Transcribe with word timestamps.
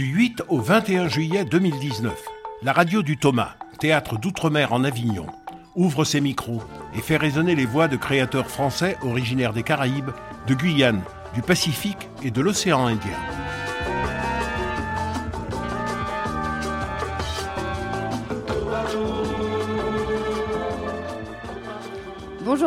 Du 0.00 0.06
8 0.06 0.44
au 0.48 0.60
21 0.60 1.08
juillet 1.08 1.44
2019, 1.44 2.14
la 2.62 2.72
radio 2.72 3.02
du 3.02 3.18
Thomas, 3.18 3.56
théâtre 3.80 4.16
d'outre-mer 4.16 4.72
en 4.72 4.82
Avignon, 4.82 5.26
ouvre 5.76 6.04
ses 6.04 6.22
micros 6.22 6.62
et 6.96 7.02
fait 7.02 7.18
résonner 7.18 7.54
les 7.54 7.66
voix 7.66 7.86
de 7.86 7.98
créateurs 7.98 8.48
français 8.48 8.96
originaires 9.02 9.52
des 9.52 9.62
Caraïbes, 9.62 10.08
de 10.46 10.54
Guyane, 10.54 11.02
du 11.34 11.42
Pacifique 11.42 12.08
et 12.22 12.30
de 12.30 12.40
l'océan 12.40 12.86
Indien. 12.86 13.10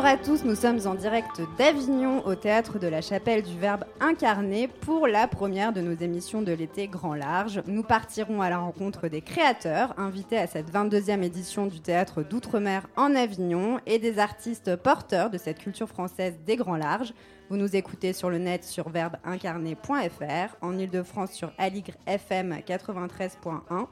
Bonjour 0.04 0.20
à 0.20 0.22
tous, 0.22 0.44
nous 0.44 0.56
sommes 0.56 0.86
en 0.86 0.96
direct 0.96 1.40
d'Avignon 1.58 2.28
au 2.28 2.36
théâtre 2.36 2.77
de 2.77 2.88
la 2.88 3.00
Chapelle 3.00 3.41
du 3.41 3.58
Verbe 3.58 3.86
incarné 4.02 4.68
pour 4.68 5.08
la 5.08 5.30
première 5.30 5.72
de 5.72 5.80
nos 5.80 5.96
émissions 5.96 6.41
de 6.41 6.52
l'été 6.52 6.90
Grand 6.90 7.16
Large. 7.16 7.64
Nous 7.68 7.84
partirons 7.84 8.41
à 8.41 8.50
la 8.50 8.58
rencontre 8.58 9.08
des 9.08 9.22
créateurs 9.22 9.98
invités 9.98 10.38
à 10.38 10.46
cette 10.46 10.70
22e 10.74 11.24
édition 11.24 11.68
du 11.68 11.80
théâtre 11.80 12.22
d'Outre-mer 12.22 12.86
en 12.98 13.16
Avignon 13.16 13.80
et 13.86 13.98
des 13.98 14.20
artistes 14.20 14.76
porteurs 14.76 15.30
de 15.30 15.38
cette 15.38 15.60
culture 15.60 15.88
française 15.88 16.38
des 16.46 16.58
Grands 16.58 16.76
Larges. 16.76 17.13
Vous 17.49 17.55
nous 17.55 17.74
écoutez 17.74 18.12
sur 18.12 18.30
le 18.30 18.40
net 18.40 18.66
sur 18.66 18.90
verbeincarné.fr, 18.90 20.58
en 20.60 20.77
Ile-de-France 20.77 21.32
sur 21.32 21.54
Aligre 21.58 21.96
FM 22.08 22.58
93.1 22.68 23.88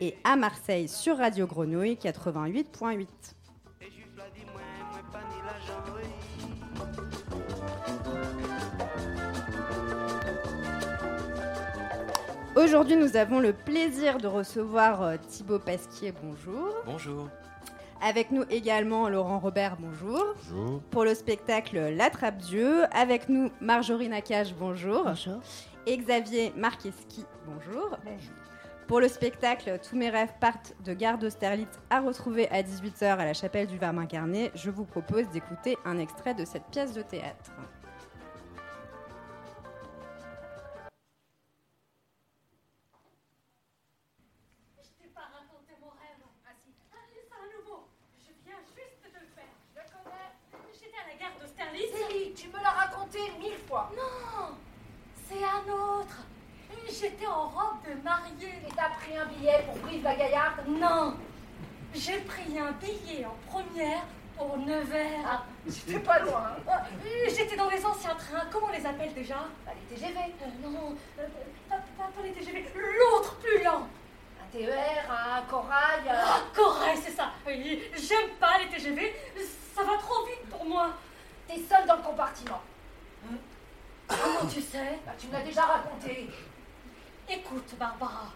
et 0.00 0.16
à 0.24 0.34
Marseille 0.34 0.88
sur 0.88 1.18
Radio 1.18 1.46
Grenouille 1.46 1.96
88.8. 2.02 3.06
Aujourd'hui, 12.54 12.96
nous 12.96 13.16
avons 13.16 13.40
le 13.40 13.54
plaisir 13.54 14.18
de 14.18 14.26
recevoir 14.26 15.02
euh, 15.02 15.16
Thibaut 15.26 15.58
Pasquier. 15.58 16.12
Bonjour. 16.22 16.68
Bonjour. 16.84 17.28
Avec 18.02 18.30
nous 18.30 18.44
également 18.50 19.08
Laurent 19.08 19.38
Robert. 19.38 19.78
Bonjour. 19.80 20.22
Bonjour. 20.50 20.82
Pour 20.90 21.04
le 21.04 21.14
spectacle 21.14 21.78
L'Attrape-Dieu. 21.96 22.84
Avec 22.94 23.30
nous 23.30 23.50
Marjorie 23.62 24.10
Nakache. 24.10 24.54
Bonjour. 24.54 25.04
Bonjour. 25.04 25.40
Et 25.86 25.96
Xavier 25.96 26.52
Marcheski. 26.54 27.24
Bonjour. 27.46 27.96
Pour 28.86 29.00
le 29.00 29.08
spectacle 29.08 29.78
Tous 29.88 29.96
mes 29.96 30.10
rêves 30.10 30.34
partent 30.38 30.74
de 30.84 30.92
Gare 30.92 31.16
d'Austerlitz 31.16 31.80
à 31.88 32.00
retrouver 32.00 32.50
à 32.50 32.62
18h 32.62 33.16
à 33.16 33.24
la 33.24 33.32
chapelle 33.32 33.66
du 33.66 33.78
Verbe 33.78 33.98
incarné, 33.98 34.50
je 34.54 34.70
vous 34.70 34.84
propose 34.84 35.26
d'écouter 35.30 35.78
un 35.86 35.98
extrait 35.98 36.34
de 36.34 36.44
cette 36.44 36.66
pièce 36.66 36.92
de 36.92 37.00
théâtre. 37.00 37.50
Un 55.68 55.72
autre. 56.00 56.16
J'étais 56.88 57.26
en 57.26 57.48
robe 57.48 57.76
de 57.88 58.02
mariée. 58.02 58.54
Et 58.68 58.72
t'as 58.74 58.90
pris 58.90 59.16
un 59.16 59.26
billet 59.26 59.64
pour 59.66 59.76
Brive 59.78 60.02
la 60.04 60.14
Gaillarde 60.14 60.60
Non, 60.68 61.14
j'ai 61.94 62.18
pris 62.20 62.58
un 62.58 62.72
billet 62.72 63.24
en 63.24 63.36
première 63.50 64.02
pour 64.36 64.56
Nevers. 64.58 65.20
Ah, 65.26 65.42
c'était 65.68 65.98
pas 66.00 66.18
loin. 66.20 66.52
hein. 66.68 66.72
J'étais 67.28 67.56
dans 67.56 67.68
les 67.68 67.84
anciens 67.84 68.14
trains. 68.14 68.46
Comment 68.50 68.66
on 68.68 68.76
les 68.76 68.84
appelle 68.86 69.12
déjà? 69.14 69.44
Bah, 69.64 69.72
les 69.90 69.96
TGV. 69.96 70.18
Euh, 70.18 70.68
Non, 70.68 70.94
euh, 71.18 71.26
pas, 71.68 71.76
pas- 71.76 72.10
pas 72.14 72.22
les 72.22 72.32
TGV. 72.32 72.64
L'autre 72.74 73.36
plus 73.36 73.62
lent. 73.62 73.86
Un 74.42 74.56
TER, 74.58 75.04
un 75.10 75.42
corail. 75.42 76.02
Ah, 76.10 76.40
Corail, 76.54 76.98
c'est 77.02 77.12
ça. 77.12 77.30
Oui, 77.46 77.82
J'aime 77.94 78.30
pas 78.40 78.58
les 78.58 78.68
TGV. 78.68 79.14
Ça 79.74 79.82
va 79.82 79.96
trop 79.98 80.26
vite 80.26 80.48
pour 80.50 80.64
moi. 80.64 80.88
T'es 81.48 81.56
seule 81.56 81.86
dans 81.86 81.96
le 81.96 82.02
compartiment. 82.02 82.60
Comment 84.20 84.48
tu 84.48 84.60
sais? 84.60 84.98
Bah, 85.06 85.12
tu 85.18 85.26
me 85.28 85.32
l'as 85.32 85.42
déjà 85.42 85.62
raconté. 85.62 86.28
Écoute, 87.28 87.74
Barbara, 87.78 88.32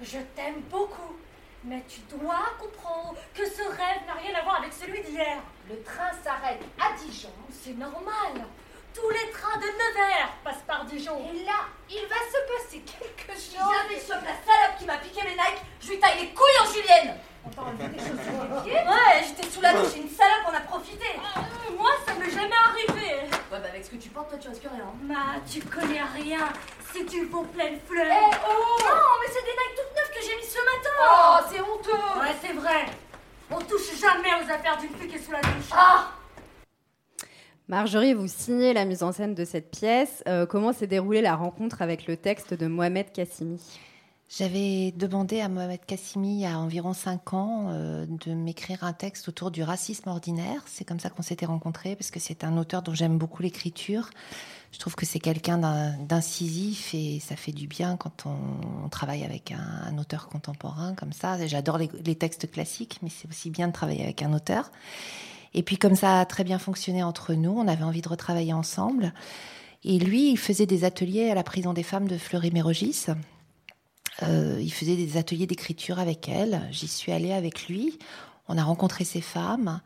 je 0.00 0.18
t'aime 0.34 0.60
beaucoup, 0.70 1.16
mais 1.64 1.82
tu 1.88 2.00
dois 2.16 2.44
comprendre 2.58 3.16
que 3.34 3.44
ce 3.44 3.62
rêve 3.62 4.06
n'a 4.06 4.14
rien 4.14 4.38
à 4.38 4.42
voir 4.42 4.58
avec 4.60 4.72
celui 4.72 5.02
d'hier. 5.02 5.38
Le 5.68 5.82
train 5.82 6.12
s'arrête 6.22 6.62
à 6.80 6.96
Dijon. 6.96 7.30
C'est 7.50 7.76
normal. 7.76 8.46
Tous 8.94 9.08
les 9.10 9.30
trains 9.30 9.56
de 9.58 9.66
Nevers 9.66 10.28
passent 10.44 10.64
par 10.66 10.84
Dijon. 10.84 11.18
Et 11.32 11.44
là, 11.44 11.66
il 11.90 12.06
va 12.08 12.16
se 12.16 12.38
passer 12.64 12.80
quelque 12.82 13.32
chose. 13.32 13.52
Viens 13.88 13.98
sur 13.98 14.14
la 14.16 14.36
salope 14.44 14.78
qui 14.78 14.84
m'a 14.84 14.96
piqué 14.98 15.22
mes 15.22 15.30
Nike, 15.32 15.62
je 15.80 15.88
lui 15.90 16.00
taille 16.00 16.20
les 16.20 16.28
couilles 16.28 16.58
en 16.60 16.70
julienne 16.72 17.16
On 17.44 17.60
enlevé 17.62 17.88
des 17.88 17.98
chaussures 17.98 18.62
des 18.62 18.70
pieds. 18.70 18.80
Ouais, 18.80 19.24
j'étais 19.26 19.50
sous 19.50 19.60
la 19.60 19.72
douche, 19.72 19.96
une 19.96 20.08
salope 20.10 20.46
en 20.46 20.54
a 20.54 20.60
profité 20.60 21.06
Euh, 21.16 21.72
moi, 21.78 21.90
ça 22.06 22.14
m'est 22.14 22.30
jamais 22.30 22.54
arrivé. 22.68 23.16
Ouais, 23.50 23.58
bah 23.60 23.68
avec 23.68 23.84
ce 23.84 23.90
que 23.90 23.96
tu 23.96 24.08
portes, 24.10 24.28
toi 24.30 24.38
tu 24.38 24.48
risques 24.48 24.62
rien. 24.70 24.92
Ma, 25.02 25.40
tu 25.50 25.60
connais 25.62 26.02
rien. 26.14 26.48
C'est 26.92 27.04
du 27.04 27.26
beau 27.26 27.42
pleine 27.44 27.78
fleur. 27.88 28.06
Eh 28.10 28.36
oh 28.46 28.76
Non, 28.80 29.16
mais 29.20 29.28
c'est 29.32 29.42
des 29.44 29.56
Nike 29.56 29.76
toutes 29.76 29.96
neuves 29.96 30.12
que 30.14 30.26
j'ai 30.26 30.36
mis 30.36 30.44
ce 30.44 30.58
matin 30.58 30.90
Oh, 31.00 31.36
c'est 31.50 31.60
honteux 31.60 32.20
Ouais, 32.20 32.34
c'est 32.42 32.52
vrai. 32.52 32.86
On 33.50 33.60
touche 33.60 33.94
jamais 34.00 34.34
aux 34.34 34.50
affaires 34.50 34.76
d'une 34.78 34.94
fille 34.96 35.08
qui 35.08 35.16
est 35.16 35.22
sous 35.24 35.32
la 35.32 35.40
douche. 35.40 35.70
Ah 35.72 36.12
Marjorie, 37.72 38.12
vous 38.12 38.28
signez 38.28 38.74
la 38.74 38.84
mise 38.84 39.02
en 39.02 39.12
scène 39.12 39.34
de 39.34 39.46
cette 39.46 39.70
pièce. 39.70 40.22
Euh, 40.28 40.44
comment 40.44 40.74
s'est 40.74 40.86
déroulée 40.86 41.22
la 41.22 41.34
rencontre 41.34 41.80
avec 41.80 42.06
le 42.06 42.18
texte 42.18 42.52
de 42.52 42.66
Mohamed 42.66 43.10
Kassimi? 43.12 43.58
J'avais 44.28 44.92
demandé 44.94 45.40
à 45.40 45.48
Mohamed 45.48 45.80
Kassimi 45.86 46.34
il 46.34 46.40
y 46.40 46.44
a 46.44 46.58
environ 46.58 46.92
cinq 46.92 47.32
ans 47.32 47.68
euh, 47.70 48.04
de 48.06 48.34
m'écrire 48.34 48.84
un 48.84 48.92
texte 48.92 49.26
autour 49.30 49.50
du 49.50 49.62
racisme 49.62 50.10
ordinaire. 50.10 50.62
C'est 50.66 50.84
comme 50.84 51.00
ça 51.00 51.08
qu'on 51.08 51.22
s'était 51.22 51.46
rencontrés 51.46 51.96
parce 51.96 52.10
que 52.10 52.20
c'est 52.20 52.44
un 52.44 52.58
auteur 52.58 52.82
dont 52.82 52.92
j'aime 52.92 53.16
beaucoup 53.16 53.42
l'écriture. 53.42 54.10
Je 54.70 54.78
trouve 54.78 54.94
que 54.94 55.06
c'est 55.06 55.18
quelqu'un 55.18 55.56
d'in- 55.56 55.96
d'incisif 55.96 56.92
et 56.92 57.20
ça 57.20 57.36
fait 57.36 57.52
du 57.52 57.68
bien 57.68 57.96
quand 57.96 58.26
on, 58.26 58.90
travaille 58.90 59.24
avec 59.24 59.50
un, 59.50 59.88
un 59.90 59.96
auteur 59.96 60.28
contemporain 60.28 60.92
comme 60.94 61.14
ça. 61.14 61.38
J'adore 61.46 61.78
les, 61.78 61.88
les 62.04 62.16
textes 62.16 62.50
classiques, 62.50 62.98
mais 63.02 63.08
c'est 63.08 63.30
aussi 63.30 63.48
bien 63.48 63.68
de 63.68 63.72
travailler 63.72 64.02
avec 64.02 64.20
un 64.20 64.34
auteur. 64.34 64.70
Et 65.54 65.62
puis 65.62 65.76
comme 65.76 65.94
ça 65.94 66.20
a 66.20 66.24
très 66.24 66.44
bien 66.44 66.58
fonctionné 66.58 67.02
entre 67.02 67.34
nous, 67.34 67.52
on 67.52 67.68
avait 67.68 67.84
envie 67.84 68.02
de 68.02 68.08
retravailler 68.08 68.52
ensemble. 68.52 69.12
Et 69.84 69.98
lui, 69.98 70.30
il 70.30 70.38
faisait 70.38 70.66
des 70.66 70.84
ateliers 70.84 71.30
à 71.30 71.34
la 71.34 71.42
prison 71.42 71.72
des 71.72 71.82
femmes 71.82 72.08
de 72.08 72.16
Fleury-Mérogis. 72.16 73.06
Euh, 74.22 74.58
il 74.60 74.72
faisait 74.72 74.96
des 74.96 75.16
ateliers 75.16 75.46
d'écriture 75.46 75.98
avec 75.98 76.28
elle. 76.28 76.62
J'y 76.70 76.86
suis 76.86 77.12
allée 77.12 77.32
avec 77.32 77.68
lui. 77.68 77.98
On 78.52 78.58
a 78.58 78.64
rencontré 78.64 79.04
ces 79.04 79.22
femmes. 79.22 79.80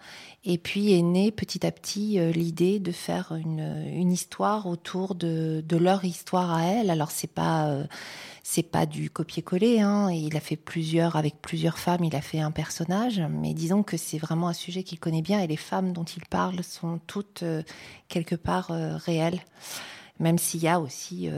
Et 0.44 0.58
puis 0.58 0.92
est 0.92 1.02
née 1.02 1.30
petit 1.30 1.64
à 1.64 1.70
petit 1.70 2.18
euh, 2.18 2.32
l'idée 2.32 2.80
de 2.80 2.90
faire 2.90 3.32
une, 3.32 4.10
histoire 4.10 4.66
autour 4.66 5.14
de, 5.14 5.62
leur 5.70 6.04
histoire 6.04 6.52
à 6.52 6.64
elle. 6.64 6.90
Alors 6.90 7.12
c'est 7.12 7.32
pas 7.32 7.68
euh, 7.68 7.84
c'est 8.42 8.64
pas 8.64 8.84
du 8.84 9.08
copier-coller. 9.08 9.80
Hein. 9.80 10.10
Il 10.10 10.36
a 10.36 10.40
fait 10.40 10.56
plusieurs 10.56 11.14
avec 11.14 11.40
plusieurs 11.40 11.78
femmes. 11.78 12.02
Il 12.02 12.16
a 12.16 12.20
fait 12.20 12.40
un 12.40 12.50
personnage. 12.50 13.22
Mais 13.30 13.54
disons 13.54 13.84
que 13.84 13.96
c'est 13.96 14.18
vraiment 14.18 14.48
un 14.48 14.52
sujet 14.52 14.82
qu'il 14.82 14.98
connaît 14.98 15.22
bien. 15.22 15.40
Et 15.40 15.46
les 15.46 15.56
femmes 15.56 15.92
dont 15.92 16.04
il 16.04 16.24
parle 16.26 16.64
sont 16.64 16.98
toutes 17.06 17.44
euh, 17.44 17.62
quelque 18.08 18.34
part 18.34 18.70
réelles 18.70 19.40
même 20.18 20.38
s'il 20.38 20.62
y 20.62 20.68
a 20.68 20.80
aussi 20.80 21.28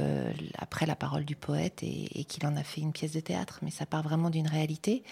après 0.56 0.86
la 0.86 0.94
parole 0.94 1.24
du 1.24 1.34
poète 1.34 1.82
et, 1.82 2.20
et 2.20 2.22
qu'il 2.22 2.46
en 2.46 2.54
a 2.54 2.62
fait 2.62 2.80
une 2.80 2.92
pièce 2.92 3.10
de 3.10 3.18
théâtre, 3.18 3.58
mais 3.62 3.72
ça 3.72 3.86
part 3.86 4.04
vraiment 4.04 4.30
d'une 4.30 4.46
réalité. 4.46 5.02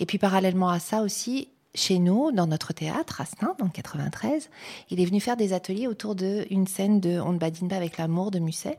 Et 0.00 0.06
puis 0.06 0.18
parallèlement 0.18 0.70
à 0.70 0.80
ça 0.80 1.02
aussi, 1.02 1.48
chez 1.74 1.98
nous, 1.98 2.32
dans 2.32 2.46
notre 2.46 2.72
théâtre, 2.72 3.20
à 3.20 3.24
Stein, 3.24 3.54
dans 3.58 3.64
le 3.64 3.70
93, 3.70 4.50
il 4.90 5.00
est 5.00 5.04
venu 5.04 5.20
faire 5.20 5.36
des 5.36 5.52
ateliers 5.52 5.86
autour 5.86 6.14
d'une 6.14 6.66
scène 6.66 7.00
de 7.00 7.18
On 7.20 7.32
ne 7.32 7.38
badine 7.38 7.68
pas 7.68 7.76
avec 7.76 7.96
l'amour 7.96 8.30
de 8.30 8.38
Musset, 8.38 8.78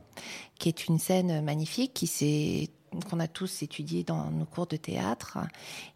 qui 0.59 0.69
est 0.69 0.87
une 0.87 0.99
scène 0.99 1.43
magnifique 1.43 1.93
qui 1.93 2.07
s'est 2.07 2.69
qu'on 3.09 3.19
a 3.19 3.27
tous 3.27 3.63
étudié 3.63 4.03
dans 4.03 4.29
nos 4.29 4.45
cours 4.45 4.67
de 4.67 4.77
théâtre. 4.77 5.39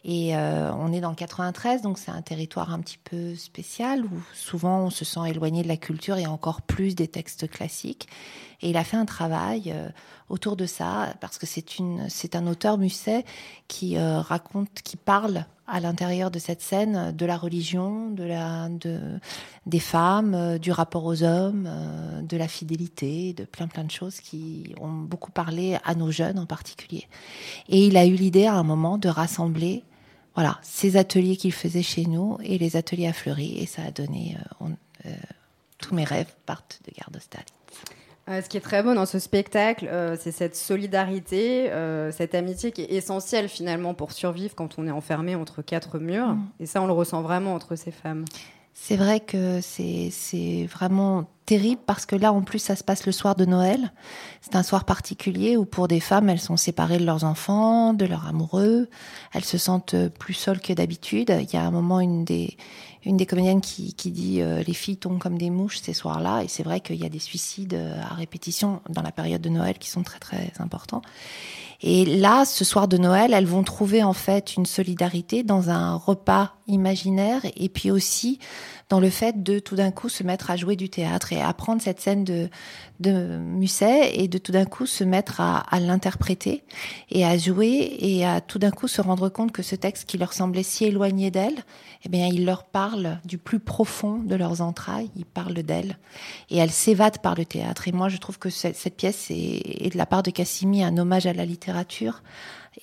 Et 0.03 0.35
euh, 0.35 0.71
on 0.73 0.91
est 0.91 1.01
dans 1.01 1.09
le 1.09 1.15
93, 1.15 1.81
donc 1.81 1.97
c'est 1.97 2.11
un 2.11 2.21
territoire 2.21 2.73
un 2.73 2.79
petit 2.79 2.97
peu 2.97 3.35
spécial 3.35 4.03
où 4.05 4.21
souvent 4.33 4.79
on 4.85 4.89
se 4.89 5.05
sent 5.05 5.19
éloigné 5.27 5.63
de 5.63 5.67
la 5.67 5.77
culture 5.77 6.17
et 6.17 6.27
encore 6.27 6.61
plus 6.61 6.95
des 6.95 7.07
textes 7.07 7.49
classiques. 7.49 8.07
Et 8.61 8.71
il 8.71 8.77
a 8.77 8.83
fait 8.83 8.97
un 8.97 9.05
travail 9.05 9.71
euh, 9.71 9.89
autour 10.29 10.55
de 10.55 10.65
ça 10.65 11.13
parce 11.21 11.37
que 11.37 11.45
c'est 11.45 12.35
un 12.35 12.47
auteur 12.47 12.77
Musset 12.77 13.25
qui 13.67 13.97
euh, 13.97 14.19
raconte, 14.19 14.81
qui 14.83 14.97
parle 14.97 15.45
à 15.67 15.79
l'intérieur 15.79 16.31
de 16.31 16.39
cette 16.39 16.61
scène 16.61 17.11
de 17.15 17.25
la 17.25 17.37
religion, 17.37 18.09
de 18.09 18.23
la, 18.23 18.69
de, 18.69 18.99
des 19.65 19.79
femmes, 19.79 20.33
euh, 20.33 20.57
du 20.57 20.71
rapport 20.71 21.05
aux 21.05 21.23
hommes, 21.23 21.65
euh, 21.67 22.21
de 22.21 22.37
la 22.37 22.47
fidélité, 22.47 23.33
de 23.33 23.43
plein 23.45 23.67
plein 23.67 23.83
de 23.83 23.91
choses 23.91 24.19
qui 24.21 24.73
ont 24.79 24.91
beaucoup 24.93 25.31
parlé 25.31 25.77
à 25.83 25.93
nos 25.95 26.11
jeunes 26.11 26.39
en 26.39 26.45
particulier. 26.45 27.07
Et 27.69 27.85
il 27.87 27.97
a 27.97 28.05
eu 28.05 28.15
l'idée 28.15 28.45
à 28.45 28.53
un 28.55 28.63
moment 28.63 28.97
de 28.97 29.09
rassembler 29.09 29.83
voilà, 30.35 30.59
ces 30.61 30.97
ateliers 30.97 31.35
qu'il 31.35 31.51
faisait 31.53 31.81
chez 31.83 32.05
nous 32.05 32.37
et 32.43 32.57
les 32.57 32.75
ateliers 32.75 33.07
à 33.07 33.13
Fleury. 33.13 33.57
Et 33.59 33.65
ça 33.65 33.83
a 33.83 33.91
donné. 33.91 34.37
euh, 34.39 34.65
on- 34.65 34.77
tous 35.79 35.93
mes 35.93 36.03
rêves 36.03 36.33
partent 36.45 36.79
de 36.85 36.91
d'Austerlitz. 37.11 37.56
Euh, 38.29 38.41
ce 38.41 38.49
qui 38.49 38.57
est 38.57 38.61
très 38.61 38.83
beau 38.83 38.93
dans 38.93 39.05
ce 39.05 39.19
spectacle, 39.19 39.87
euh, 39.89 40.17
c'est 40.19 40.31
cette 40.31 40.55
solidarité, 40.55 41.71
euh, 41.71 42.11
cette 42.11 42.35
amitié 42.35 42.71
qui 42.71 42.81
est 42.81 42.91
essentielle 42.91 43.47
finalement 43.47 43.93
pour 43.93 44.11
survivre 44.11 44.53
quand 44.53 44.77
on 44.77 44.87
est 44.87 44.91
enfermé 44.91 45.35
entre 45.35 45.61
quatre 45.61 45.97
murs. 45.97 46.33
Mm. 46.33 46.47
Et 46.59 46.65
ça, 46.65 46.81
on 46.81 46.87
le 46.87 46.93
ressent 46.93 47.21
vraiment 47.21 47.53
entre 47.53 47.75
ces 47.75 47.91
femmes. 47.91 48.25
C'est 48.73 48.97
vrai 48.97 49.21
que 49.21 49.59
c'est 49.61 50.09
c'est 50.11 50.67
vraiment 50.71 51.25
terrible 51.47 51.81
parce 51.87 52.05
que 52.05 52.15
là, 52.15 52.31
en 52.31 52.41
plus, 52.41 52.59
ça 52.59 52.75
se 52.75 52.83
passe 52.83 53.07
le 53.07 53.11
soir 53.11 53.35
de 53.35 53.43
Noël. 53.43 53.91
C'est 54.41 54.55
un 54.55 54.61
soir 54.61 54.85
particulier 54.85 55.57
où 55.57 55.65
pour 55.65 55.87
des 55.87 55.99
femmes, 55.99 56.29
elles 56.29 56.39
sont 56.39 56.57
séparées 56.57 56.99
de 56.99 57.05
leurs 57.05 57.23
enfants, 57.23 57.93
de 57.93 58.05
leurs 58.05 58.27
amoureux. 58.27 58.87
Elles 59.33 59.45
se 59.45 59.57
sentent 59.57 59.95
plus 60.19 60.35
seules 60.35 60.59
que 60.59 60.73
d'habitude. 60.73 61.35
Il 61.41 61.51
y 61.51 61.57
a 61.57 61.63
un 61.63 61.71
moment, 61.71 62.01
une 62.01 62.23
des, 62.23 62.55
une 63.07 63.17
des 63.17 63.25
comédiennes 63.25 63.61
qui, 63.61 63.93
dit 64.11 64.41
euh, 64.41 64.61
les 64.63 64.73
filles 64.73 64.97
tombent 64.97 65.17
comme 65.17 65.37
des 65.37 65.49
mouches 65.49 65.79
ces 65.79 65.93
soirs-là. 65.93 66.43
Et 66.43 66.47
c'est 66.47 66.63
vrai 66.63 66.81
qu'il 66.81 66.97
y 66.97 67.05
a 67.05 67.09
des 67.09 67.19
suicides 67.19 67.73
euh, 67.73 68.01
à 68.01 68.13
répétition 68.13 68.81
dans 68.89 69.01
la 69.01 69.11
période 69.11 69.41
de 69.41 69.49
Noël 69.49 69.77
qui 69.77 69.89
sont 69.89 70.03
très 70.03 70.19
très 70.19 70.51
importants. 70.59 71.01
Et 71.81 72.05
là, 72.05 72.45
ce 72.45 72.65
soir 72.65 72.87
de 72.87 72.97
Noël, 72.97 73.33
elles 73.33 73.45
vont 73.45 73.63
trouver 73.63 74.03
en 74.03 74.13
fait 74.13 74.55
une 74.55 74.65
solidarité 74.65 75.43
dans 75.43 75.69
un 75.69 75.95
repas 75.95 76.53
imaginaire 76.67 77.41
et 77.55 77.69
puis 77.69 77.91
aussi 77.91 78.39
dans 78.89 78.99
le 78.99 79.09
fait 79.09 79.43
de 79.43 79.59
tout 79.59 79.75
d'un 79.75 79.91
coup 79.91 80.07
se 80.07 80.23
mettre 80.23 80.49
à 80.49 80.55
jouer 80.55 80.75
du 80.75 80.89
théâtre 80.89 81.33
et 81.33 81.41
apprendre 81.41 81.81
cette 81.81 81.99
scène 81.99 82.23
de, 82.23 82.49
Musset 82.99 84.11
et 84.15 84.27
de 84.27 84.37
tout 84.37 84.51
d'un 84.51 84.65
coup 84.65 84.85
se 84.85 85.03
mettre 85.03 85.39
à, 85.39 85.79
l'interpréter 85.79 86.63
et 87.11 87.25
à 87.25 87.37
jouer 87.37 87.95
et 87.99 88.25
à 88.25 88.41
tout 88.41 88.59
d'un 88.59 88.71
coup 88.71 88.87
se 88.87 89.01
rendre 89.01 89.29
compte 89.29 89.51
que 89.51 89.61
ce 89.61 89.75
texte 89.75 90.09
qui 90.09 90.17
leur 90.17 90.33
semblait 90.33 90.63
si 90.63 90.85
éloigné 90.85 91.29
d'elles, 91.29 91.63
eh 92.05 92.09
bien, 92.09 92.25
il 92.27 92.45
leur 92.45 92.63
parle 92.63 93.19
du 93.23 93.37
plus 93.37 93.59
profond 93.59 94.17
de 94.17 94.35
leurs 94.35 94.61
entrailles, 94.61 95.11
il 95.15 95.25
parle 95.25 95.61
d'elles 95.61 95.99
et 96.49 96.57
elles 96.57 96.71
s'évadent 96.71 97.19
par 97.19 97.35
le 97.35 97.45
théâtre. 97.45 97.87
Et 97.87 97.91
moi, 97.91 98.09
je 98.09 98.17
trouve 98.17 98.39
que 98.39 98.49
cette, 98.49 98.95
pièce 98.95 99.27
est 99.29 99.91
de 99.93 99.97
la 99.97 100.07
part 100.07 100.23
de 100.23 100.31
Cassimi 100.31 100.83
un 100.83 100.97
hommage 100.97 101.27
à 101.27 101.33
la 101.33 101.45
littérature. 101.45 101.66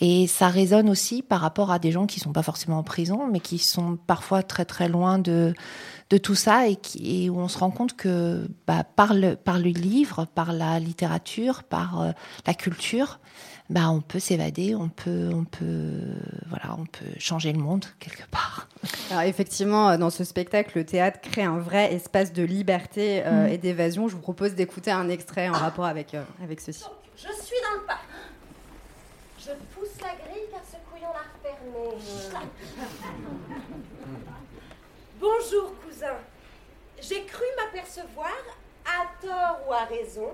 Et 0.00 0.26
ça 0.26 0.48
résonne 0.48 0.90
aussi 0.90 1.22
par 1.22 1.40
rapport 1.40 1.70
à 1.70 1.78
des 1.78 1.92
gens 1.92 2.06
qui 2.06 2.18
sont 2.18 2.32
pas 2.32 2.42
forcément 2.42 2.78
en 2.78 2.82
prison, 2.82 3.28
mais 3.30 3.38
qui 3.38 3.58
sont 3.58 3.96
parfois 3.96 4.42
très 4.42 4.64
très 4.64 4.88
loin 4.88 5.18
de, 5.18 5.54
de 6.10 6.18
tout 6.18 6.34
ça 6.34 6.66
et, 6.66 6.74
qui, 6.74 7.24
et 7.24 7.30
où 7.30 7.38
on 7.38 7.46
se 7.46 7.58
rend 7.58 7.70
compte 7.70 7.96
que 7.96 8.48
bah, 8.66 8.82
par, 8.82 9.14
le, 9.14 9.36
par 9.36 9.58
le 9.58 9.70
livre, 9.70 10.26
par 10.34 10.52
la 10.52 10.80
littérature, 10.80 11.62
par 11.62 12.02
euh, 12.02 12.10
la 12.44 12.54
culture, 12.54 13.20
bah, 13.70 13.88
on 13.88 14.00
peut 14.00 14.18
s'évader, 14.18 14.74
on 14.74 14.88
peut, 14.88 15.30
on 15.32 15.44
peut, 15.44 16.00
voilà, 16.48 16.76
on 16.78 16.86
peut 16.86 17.18
changer 17.18 17.52
le 17.52 17.60
monde 17.60 17.84
quelque 18.00 18.28
part. 18.30 18.68
Alors 19.10 19.22
effectivement, 19.22 19.90
euh, 19.90 19.96
dans 19.96 20.10
ce 20.10 20.24
spectacle, 20.24 20.76
le 20.76 20.84
théâtre 20.84 21.20
crée 21.22 21.44
un 21.44 21.58
vrai 21.58 21.94
espace 21.94 22.32
de 22.32 22.42
liberté 22.42 23.22
euh, 23.24 23.46
Mm. 23.46 23.52
et 23.52 23.58
d'évasion. 23.58 24.08
Je 24.08 24.16
vous 24.16 24.20
propose 24.20 24.54
d'écouter 24.54 24.90
un 24.90 25.08
extrait 25.08 25.48
en 25.48 25.52
rapport 25.52 25.86
avec, 25.86 26.14
euh, 26.14 26.22
avec 26.42 26.60
ceci. 26.60 26.84
Je 27.16 27.22
suis 27.22 27.56
dans 27.62 27.80
le 27.80 27.86
parc. 27.86 28.00
Je 29.44 29.52
pousse 29.74 30.00
la 30.00 30.14
grille 30.14 30.48
car 30.50 30.62
ce 30.64 30.76
couillon 30.90 31.12
l'a 31.12 31.24
refermée. 31.34 31.98
Bonjour, 35.20 35.74
cousin. 35.80 36.16
J'ai 36.98 37.26
cru 37.26 37.44
m'apercevoir, 37.58 38.32
à 38.86 39.04
tort 39.20 39.68
ou 39.68 39.72
à 39.72 39.84
raison, 39.84 40.30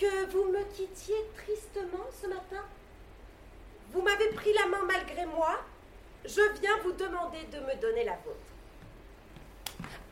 que 0.00 0.26
vous 0.32 0.50
me 0.50 0.64
quittiez 0.74 1.14
tristement 1.36 2.06
ce 2.20 2.26
matin. 2.26 2.64
Vous 3.92 4.02
m'avez 4.02 4.30
pris 4.30 4.52
la 4.54 4.66
main 4.66 4.84
malgré 4.84 5.26
moi. 5.26 5.60
Je 6.24 6.40
viens 6.60 6.76
vous 6.82 6.92
demander 6.92 7.44
de 7.52 7.60
me 7.60 7.80
donner 7.80 8.02
la 8.02 8.16
vôtre. 8.16 8.36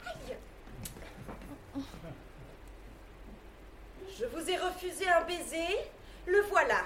Aïe. 0.06 0.36
Je 4.16 4.26
vous 4.26 4.48
ai 4.48 4.56
refusé 4.58 5.08
un 5.08 5.22
baiser. 5.22 5.76
Le 6.26 6.40
voilà. 6.42 6.84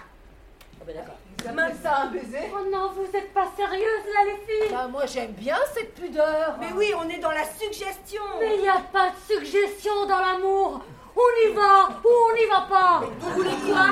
Oh 0.83 0.85
ben 0.85 0.97
d'accord. 0.97 1.55
Mince. 1.55 1.77
ça 1.81 2.03
un 2.03 2.07
baiser 2.07 2.51
Oh 2.53 2.65
non, 2.73 2.91
vous 2.97 3.17
êtes 3.17 3.33
pas 3.33 3.47
sérieuses 3.57 4.07
là, 4.13 4.25
les 4.25 4.47
filles 4.47 4.73
Bah 4.73 4.89
moi 4.91 5.07
j'aime 5.07 5.31
bien 5.33 5.57
cette 5.73 5.95
pudeur. 5.95 6.57
Mais 6.59 6.73
oui, 6.75 6.93
on 6.99 7.09
est 7.09 7.19
dans 7.19 7.31
la 7.31 7.45
suggestion. 7.45 8.23
Mais 8.41 8.57
il 8.57 8.63
n'y 8.63 8.69
a 8.69 8.81
pas 8.93 9.11
de 9.11 9.17
suggestion 9.35 10.07
dans 10.07 10.19
l'amour 10.19 10.81
On 11.15 11.49
y 11.49 11.53
va 11.53 11.89
ou 12.05 12.09
on 12.09 12.35
n'y 12.35 12.47
va 12.47 12.67
pas 12.69 13.03
Vous 13.21 13.31
voulez 13.31 13.55
quoi? 13.65 13.87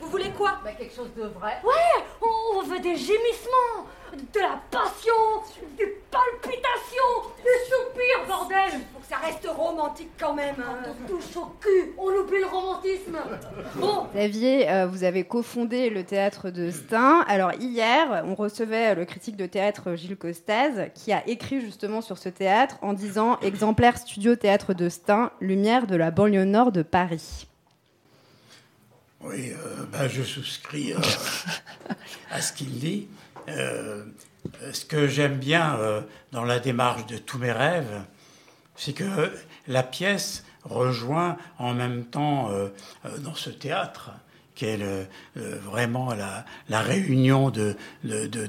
Vous 0.00 0.08
voulez 0.08 0.30
quoi? 0.30 0.54
Bah 0.64 0.72
quelque 0.72 0.94
chose 0.94 1.12
de 1.14 1.24
vrai. 1.24 1.60
Ouais 1.62 2.04
On 2.22 2.62
veut 2.62 2.80
des 2.80 2.96
gémissements 2.96 3.86
De 4.12 4.40
la 4.40 4.60
passion 4.70 5.42
Des 5.76 6.00
palpitations 6.10 7.30
Des 7.44 7.64
soupirs, 7.66 8.26
bordel 8.26 8.80
ça 9.12 9.18
reste 9.18 9.46
romantique 9.46 10.08
quand 10.18 10.32
même. 10.34 10.54
hein. 10.58 10.78
On 10.88 11.06
touche 11.06 11.36
au 11.36 11.44
cul, 11.60 11.92
on 11.98 12.08
oublie 12.08 12.40
le 12.40 12.46
romantisme 12.46 13.18
Bon 13.76 14.06
Xavier, 14.14 14.70
euh, 14.70 14.86
vous 14.86 15.04
avez 15.04 15.24
cofondé 15.24 15.90
le 15.90 16.02
théâtre 16.02 16.48
de 16.48 16.70
Stein. 16.70 17.22
Alors 17.28 17.52
hier, 17.60 18.22
on 18.24 18.34
recevait 18.34 18.94
le 18.94 19.04
critique 19.04 19.36
de 19.36 19.44
théâtre 19.44 19.96
Gilles 19.96 20.16
Costaz 20.16 20.88
qui 20.94 21.12
a 21.12 21.28
écrit 21.28 21.60
justement 21.60 22.00
sur 22.00 22.16
ce 22.16 22.30
théâtre 22.30 22.78
en 22.80 22.94
disant 22.94 23.38
exemplaire 23.40 23.98
studio 23.98 24.34
théâtre 24.34 24.72
de 24.72 24.88
Stein, 24.88 25.30
lumière 25.42 25.86
de 25.86 25.96
la 25.96 26.10
banlieue 26.10 26.44
nord 26.46 26.72
de 26.72 26.80
Paris. 26.82 27.46
Oui, 29.20 29.50
euh, 29.50 29.84
ben, 29.92 30.08
je 30.08 30.22
souscris 30.22 30.94
euh, 30.94 30.98
à 32.30 32.40
ce 32.40 32.54
qu'il 32.54 32.78
dit. 32.78 33.08
Euh, 33.50 34.04
ce 34.72 34.84
que 34.86 35.06
j'aime 35.06 35.36
bien 35.36 35.76
euh, 35.78 36.00
dans 36.32 36.44
la 36.44 36.58
démarche 36.58 37.06
de 37.06 37.18
tous 37.18 37.38
mes 37.38 37.52
rêves, 37.52 38.02
c'est 38.84 38.92
que 38.94 39.32
la 39.68 39.82
pièce 39.82 40.44
rejoint 40.64 41.36
en 41.58 41.72
même 41.74 42.04
temps 42.04 42.50
euh, 42.50 42.68
euh, 43.04 43.18
dans 43.18 43.34
ce 43.34 43.50
théâtre 43.50 44.10
qui 44.54 44.64
est 44.66 44.76
le- 44.76 45.06
vraiment 45.34 46.12
la, 46.14 46.80
réunion 46.80 47.50
de, 47.50 47.76
de, 48.04 48.26
de- 48.26 48.46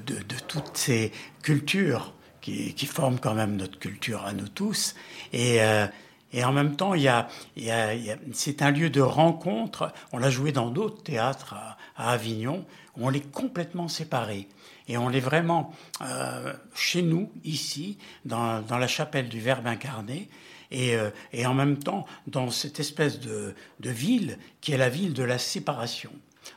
toutes 0.48 0.76
ces 0.76 1.12
cultures 1.44 2.14
qui, 2.42 2.74
qui 2.74 2.86
forment 2.88 3.20
quand 3.20 3.36
même 3.36 3.56
notre 3.56 3.80
culture 3.80 4.26
à 4.26 4.34
nous 4.34 4.48
tous. 4.50 4.96
Et, 5.32 5.62
euh, 5.62 5.86
et 6.34 6.44
en 6.44 6.52
même 6.52 6.76
temps, 6.76 6.94
y 6.94 7.08
a, 7.08 7.28
y 7.56 7.70
a- 7.72 7.96
c'est 8.34 8.62
un 8.62 8.72
lieu 8.72 8.90
de 8.90 9.02
rencontre. 9.02 9.94
On 10.12 10.18
l'a 10.18 10.30
joué 10.30 10.52
dans 10.52 10.70
d'autres 10.70 11.02
théâtres 11.04 11.54
à, 11.54 11.78
à 11.96 12.12
Avignon, 12.12 12.66
où 12.98 13.08
on 13.08 13.12
est 13.14 13.32
complètement 13.32 13.88
séparés. 13.88 14.48
Et 14.88 14.98
on 14.98 15.10
est 15.12 15.20
vraiment 15.20 15.74
euh, 16.02 16.54
chez 16.76 17.02
nous, 17.02 17.32
ici, 17.44 17.98
dans, 18.26 18.64
la 18.70 18.88
chapelle 18.88 19.30
du 19.30 19.40
Verbe 19.40 19.68
incarné, 19.68 20.30
et, 20.72 20.96
euh, 20.96 21.12
et 21.32 21.46
en 21.46 21.54
même 21.54 21.78
temps 21.78 22.06
dans 22.28 22.50
cette 22.50 22.80
espèce 22.80 23.20
de, 23.20 23.54
de 23.80 23.90
ville 23.90 24.40
qui 24.60 24.72
est 24.72 24.78
la 24.78 24.90
ville 24.90 25.14
de 25.14 25.24
la 25.24 25.38
séparation 25.38 26.12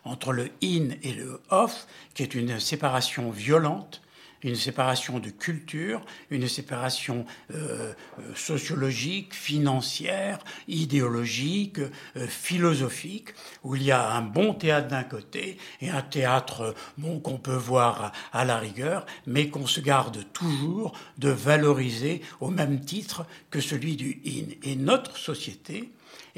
entre 0.05 0.33
le 0.33 0.51
in 0.63 0.91
et 1.03 1.13
le 1.13 1.41
off, 1.51 1.87
qui 2.15 2.23
est 2.23 2.35
une 2.35 2.59
séparation 2.59 3.31
violente, 3.31 4.03
une 4.51 4.57
séparation 4.57 5.19
de 5.19 5.31
culture, 5.31 6.01
une 6.31 6.49
séparation 6.49 7.27
euh, 7.53 7.93
euh, 8.19 8.35
sociologique, 8.35 9.35
financière, 9.35 10.39
idéologique, 10.69 11.79
euh, 11.79 12.27
philosophique, 12.27 13.31
où 13.65 13.75
il 13.75 13.83
y 13.83 13.91
a 13.91 14.11
un 14.13 14.23
bon 14.23 14.55
théâtre 14.55 14.89
d'un 14.89 15.03
côté 15.03 15.59
et 15.81 15.91
un 15.91 16.03
théâtre 16.03 16.75
bon 16.97 17.19
qu'on 17.19 17.39
peut 17.39 17.57
voir 17.57 18.13
à 18.33 18.45
la 18.45 18.59
rigueur, 18.59 19.05
mais 19.27 19.49
qu'on 19.49 19.67
se 19.67 19.81
garde 19.81 20.25
toujours 20.33 20.97
de 21.19 21.31
valoriser 21.31 22.23
au 22.41 22.51
même 22.51 22.81
titre 22.81 23.27
que 23.51 23.61
celui 23.61 23.97
du 23.97 24.21
in. 24.25 24.53
Et 24.63 24.77
notre 24.77 25.17
société, 25.17 25.91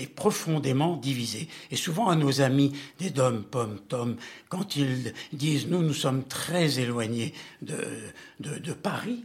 profondément 0.06 0.96
divisée. 0.96 1.48
Et 1.70 1.76
souvent 1.76 2.08
à 2.08 2.16
nos 2.16 2.40
amis 2.40 2.72
des 2.98 3.10
dom, 3.10 3.42
pom, 3.42 3.78
tom, 3.88 4.16
quand 4.48 4.76
ils 4.76 5.12
disent 5.32 5.66
nous, 5.66 5.82
nous 5.82 5.94
sommes 5.94 6.24
très 6.24 6.80
éloignés 6.80 7.34
de, 7.62 7.76
de, 8.40 8.72
Paris, 8.72 9.24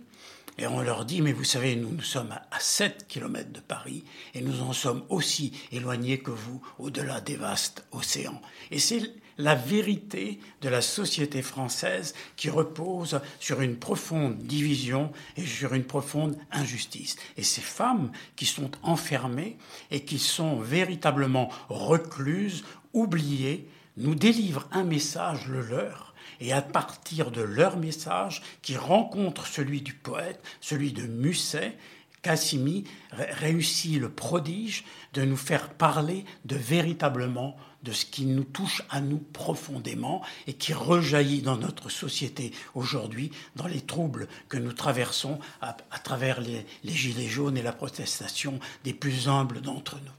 et 0.58 0.68
on 0.68 0.82
leur 0.82 1.06
dit, 1.06 1.22
mais 1.22 1.34
vous 1.34 1.44
savez, 1.44 1.76
nous, 1.76 1.90
nous 1.90 2.02
sommes 2.02 2.32
à, 2.32 2.48
à 2.52 2.60
7 2.60 3.08
kilomètres 3.08 3.52
de 3.52 3.60
Paris, 3.60 4.04
et 4.34 4.42
nous 4.42 4.62
en 4.62 4.74
sommes 4.74 5.04
aussi 5.10 5.54
éloignés 5.72 6.20
que 6.20 6.32
vous, 6.32 6.62
au-delà 6.80 7.22
des 7.22 7.36
vastes 7.36 7.86
océans. 7.92 8.42
Et 8.72 8.80
c'est 8.80 9.02
la 9.38 9.56
vérité 9.56 10.40
de 10.62 10.70
la 10.70 10.82
société 10.82 11.42
française 11.42 12.14
qui 12.36 12.50
repose 12.50 13.22
sur 13.40 13.62
une 13.62 13.78
profonde 13.78 14.38
division 14.38 15.12
et 15.38 15.46
sur 15.46 15.74
une 15.74 15.86
profonde 15.86 16.38
injustice. 16.52 17.16
Et 17.38 17.44
ces 17.44 17.62
femmes 17.62 18.12
qui 18.36 18.46
sont 18.46 18.72
enfermées 18.84 19.58
et 19.92 20.06
qui 20.06 20.20
sont 20.20 20.58
véritablement 20.60 21.50
recluses, 21.70 22.64
oubliées, 22.94 23.68
nous 23.98 24.16
délivrent 24.16 24.68
un 24.72 24.84
message, 24.84 25.48
le 25.48 25.62
leur, 25.62 26.14
et 26.40 26.52
à 26.52 26.62
partir 26.62 27.32
de 27.32 27.42
leur 27.42 27.78
message, 27.78 28.42
qui 28.62 28.76
rencontre 28.76 29.48
celui 29.48 29.82
du 29.82 29.94
poète, 29.94 30.44
celui 30.62 30.92
de 30.94 31.04
Musset, 31.04 31.78
Cassimi 32.22 32.86
ré- 33.12 33.32
réussit 33.32 34.00
le 34.00 34.10
prodige 34.10 34.84
de 35.14 35.24
nous 35.24 35.38
faire 35.38 35.70
parler 35.70 36.24
de 36.46 36.56
véritablement 36.56 37.58
de 37.84 37.92
ce 37.92 38.06
qui 38.06 38.26
nous 38.26 38.44
touche 38.44 38.84
à 38.90 39.02
nous 39.02 39.18
profondément 39.18 40.22
et 40.48 40.54
qui 40.54 40.74
rejaillit 40.74 41.42
dans 41.42 41.58
notre 41.58 41.90
société 41.90 42.52
aujourd'hui, 42.76 43.32
dans 43.56 43.68
les 43.68 43.82
troubles 43.82 44.28
que 44.50 44.58
nous 44.58 44.74
traversons 44.74 45.40
à, 45.62 45.76
travers 46.04 46.42
les, 46.42 46.66
les 46.84 46.94
gilets 46.94 47.28
jaunes 47.28 47.58
et 47.58 47.62
la 47.62 47.74
protestation 47.74 48.60
des 48.84 48.94
plus 48.94 49.28
humbles 49.28 49.62
d'entre 49.62 49.96
nous. 49.96 50.12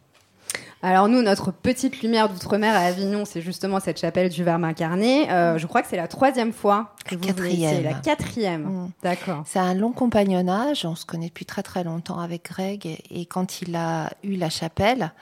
Alors 0.83 1.09
nous, 1.09 1.23
notre 1.23 1.51
petite 1.51 2.03
lumière 2.03 2.29
d'outre-mer 2.29 2.75
à 2.77 2.81
Avignon, 2.81 3.25
c'est 3.25 3.41
justement 3.41 3.81
cette 3.81 3.99
chapelle 3.99 4.29
du 4.29 4.45
Verbe 4.45 4.65
incarné. 4.65 5.31
Euh, 5.31 5.57
je 5.57 5.67
crois 5.67 5.81
que 5.81 5.89
c'est 5.89 5.97
la 5.97 6.09
troisième 6.09 6.53
fois 6.53 6.94
quatrième. 7.05 7.83
La 7.85 7.95
quatrième. 7.95 8.63
Mm. 8.65 8.91
D'accord. 9.03 9.43
C'est 9.47 9.59
un 9.59 9.75
long 9.75 9.93
compagnonnage. 9.93 10.85
On 10.85 10.95
se 10.95 11.05
connaît 11.05 11.29
depuis 11.29 11.45
très 11.45 11.63
très 11.63 11.85
longtemps 11.85 12.19
avec 12.19 12.45
Greg. 12.47 12.87
Et- 13.11 13.27
quand 13.27 13.61
il 13.63 13.75
a 13.77 14.11
eu 14.23 14.37
la 14.37 14.51
chapelle, 14.51 15.13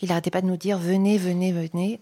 il 0.00 0.08
n'arrêtait 0.08 0.30
pas 0.30 0.40
de 0.40 0.46
nous 0.46 0.56
dire 0.56 0.78
venez, 0.78 1.16
venez, 1.18 1.52
venez. 1.52 2.00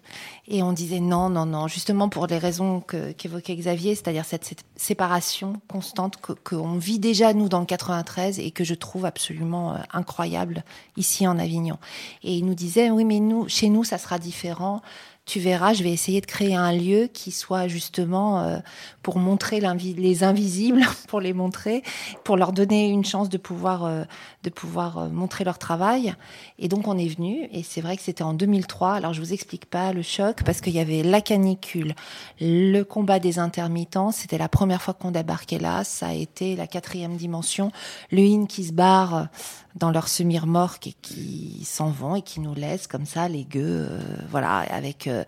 Et 0.48 0.62
on 0.62 0.72
disait 0.72 1.00
non, 1.00 1.28
non, 1.28 1.46
non. 1.46 1.68
Justement 1.68 2.08
pour 2.08 2.26
les 2.26 2.38
raisons 2.38 2.80
qu'évoquait 2.80 3.54
Xavier, 3.56 3.94
c'est-à-dire 3.94 4.24
cette, 4.24 4.44
cette 4.44 4.64
séparation 4.76 5.54
constante 5.68 6.16
que- 6.20 6.32
qu'on 6.32 6.76
vit 6.78 6.98
déjà 6.98 7.32
nous 7.34 7.48
dans 7.48 7.60
le 7.60 7.66
93 7.66 8.38
et 8.38 8.50
que 8.50 8.64
je 8.64 8.74
trouve 8.74 9.04
absolument 9.04 9.74
euh, 9.74 9.78
incroyable 9.92 10.64
ici 10.96 11.26
en 11.26 11.38
Avignon. 11.38 11.78
Et 12.22 12.34
il 12.34 12.44
nous 12.46 12.54
disait 12.54 12.90
oui, 12.90 13.04
mais 13.04 13.20
nous, 13.20 13.48
chez 13.48 13.68
nous, 13.68 13.84
ça 13.84 13.98
sera 13.98 14.18
différent. 14.18 14.82
Tu 15.30 15.38
verras, 15.38 15.74
je 15.74 15.84
vais 15.84 15.92
essayer 15.92 16.20
de 16.20 16.26
créer 16.26 16.56
un 16.56 16.72
lieu 16.72 17.06
qui 17.06 17.30
soit 17.30 17.68
justement 17.68 18.40
euh, 18.40 18.58
pour 19.00 19.20
montrer 19.20 19.60
les 19.60 20.24
invisibles, 20.24 20.82
pour 21.06 21.20
les 21.20 21.32
montrer, 21.32 21.84
pour 22.24 22.36
leur 22.36 22.52
donner 22.52 22.88
une 22.88 23.04
chance 23.04 23.28
de 23.28 23.38
pouvoir, 23.38 23.84
euh, 23.84 24.02
de 24.42 24.50
pouvoir 24.50 24.98
euh, 24.98 25.08
montrer 25.08 25.44
leur 25.44 25.58
travail. 25.58 26.16
Et 26.58 26.66
donc 26.66 26.88
on 26.88 26.98
est 26.98 27.06
venu, 27.06 27.48
et 27.52 27.62
c'est 27.62 27.80
vrai 27.80 27.96
que 27.96 28.02
c'était 28.02 28.24
en 28.24 28.34
2003. 28.34 28.94
Alors 28.94 29.12
je 29.12 29.20
vous 29.20 29.32
explique 29.32 29.66
pas 29.66 29.92
le 29.92 30.02
choc, 30.02 30.42
parce 30.42 30.60
qu'il 30.60 30.72
y 30.72 30.80
avait 30.80 31.04
la 31.04 31.20
canicule, 31.20 31.94
le 32.40 32.82
combat 32.82 33.20
des 33.20 33.38
intermittents. 33.38 34.10
C'était 34.10 34.36
la 34.36 34.48
première 34.48 34.82
fois 34.82 34.94
qu'on 34.94 35.12
débarquait 35.12 35.60
là. 35.60 35.84
Ça 35.84 36.08
a 36.08 36.12
été 36.12 36.56
la 36.56 36.66
quatrième 36.66 37.14
dimension. 37.14 37.70
Le 38.10 38.18
IN 38.18 38.46
qui 38.46 38.64
se 38.64 38.72
barre 38.72 39.28
dans 39.76 39.90
leur 39.90 40.08
semi-remorque 40.08 40.88
et 40.88 40.94
qui 41.00 41.64
s'en 41.64 41.90
vont 41.90 42.16
et 42.16 42.22
qui 42.22 42.40
nous 42.40 42.54
laissent 42.54 42.86
comme 42.86 43.06
ça, 43.06 43.28
les 43.28 43.44
gueux, 43.44 43.86
euh, 43.88 44.00
voilà, 44.28 44.58
avec 44.58 45.06
euh, 45.06 45.24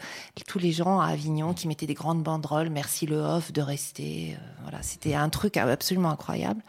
tous 0.46 0.58
les 0.58 0.72
gens 0.72 1.00
à 1.00 1.06
Avignon 1.08 1.54
qui 1.54 1.68
mettaient 1.68 1.86
des 1.86 1.94
grandes 1.94 2.22
banderoles, 2.22 2.70
merci 2.70 3.06
le 3.06 3.18
off 3.18 3.52
de 3.52 3.62
rester. 3.62 4.34
euh, 4.34 4.62
voilà, 4.62 4.82
c'était 4.82 5.14
un 5.14 5.28
truc 5.28 5.56
absolument 5.56 6.10
incroyable. 6.10 6.60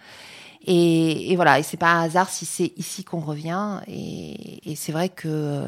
Et, 0.66 1.32
et 1.32 1.36
voilà, 1.36 1.60
et 1.60 1.64
c'est 1.64 1.78
pas 1.78 1.92
un 1.92 2.04
hasard 2.04 2.30
si 2.30 2.46
c'est 2.46 2.72
ici 2.78 3.04
qu'on 3.04 3.20
revient. 3.20 3.82
Et, 3.88 4.76
c'est 4.76 4.92
vrai 4.92 5.10
que 5.10 5.68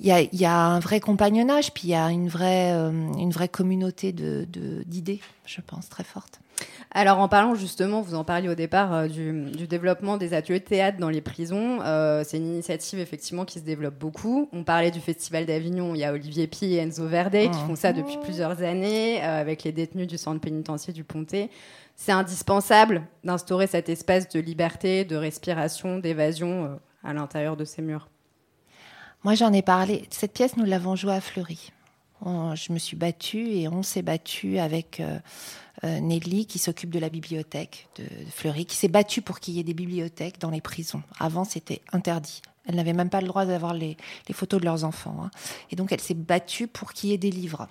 il 0.00 0.06
y 0.06 0.12
a, 0.12 0.22
y 0.22 0.44
a 0.44 0.56
un 0.56 0.78
vrai 0.78 1.00
compagnonnage, 1.00 1.74
puis 1.74 1.88
il 1.88 1.90
y 1.90 1.94
a 1.94 2.10
une 2.10 2.28
vraie, 2.28 2.70
une 2.70 3.30
vraie 3.32 3.48
communauté 3.48 4.12
de- 4.12 4.46
d'idées, 4.86 5.20
je 5.44 5.60
pense, 5.60 5.88
très 5.88 6.04
forte. 6.04 6.40
Alors 6.90 7.18
en 7.18 7.28
parlant 7.28 7.54
justement, 7.54 8.00
vous 8.00 8.14
en 8.14 8.24
parliez 8.24 8.48
au 8.48 8.54
départ 8.54 8.94
euh, 8.94 9.06
du, 9.08 9.50
du 9.50 9.66
développement 9.66 10.16
des 10.16 10.32
ateliers 10.32 10.58
de 10.60 10.64
théâtre 10.64 10.98
dans 10.98 11.10
les 11.10 11.20
prisons. 11.20 11.80
Euh, 11.82 12.22
c'est 12.24 12.38
une 12.38 12.46
initiative 12.46 12.98
effectivement 12.98 13.44
qui 13.44 13.58
se 13.58 13.64
développe 13.64 13.98
beaucoup. 13.98 14.48
On 14.52 14.64
parlait 14.64 14.90
du 14.90 15.00
Festival 15.00 15.44
d'Avignon, 15.44 15.94
il 15.94 15.98
y 16.00 16.04
a 16.04 16.12
Olivier 16.12 16.46
Pi 16.46 16.74
et 16.74 16.78
Enzo 16.78 17.06
Verde 17.06 17.32
qui 17.34 17.48
Mhm. 17.48 17.66
font 17.66 17.76
ça 17.76 17.92
depuis 17.92 18.16
plusieurs 18.22 18.62
années 18.62 19.22
euh, 19.22 19.40
avec 19.40 19.64
les 19.64 19.72
détenus 19.72 20.06
du 20.06 20.16
centre 20.16 20.40
pénitentiaire 20.40 20.94
du 20.94 21.04
Pontet. 21.04 21.50
C'est 21.94 22.12
indispensable 22.12 23.02
d'instaurer 23.22 23.66
cet 23.66 23.88
espace 23.90 24.28
de 24.30 24.40
liberté, 24.40 25.04
de 25.04 25.16
respiration, 25.16 25.98
d'évasion 25.98 26.78
à 27.04 27.12
l'intérieur 27.12 27.56
de 27.56 27.64
ces 27.64 27.82
murs. 27.82 28.08
Moi, 29.24 29.34
j'en 29.34 29.52
ai 29.52 29.62
parlé. 29.62 30.06
Cette 30.10 30.32
pièce, 30.32 30.56
nous 30.56 30.64
l'avons 30.64 30.94
jouée 30.94 31.14
à 31.14 31.20
Fleury. 31.20 31.72
On- 32.22 32.54
je 32.54 32.72
me 32.72 32.78
suis 32.78 32.96
battue 32.96 33.48
et 33.50 33.68
on 33.68 33.82
s'est 33.82 34.02
battu 34.02 34.58
avec 34.58 35.00
euh, 35.00 35.18
euh, 35.84 36.00
Nelly 36.00 36.46
qui 36.46 36.58
s'occupe 36.58 36.90
de 36.90 36.98
la 36.98 37.08
bibliothèque 37.08 37.88
de, 37.96 38.04
Fleury, 38.30 38.66
qui 38.66 38.76
s'est 38.76 38.88
battue 38.88 39.22
pour 39.22 39.38
qu'il 39.40 39.54
y 39.54 39.60
ait 39.60 39.64
des 39.64 39.74
bibliothèques 39.74 40.40
dans 40.40 40.50
les 40.50 40.60
prisons. 40.60 41.02
Avant, 41.20 41.44
c'était 41.44 41.80
interdit. 41.92 42.42
Elle 42.66 42.74
n'avait 42.74 42.92
même 42.92 43.08
pas 43.08 43.20
le 43.20 43.28
droit 43.28 43.46
d'avoir 43.46 43.72
les, 43.72 43.96
photos 44.32 44.60
de 44.60 44.64
leurs 44.64 44.84
enfants. 44.84 45.16
hein. 45.22 45.30
Et 45.70 45.76
donc, 45.76 45.92
elle 45.92 46.00
s'est 46.00 46.14
battue 46.14 46.66
pour 46.66 46.92
qu'il 46.92 47.10
y 47.10 47.12
ait 47.12 47.18
des 47.18 47.30
livres. 47.30 47.68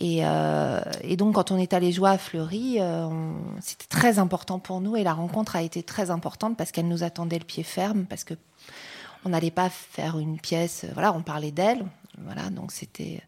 Et, 0.00 0.20
euh, 0.24 0.80
donc, 1.16 1.34
quand 1.34 1.50
on 1.50 1.56
est 1.56 1.72
allé 1.72 1.92
jouer 1.92 2.10
à 2.10 2.18
Fleury, 2.18 2.78
c'était 3.60 3.86
très 3.88 4.18
important 4.18 4.58
pour 4.58 4.80
nous 4.80 4.96
et 4.96 5.04
la 5.04 5.14
rencontre 5.14 5.56
a 5.56 5.62
été 5.62 5.82
très 5.82 6.10
importante 6.10 6.56
parce 6.56 6.72
qu'elle 6.72 6.88
nous 6.88 7.04
attendait 7.04 7.38
le 7.38 7.44
pied 7.44 7.62
ferme, 7.62 8.04
parce 8.06 8.24
que 8.24 8.34
on 9.24 9.28
n'allait 9.28 9.50
pas 9.52 9.68
faire 9.70 10.18
une 10.18 10.38
pièce. 10.40 10.84
Voilà, 10.94 11.12
on 11.14 11.22
parlait 11.22 11.52
d'elle. 11.52 11.84
Voilà, 12.18 12.50
donc 12.50 12.72
c'était. 12.72 13.22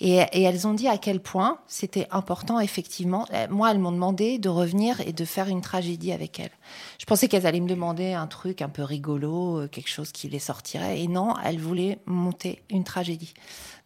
Et, 0.00 0.14
elles 0.14 0.66
ont 0.66 0.72
dit 0.72 0.88
à 0.88 0.96
quel 0.96 1.20
point 1.20 1.58
c'était 1.66 2.08
important, 2.10 2.60
effectivement. 2.60 3.26
Euh, 3.34 3.46
Moi, 3.50 3.70
elles 3.70 3.78
m'ont 3.78 3.92
demandé 3.92 4.38
de 4.38 4.48
revenir 4.48 5.00
et 5.02 5.12
de 5.12 5.24
faire 5.26 5.48
une 5.48 5.60
tragédie 5.60 6.12
avec 6.12 6.40
elles. 6.40 6.50
Je 6.98 7.04
pensais 7.04 7.28
qu'elles 7.28 7.46
allaient 7.46 7.60
me 7.60 7.68
demander 7.68 8.14
un 8.14 8.26
truc 8.26 8.62
un 8.62 8.70
peu 8.70 8.82
rigolo, 8.82 9.60
euh, 9.60 9.68
quelque 9.68 9.90
chose 9.90 10.12
qui 10.12 10.28
les 10.28 10.38
sortirait. 10.38 11.00
Et 11.00 11.08
non, 11.08 11.34
elles 11.44 11.58
voulaient 11.58 11.98
monter 12.06 12.62
une 12.70 12.84
tragédie. 12.84 13.34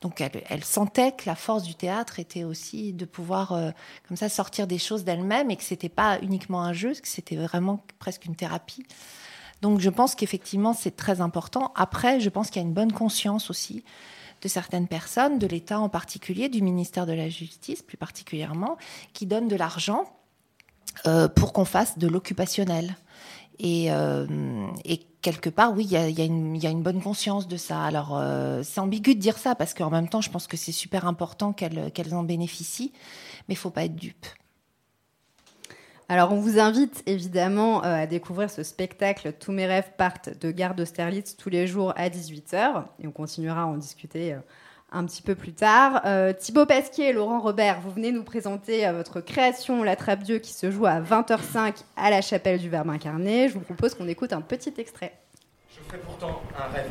Donc, 0.00 0.20
elles, 0.20 0.44
elles 0.48 0.64
sentaient 0.64 1.12
que 1.12 1.24
la 1.26 1.34
force 1.34 1.64
du 1.64 1.74
théâtre 1.74 2.20
était 2.20 2.44
aussi 2.44 2.92
de 2.92 3.04
pouvoir, 3.04 3.50
euh, 3.52 3.70
comme 4.06 4.16
ça, 4.16 4.28
sortir 4.28 4.68
des 4.68 4.78
choses 4.78 5.02
d'elles-mêmes 5.02 5.50
et 5.50 5.56
que 5.56 5.64
c'était 5.64 5.88
pas 5.88 6.20
uniquement 6.22 6.62
un 6.62 6.72
jeu, 6.72 6.92
que 6.92 7.08
c'était 7.08 7.36
vraiment 7.36 7.82
presque 7.98 8.26
une 8.26 8.36
thérapie. 8.36 8.84
Donc 9.62 9.80
je 9.80 9.88
pense 9.88 10.14
qu'effectivement 10.14 10.74
c'est 10.74 10.94
très 10.96 11.22
important. 11.22 11.72
Après, 11.76 12.20
je 12.20 12.28
pense 12.28 12.50
qu'il 12.50 12.60
y 12.60 12.64
a 12.64 12.68
une 12.68 12.74
bonne 12.74 12.92
conscience 12.92 13.48
aussi 13.48 13.84
de 14.46 14.50
certaines 14.50 14.86
personnes, 14.86 15.40
de 15.40 15.46
l'État 15.48 15.80
en 15.80 15.88
particulier, 15.88 16.48
du 16.48 16.62
ministère 16.62 17.04
de 17.04 17.12
la 17.12 17.28
Justice 17.28 17.82
plus 17.82 17.96
particulièrement, 17.96 18.76
qui 19.12 19.26
donnent 19.26 19.48
de 19.48 19.56
l'argent 19.56 20.04
euh, 21.06 21.26
pour 21.28 21.52
qu'on 21.52 21.64
fasse 21.64 21.98
de 21.98 22.06
l'occupationnel. 22.06 22.96
Et, 23.58 23.90
euh, 23.90 24.24
quelque 25.20 25.50
part, 25.50 25.72
oui, 25.74 25.84
il 25.84 25.90
y 25.90 25.96
a, 25.96 26.24
une- 26.24 26.82
bonne 26.82 27.02
conscience 27.02 27.48
de 27.48 27.56
ça. 27.56 27.82
Alors, 27.82 28.16
euh, 28.16 28.62
c'est 28.62 28.78
ambigu 28.78 29.16
de 29.16 29.20
dire 29.20 29.36
ça, 29.38 29.56
parce 29.56 29.74
qu'en 29.74 29.90
même 29.90 30.08
temps, 30.08 30.20
je 30.20 30.30
pense 30.30 30.46
que 30.46 30.56
c'est 30.56 30.70
super 30.70 31.06
important 31.08 31.52
qu'elles 31.52 32.14
en 32.14 32.22
bénéficient, 32.22 32.92
mais 33.48 33.54
il 33.54 33.58
faut 33.58 33.70
pas 33.70 33.84
être 33.86 33.96
dupe. 33.96 34.26
Alors, 36.08 36.32
on 36.32 36.36
vous 36.36 36.60
invite 36.60 37.02
évidemment 37.06 37.84
euh, 37.84 38.02
à 38.02 38.06
découvrir 38.06 38.48
ce 38.48 38.62
spectacle 38.62 39.32
Tous 39.40 39.50
mes 39.50 39.66
rêves 39.66 39.90
partent 39.96 40.38
de 40.38 40.52
Gare 40.52 40.76
d'Austerlitz 40.76 41.36
tous 41.36 41.50
les 41.50 41.66
jours 41.66 41.92
à 41.96 42.08
18h. 42.08 42.84
Et 43.02 43.08
on 43.08 43.10
continuera 43.10 43.62
à 43.62 43.64
en 43.64 43.76
discuter 43.76 44.34
euh, 44.34 44.38
un 44.92 45.04
petit 45.04 45.20
peu 45.20 45.34
plus 45.34 45.52
tard. 45.52 46.02
Euh, 46.04 46.32
Thibaut 46.32 46.64
Pasquier 46.64 47.08
et 47.08 47.12
Laurent 47.12 47.40
Robert, 47.40 47.80
vous 47.80 47.90
venez 47.90 48.12
nous 48.12 48.22
présenter 48.22 48.88
votre 48.92 49.20
création 49.20 49.82
La 49.82 49.96
Trappe 49.96 50.22
Dieu 50.22 50.38
qui 50.38 50.52
se 50.52 50.70
joue 50.70 50.86
à 50.86 51.00
20h05 51.00 51.82
à 51.96 52.10
la 52.10 52.22
chapelle 52.22 52.60
du 52.60 52.70
Verbe 52.70 52.90
incarné. 52.90 53.48
Je 53.48 53.54
vous 53.54 53.60
propose 53.60 53.96
qu'on 53.96 54.06
écoute 54.06 54.32
un 54.32 54.42
petit 54.42 54.74
extrait. 54.78 55.12
Je 55.74 55.82
ferai 55.88 55.98
pourtant 55.98 56.40
un 56.56 56.72
rêve. 56.72 56.90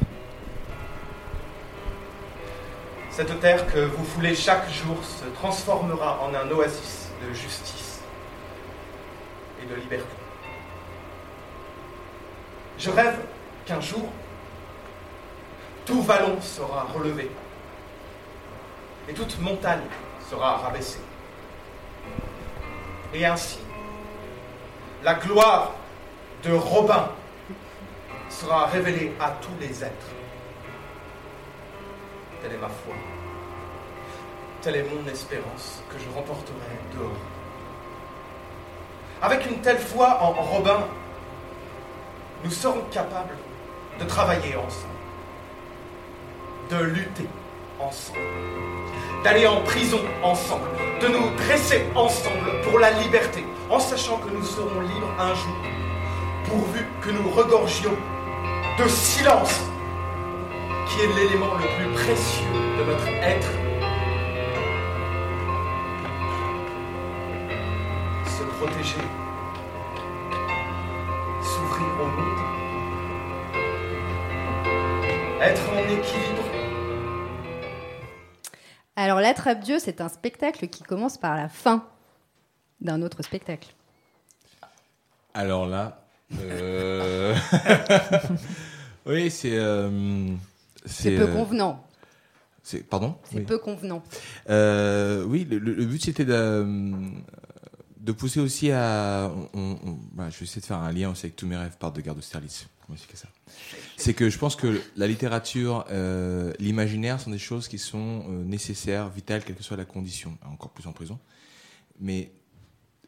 Cette 3.11 3.39
terre 3.39 3.65
que 3.73 3.79
vous 3.79 4.03
foulez 4.03 4.35
chaque 4.35 4.69
jour 4.69 4.97
se 5.01 5.23
transformera 5.35 6.19
en 6.21 6.35
un 6.35 6.51
oasis 6.51 7.07
de 7.25 7.33
justice 7.33 7.84
de 9.69 9.75
liberté. 9.75 10.05
Je 12.77 12.89
rêve 12.89 13.19
qu'un 13.65 13.81
jour, 13.81 14.09
tout 15.85 16.01
vallon 16.01 16.39
sera 16.41 16.87
relevé 16.93 17.29
et 19.07 19.13
toute 19.13 19.39
montagne 19.39 19.83
sera 20.29 20.57
rabaissée. 20.57 20.99
Et 23.13 23.25
ainsi, 23.25 23.59
la 25.03 25.13
gloire 25.13 25.73
de 26.43 26.51
Robin 26.51 27.09
sera 28.29 28.65
révélée 28.65 29.13
à 29.19 29.31
tous 29.41 29.51
les 29.59 29.83
êtres. 29.83 30.07
Telle 32.41 32.53
est 32.53 32.57
ma 32.57 32.69
foi. 32.69 32.93
Telle 34.61 34.77
est 34.77 34.83
mon 34.83 35.07
espérance 35.09 35.81
que 35.89 35.97
je 35.97 36.09
remporterai 36.09 36.55
dehors. 36.93 37.34
Avec 39.21 39.45
une 39.45 39.59
telle 39.59 39.79
foi 39.79 40.19
en 40.21 40.31
Robin, 40.31 40.85
nous 42.43 42.51
serons 42.51 42.81
capables 42.91 43.37
de 43.99 44.05
travailler 44.05 44.55
ensemble, 44.55 44.93
de 46.69 46.83
lutter 46.83 47.27
ensemble, 47.79 48.19
d'aller 49.23 49.47
en 49.47 49.61
prison 49.61 49.99
ensemble, 50.21 50.67
de 51.01 51.07
nous 51.07 51.29
dresser 51.37 51.85
ensemble 51.95 52.61
pour 52.63 52.79
la 52.79 52.91
liberté, 52.91 53.45
en 53.69 53.79
sachant 53.79 54.17
que 54.17 54.29
nous 54.29 54.43
serons 54.43 54.81
libres 54.81 55.13
un 55.17 55.33
jour, 55.33 55.55
pourvu 56.45 56.85
que 57.01 57.09
nous 57.09 57.29
regorgions 57.29 57.97
de 58.77 58.87
silence, 58.89 59.61
qui 60.87 61.01
est 61.01 61.15
l'élément 61.15 61.55
le 61.55 61.67
plus 61.77 61.93
précieux 62.03 62.45
de 62.77 62.83
notre 62.83 63.07
être. 63.07 63.64
Protéger, 68.59 68.95
s'ouvrir 71.41 71.87
au 72.01 72.05
monde, 72.05 72.39
être 75.41 75.69
en 75.73 75.79
équilibre. 75.79 76.43
Alors, 78.95 79.19
La 79.19 79.33
Trappe 79.33 79.59
Dieu, 79.59 79.77
c'est 79.79 79.99
un 79.99 80.07
spectacle 80.07 80.67
qui 80.69 80.83
commence 80.83 81.17
par 81.17 81.35
la 81.35 81.49
fin 81.49 81.85
d'un 82.79 83.01
autre 83.01 83.23
spectacle. 83.23 83.73
Alors 85.33 85.67
là, 85.67 86.05
euh, 86.39 87.35
oui, 89.05 89.29
c'est 89.29 89.57
euh, 89.57 90.29
C'est 90.85 91.17
peu 91.17 91.27
convenant. 91.27 91.85
C'est 92.63 92.83
pardon? 92.87 93.17
C'est 93.25 93.41
peu 93.41 93.57
convenant. 93.57 94.01
Euh, 94.49 95.25
oui, 95.25 95.45
le, 95.49 95.59
le 95.59 95.85
but 95.85 96.01
c'était 96.01 96.25
de, 96.25 96.65
de 98.05 98.11
pousser 98.11 98.39
aussi 98.39 98.71
à. 98.71 99.31
bah, 100.13 100.29
je 100.29 100.37
vais 100.37 100.45
essayer 100.45 100.61
de 100.61 100.65
faire 100.65 100.77
un 100.77 100.91
lien 100.91 101.09
aussi 101.09 101.25
avec 101.25 101.35
tous 101.35 101.47
mes 101.47 101.57
rêves 101.57 101.75
partent 101.79 101.95
de 101.95 102.01
Garde 102.01 102.21
Sterlitz. 102.21 102.67
ça 103.15 103.27
C'est 103.97 104.13
que 104.13 104.29
je 104.29 104.37
pense 104.37 104.55
que 104.55 104.79
la 104.95 105.07
littérature, 105.07 105.85
euh, 105.89 106.53
l'imaginaire 106.59 107.19
sont 107.19 107.31
des 107.31 107.39
choses 107.39 107.67
qui 107.67 107.79
sont 107.79 108.25
euh, 108.29 108.43
nécessaires, 108.43 109.09
vitales, 109.09 109.43
quelle 109.43 109.55
que 109.55 109.63
soit 109.63 109.75
la 109.75 109.85
condition, 109.85 110.37
encore 110.45 110.69
plus 110.69 110.85
en 110.85 110.91
prison. 110.91 111.17
Mais 111.99 112.31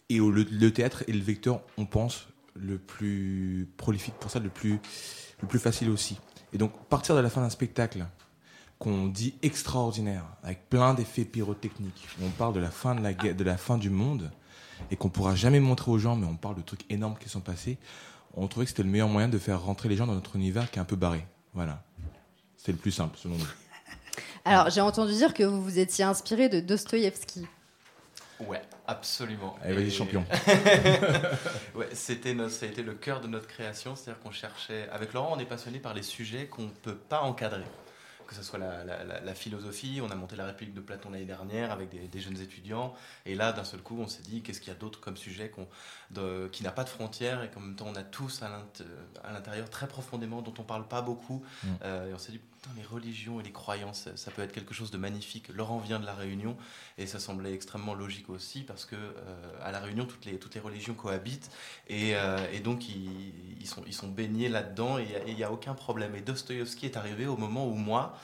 et 0.10 0.18
le, 0.18 0.72
théâtre 0.72 1.04
est 1.08 1.12
le 1.12 1.22
vecteur, 1.22 1.62
on 1.78 1.86
pense, 1.86 2.28
le 2.56 2.80
plus 2.80 3.70
prolifique 3.78 4.16
pour 4.16 4.32
ça, 4.32 4.40
le 4.40 4.50
plus, 4.50 4.80
le 5.42 5.48
plus 5.48 5.60
facile 5.60 5.92
aussi. 5.92 6.18
Et 6.54 6.58
donc, 6.58 6.72
partir 6.88 7.14
de 7.16 7.20
la 7.20 7.30
fin 7.30 7.42
d'un 7.42 7.52
spectacle 7.52 8.04
qu'on 8.80 9.08
dit 9.08 9.36
extraordinaire, 9.44 10.24
avec 10.42 10.70
plein 10.70 10.96
d'effets 10.96 11.26
pyrotechniques, 11.26 12.08
on 12.24 12.30
parle 12.30 12.54
de 12.54 12.62
la 12.62 12.72
fin 12.72 12.96
de 12.96 13.04
la, 13.04 13.14
de 13.14 13.44
la 13.44 13.58
fin 13.58 13.78
du 13.78 13.92
monde, 13.92 14.32
et 14.92 14.96
qu'on 14.96 15.10
pourra 15.10 15.36
jamais 15.36 15.60
montrer 15.60 15.92
aux 15.92 15.98
gens, 15.98 16.16
mais 16.16 16.28
on 16.28 16.36
parle 16.36 16.56
de 16.56 16.62
trucs 16.62 16.90
énormes 16.92 17.16
qui 17.20 17.30
sont 17.30 17.42
passés, 17.42 17.78
on 18.34 18.48
trouvait 18.48 18.66
que 18.66 18.70
c'était 18.70 18.84
le 18.84 18.90
meilleur 18.90 19.10
moyen 19.10 19.28
de 19.28 19.38
faire 19.38 19.62
rentrer 19.62 19.90
les 19.90 19.96
gens 19.96 20.08
dans 20.08 20.14
notre 20.14 20.36
univers 20.36 20.70
qui 20.70 20.80
est 20.80 20.82
un 20.82 20.86
peu 20.86 20.96
barré. 20.96 21.26
Voilà. 21.54 21.84
C'est 22.56 22.72
le 22.72 22.78
plus 22.78 22.92
simple, 22.92 23.18
selon 23.18 23.36
nous. 23.36 23.48
Alors, 24.46 24.70
j'ai 24.70 24.82
entendu 24.82 25.14
dire 25.14 25.34
que 25.34 25.44
vous 25.44 25.62
vous 25.62 25.80
étiez 25.80 26.04
inspiré 26.04 26.48
de 26.50 26.60
Dostoïevski. 26.60 27.48
Ouais, 28.40 28.62
absolument. 28.86 29.56
Allez, 29.64 29.74
vas-y, 29.74 29.92
champion. 29.92 30.24
ouais, 31.76 31.90
c'était 31.94 32.36
ça 32.50 32.66
a 32.68 32.70
été 32.70 32.84
le 32.84 32.94
cœur 32.94 33.20
de 33.22 33.28
notre 33.28 33.48
création, 33.48 33.96
c'est-à-dire 33.96 34.22
qu'on 34.22 34.32
cherchait. 34.32 34.88
Avec 34.92 35.14
Laurent, 35.14 35.34
on 35.36 35.40
est 35.40 35.46
passionné 35.46 35.80
par 35.80 35.96
les 35.96 36.04
sujets 36.04 36.46
qu'on 36.46 36.64
ne 36.64 36.70
peut 36.70 36.96
pas 36.96 37.22
encadrer 37.22 37.66
que 38.28 38.36
ce 38.36 38.44
soit 38.44 38.60
la, 38.60 39.34
philosophie. 39.34 40.00
On 40.04 40.12
a 40.12 40.16
monté 40.16 40.36
la 40.36 40.46
République 40.46 40.76
de 40.76 40.82
Platon 40.82 41.10
l'année 41.10 41.26
dernière 41.26 41.72
avec 41.72 41.90
des, 41.90 42.20
jeunes 42.20 42.40
étudiants. 42.40 42.94
Et 43.26 43.36
là, 43.36 43.54
d'un 43.54 43.64
seul 43.64 43.82
coup, 43.82 43.98
on 44.00 44.08
s'est 44.08 44.24
dit 44.24 44.42
qu'est-ce 44.44 44.60
qu'il 44.60 44.72
y 44.72 44.76
a 44.76 44.80
d'autre 44.80 45.00
comme 45.00 45.18
sujet 45.18 45.50
qui 46.52 46.64
n'a 46.64 46.72
pas 46.72 46.84
de 46.84 46.90
frontières 46.90 47.44
et 47.44 47.50
qu'en 47.50 47.60
même 47.60 47.76
temps, 47.76 47.88
on 47.88 47.96
a 47.96 48.04
tous 48.04 48.42
à 48.44 49.32
l'intérieur 49.34 49.70
très 49.70 49.88
profondément, 49.88 50.42
dont 50.42 50.54
on 50.58 50.62
ne 50.62 50.68
parle 50.68 50.88
pas 50.88 51.02
beaucoup. 51.02 51.44
Mm. 51.64 51.68
Euh, 51.84 52.10
et 52.10 52.14
on 52.14 52.18
s'est 52.18 52.32
dit 52.32 52.42
les 52.76 52.84
religions 52.84 53.40
et 53.40 53.44
les 53.44 53.52
croyances, 53.52 54.10
ça 54.16 54.32
peut 54.32 54.42
être 54.42 54.52
quelque 54.52 54.74
chose 54.74 54.92
de 54.92 54.98
magnifique. 54.98 55.50
Laurent 55.50 55.78
vient 55.78 56.00
de 56.00 56.06
la 56.06 56.14
Réunion 56.14 56.58
et 56.98 57.08
ça 57.08 57.20
semblait 57.20 57.54
extrêmement 57.54 57.94
logique 57.94 58.30
aussi 58.30 58.62
parce 58.62 58.86
que 58.86 58.96
euh, 58.96 59.12
à 59.62 59.72
la 59.72 59.80
Réunion 59.80 60.06
toutes 60.06 60.26
les 60.26 60.38
toutes 60.38 60.56
les 60.56 60.62
religions 60.62 60.94
cohabitent 60.94 61.50
et, 61.88 62.16
euh, 62.16 62.38
et 62.52 62.60
donc 62.60 62.90
ils, 62.90 63.34
ils, 63.60 63.68
sont 63.68 63.84
ils 63.86 63.94
sont 63.94 64.08
baignés 64.08 64.50
là-dedans 64.50 64.98
et 64.98 65.08
il 65.28 65.36
n'y 65.36 65.44
a, 65.44 65.52
aucun 65.52 65.74
problème. 65.74 66.16
Et 66.16 66.22
Dostoïevski 66.22 66.88
est 66.88 66.98
arrivé 66.98 67.26
au 67.26 67.38
moment 67.38 67.68
où 67.68 67.76
moi 67.76 68.18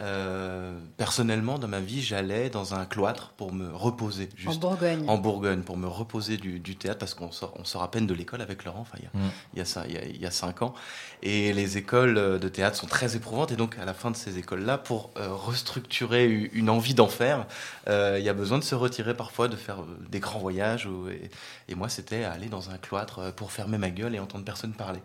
euh, 0.00 0.78
personnellement, 0.96 1.58
dans 1.58 1.68
ma 1.68 1.80
vie, 1.80 2.02
j'allais 2.02 2.50
dans 2.50 2.74
un 2.74 2.84
cloître 2.84 3.32
pour 3.36 3.52
me 3.52 3.74
reposer. 3.74 4.28
Juste, 4.36 4.56
en 4.64 4.68
Bourgogne. 4.68 5.04
En 5.08 5.18
Bourgogne, 5.18 5.62
pour 5.62 5.76
me 5.76 5.86
reposer 5.86 6.36
du, 6.36 6.76
théâtre, 6.76 6.98
parce 6.98 7.14
qu'on 7.14 7.30
sort, 7.30 7.54
on 7.58 7.64
sort 7.64 7.82
à 7.82 7.90
peine 7.90 8.06
de 8.06 8.14
l'école 8.14 8.40
avec 8.40 8.64
Laurent, 8.64 8.80
enfin, 8.80 8.98
il, 8.98 9.04
y 9.04 9.06
a, 9.06 9.26
mm. 9.26 9.30
il, 9.54 9.58
y 9.58 9.62
a 9.62 9.64
ça, 9.64 9.84
il, 9.86 10.20
y 10.20 10.26
a, 10.26 10.30
cinq 10.30 10.62
ans. 10.62 10.74
Et 11.22 11.52
les 11.52 11.78
écoles 11.78 12.38
de 12.38 12.48
théâtre 12.48 12.76
sont 12.76 12.86
très 12.86 13.16
éprouvantes. 13.16 13.52
Et 13.52 13.56
donc, 13.56 13.78
à 13.78 13.84
la 13.84 13.94
fin 13.94 14.10
de 14.10 14.16
ces 14.16 14.38
écoles-là, 14.38 14.78
pour 14.78 15.10
euh, 15.16 15.28
restructurer 15.32 16.26
une 16.26 16.70
envie 16.70 16.94
d'en 16.94 17.08
faire, 17.08 17.46
euh, 17.88 18.16
il 18.18 18.24
y 18.24 18.28
a 18.28 18.34
besoin 18.34 18.58
de 18.58 18.64
se 18.64 18.74
retirer 18.74 19.14
parfois, 19.14 19.48
de 19.48 19.56
faire 19.56 19.78
des 20.10 20.20
grands 20.20 20.38
voyages. 20.38 20.88
et, 21.10 21.30
et, 21.72 21.74
moi, 21.74 21.88
c'était 21.88 22.24
aller 22.24 22.48
dans 22.48 22.70
un 22.70 22.78
cloître 22.78 23.32
pour 23.34 23.52
fermer 23.52 23.78
ma 23.78 23.90
gueule 23.90 24.14
et 24.14 24.18
entendre 24.18 24.44
personne 24.44 24.72
parler. 24.72 25.00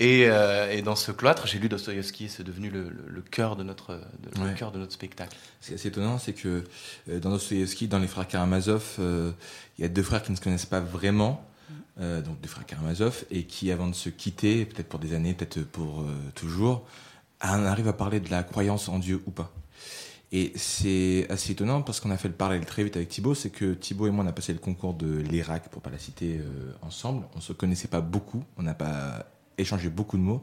Euh, 0.00 0.70
et, 0.70 0.82
dans 0.82 0.96
ce 0.96 1.12
cloître, 1.12 1.46
j'ai 1.46 1.58
lu 1.58 1.68
Dostoïevski, 1.68 2.28
c'est 2.28 2.42
devenu 2.42 2.70
le, 2.70 3.22
cœur 3.30 3.56
de 3.56 3.62
notre, 3.62 4.00
le 4.36 4.54
cœur 4.54 4.72
de 4.72 4.78
notre 4.78 4.92
spectacle. 4.92 5.36
C'est 5.60 5.74
assez 5.74 5.88
étonnant, 5.88 6.18
c'est 6.18 6.32
que 6.32 6.64
euh, 7.08 7.20
dans 7.20 7.30
Dostoïevski, 7.30 7.88
dans 7.88 7.98
les 7.98 8.06
frères 8.06 8.26
Karamazov, 8.26 8.96
euh, 8.98 9.32
il 9.78 9.82
y 9.82 9.84
a 9.84 9.88
deux 9.88 10.02
frères 10.02 10.22
qui 10.22 10.30
ne 10.30 10.36
se 10.36 10.40
connaissent 10.40 10.66
pas 10.66 10.80
vraiment, 10.80 11.46
donc 11.98 12.40
deux 12.40 12.48
frères 12.48 12.64
Karamazov, 12.64 13.24
et 13.30 13.44
qui, 13.44 13.70
avant 13.70 13.86
de 13.86 13.94
se 13.94 14.08
quitter, 14.08 14.64
peut-être 14.64 14.88
pour 14.88 15.00
des 15.00 15.12
années, 15.12 15.34
peut-être 15.34 15.62
pour 15.62 16.06
toujours, 16.34 16.86
arrivent 17.40 17.88
à 17.88 17.92
parler 17.92 18.20
de 18.20 18.30
la 18.30 18.42
croyance 18.42 18.88
en 18.88 18.98
Dieu 18.98 19.22
ou 19.26 19.30
pas. 19.30 19.52
Et 20.32 20.52
c'est 20.56 21.26
assez 21.28 21.52
étonnant 21.52 21.82
parce 21.82 22.00
qu'on 22.00 22.10
a 22.10 22.16
fait 22.16 22.28
le 22.28 22.34
parallèle 22.34 22.64
très 22.64 22.84
vite 22.84 22.96
avec 22.96 23.10
Thibaut, 23.10 23.34
c'est 23.34 23.50
que 23.50 23.74
Thibaut 23.74 24.06
et 24.06 24.10
moi 24.10 24.24
on 24.24 24.28
a 24.28 24.32
passé 24.32 24.54
le 24.54 24.60
concours 24.60 24.94
de 24.94 25.18
l'Irak, 25.18 25.68
pour 25.68 25.82
pas 25.82 25.90
la 25.90 25.98
citer 25.98 26.40
ensemble. 26.80 27.26
On 27.36 27.40
se 27.40 27.52
connaissait 27.52 27.88
pas 27.88 28.00
beaucoup, 28.00 28.44
on 28.56 28.62
n'a 28.62 28.74
pas 28.74 29.26
échangé 29.58 29.90
beaucoup 29.90 30.16
de 30.16 30.22
mots. 30.22 30.42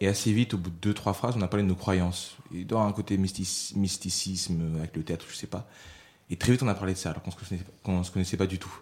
Et 0.00 0.08
assez 0.08 0.32
vite, 0.32 0.54
au 0.54 0.58
bout 0.58 0.70
de 0.70 0.76
deux, 0.76 0.94
trois 0.94 1.14
phrases, 1.14 1.34
on 1.36 1.42
a 1.42 1.48
parlé 1.48 1.62
de 1.62 1.68
nos 1.68 1.74
croyances. 1.74 2.36
Et 2.54 2.64
dans 2.64 2.86
un 2.86 2.92
côté 2.92 3.16
mysticisme 3.16 4.76
avec 4.78 4.94
le 4.94 5.02
théâtre, 5.02 5.24
je 5.28 5.34
sais 5.34 5.46
pas. 5.46 5.68
Et 6.28 6.36
très 6.36 6.52
vite, 6.52 6.62
on 6.62 6.68
a 6.68 6.74
parlé 6.74 6.92
de 6.92 6.98
ça, 6.98 7.10
alors 7.10 7.22
qu'on 7.22 7.98
ne 7.98 8.02
se, 8.02 8.10
connaissait 8.10 8.36
pas 8.36 8.46
du 8.46 8.58
tout. 8.58 8.74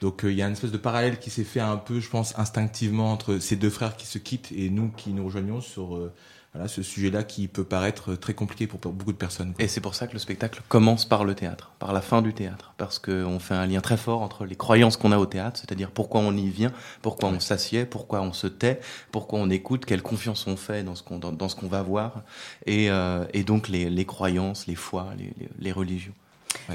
Donc, 0.00 0.24
euh, 0.24 0.32
il 0.32 0.38
y 0.38 0.42
a 0.42 0.46
une 0.46 0.52
espèce 0.52 0.72
de 0.72 0.78
parallèle 0.78 1.18
qui 1.18 1.30
s'est 1.30 1.44
fait 1.44 1.60
un 1.60 1.76
peu, 1.76 2.00
je 2.00 2.08
pense, 2.08 2.38
instinctivement 2.38 3.12
entre 3.12 3.38
ces 3.38 3.56
deux 3.56 3.70
frères 3.70 3.96
qui 3.96 4.06
se 4.06 4.18
quittent 4.18 4.52
et 4.52 4.70
nous 4.70 4.90
qui 4.90 5.10
nous 5.10 5.24
rejoignons 5.24 5.60
sur 5.60 5.96
euh, 5.96 6.12
voilà, 6.54 6.66
ce 6.66 6.82
sujet-là 6.82 7.24
qui 7.24 7.46
peut 7.46 7.64
paraître 7.64 8.14
très 8.14 8.32
compliqué 8.32 8.66
pour 8.66 8.80
beaucoup 8.92 9.12
de 9.12 9.18
personnes. 9.18 9.52
Et 9.58 9.68
c'est 9.68 9.82
pour 9.82 9.94
ça 9.94 10.06
que 10.06 10.14
le 10.14 10.18
spectacle 10.18 10.62
commence 10.68 11.04
par 11.04 11.24
le 11.24 11.34
théâtre, 11.34 11.72
par 11.78 11.92
la 11.92 12.00
fin 12.00 12.22
du 12.22 12.32
théâtre, 12.32 12.72
parce 12.78 12.98
qu'on 12.98 13.38
fait 13.38 13.54
un 13.54 13.66
lien 13.66 13.80
très 13.80 13.98
fort 13.98 14.22
entre 14.22 14.46
les 14.46 14.56
croyances 14.56 14.96
qu'on 14.96 15.12
a 15.12 15.18
au 15.18 15.26
théâtre, 15.26 15.60
c'est-à-dire 15.60 15.90
pourquoi 15.90 16.22
on 16.22 16.34
y 16.34 16.48
vient, 16.48 16.72
pourquoi 17.02 17.28
on 17.28 17.38
s'assied, 17.38 17.84
pourquoi 17.84 18.22
on 18.22 18.32
se 18.32 18.46
tait, 18.46 18.80
pourquoi 19.12 19.38
on 19.40 19.50
écoute, 19.50 19.84
quelle 19.84 20.02
confiance 20.02 20.46
on 20.46 20.56
fait 20.56 20.82
dans 20.82 20.94
ce 20.94 21.02
qu'on 21.02 21.18
dans, 21.18 21.48
ce 21.48 21.56
qu'on 21.56 21.68
va 21.68 21.82
voir, 21.82 22.22
et, 22.64 22.90
euh, 22.90 23.26
et 23.34 23.44
donc 23.44 23.68
les, 23.68 23.90
les, 23.90 24.04
croyances, 24.06 24.66
les 24.66 24.74
foi, 24.74 25.08
les, 25.18 25.32
les, 25.58 25.72
religions. 25.72 26.14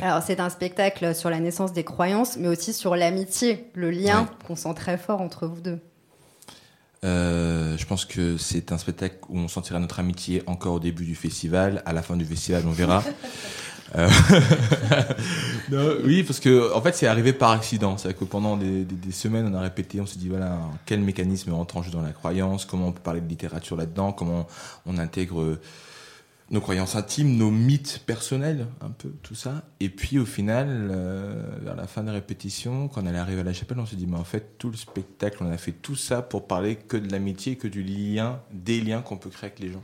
Alors 0.01 0.21
c'est 0.21 0.39
un 0.39 0.49
spectacle 0.49 1.15
sur 1.15 1.31
la 1.31 1.39
naissance 1.39 1.73
des 1.73 1.83
croyances, 1.83 2.37
mais 2.37 2.47
aussi 2.47 2.73
sur 2.73 2.95
l'amitié, 2.95 3.71
le 3.73 3.89
lien 3.89 4.29
qu'on 4.45 4.55
sent 4.55 4.75
très 4.75 4.99
fort 4.99 5.21
entre 5.21 5.47
vous 5.47 5.61
deux. 5.61 5.79
Euh, 7.03 7.77
je 7.77 7.85
pense 7.85 8.05
que 8.05 8.37
c'est 8.37 8.71
un 8.71 8.77
spectacle 8.77 9.17
où 9.29 9.37
on 9.37 9.47
sentira 9.47 9.79
notre 9.79 9.99
amitié 9.99 10.43
encore 10.45 10.75
au 10.75 10.79
début 10.79 11.05
du 11.05 11.15
festival. 11.15 11.81
À 11.85 11.93
la 11.93 12.01
fin 12.01 12.15
du 12.15 12.25
festival, 12.25 12.63
on 12.65 12.71
verra. 12.71 13.03
Euh, 13.95 14.09
oui, 16.03 16.23
parce 16.23 16.39
que 16.39 16.73
en 16.73 16.81
fait, 16.81 16.95
c'est 16.95 17.05
arrivé 17.05 17.31
par 17.31 17.51
accident. 17.51 17.95
C'est 17.97 18.17
que 18.17 18.23
pendant 18.23 18.57
des, 18.57 18.85
des, 18.85 19.11
semaines, 19.11 19.47
on 19.53 19.55
a 19.55 19.61
répété, 19.61 20.01
on 20.01 20.07
s'est 20.07 20.17
dit 20.17 20.29
voilà, 20.29 20.57
quel 20.87 21.01
mécanisme 21.01 21.53
rentre 21.53 21.77
en 21.77 21.83
jeu 21.83 21.91
dans 21.91 22.01
la 22.01 22.11
croyance, 22.11 22.65
comment 22.65 22.87
on 22.87 22.91
peut 22.91 23.03
parler 23.03 23.21
de 23.21 23.27
littérature 23.27 23.75
là-dedans, 23.75 24.11
comment 24.11 24.47
on 24.87 24.97
intègre 24.97 25.59
nos 26.53 26.61
croyances 26.61 26.95
intimes, 26.95 27.35
nos 27.35 27.49
mythes 27.49 28.03
personnels, 28.05 28.67
un 28.81 28.91
peu 28.91 29.09
tout 29.23 29.33
ça. 29.33 29.63
Et 29.79 29.89
puis 29.89 30.19
au 30.19 30.25
final, 30.25 30.89
euh, 30.91 31.57
vers 31.63 31.75
la 31.75 31.87
fin 31.87 32.01
de 32.01 32.07
la 32.07 32.13
répétition, 32.13 32.87
quand 32.87 33.01
on 33.01 33.07
allait 33.07 33.17
arriver 33.17 33.41
à 33.41 33.43
la 33.43 33.53
chapelle, 33.53 33.79
on 33.79 33.87
s'est 33.87 33.95
dit, 33.95 34.05
mais 34.05 34.17
en 34.17 34.23
fait, 34.23 34.59
tout 34.59 34.69
le 34.69 34.77
spectacle, 34.77 35.37
on 35.41 35.51
a 35.51 35.57
fait 35.57 35.71
tout 35.71 35.95
ça 35.95 36.21
pour 36.21 36.47
parler 36.47 36.75
que 36.75 36.95
de 36.95 37.11
l'amitié, 37.11 37.55
que 37.55 37.67
du 37.67 37.81
lien, 37.81 38.39
des 38.51 38.81
liens 38.81 39.01
qu'on 39.01 39.17
peut 39.17 39.31
créer 39.31 39.49
avec 39.49 39.59
les 39.59 39.71
gens. 39.71 39.83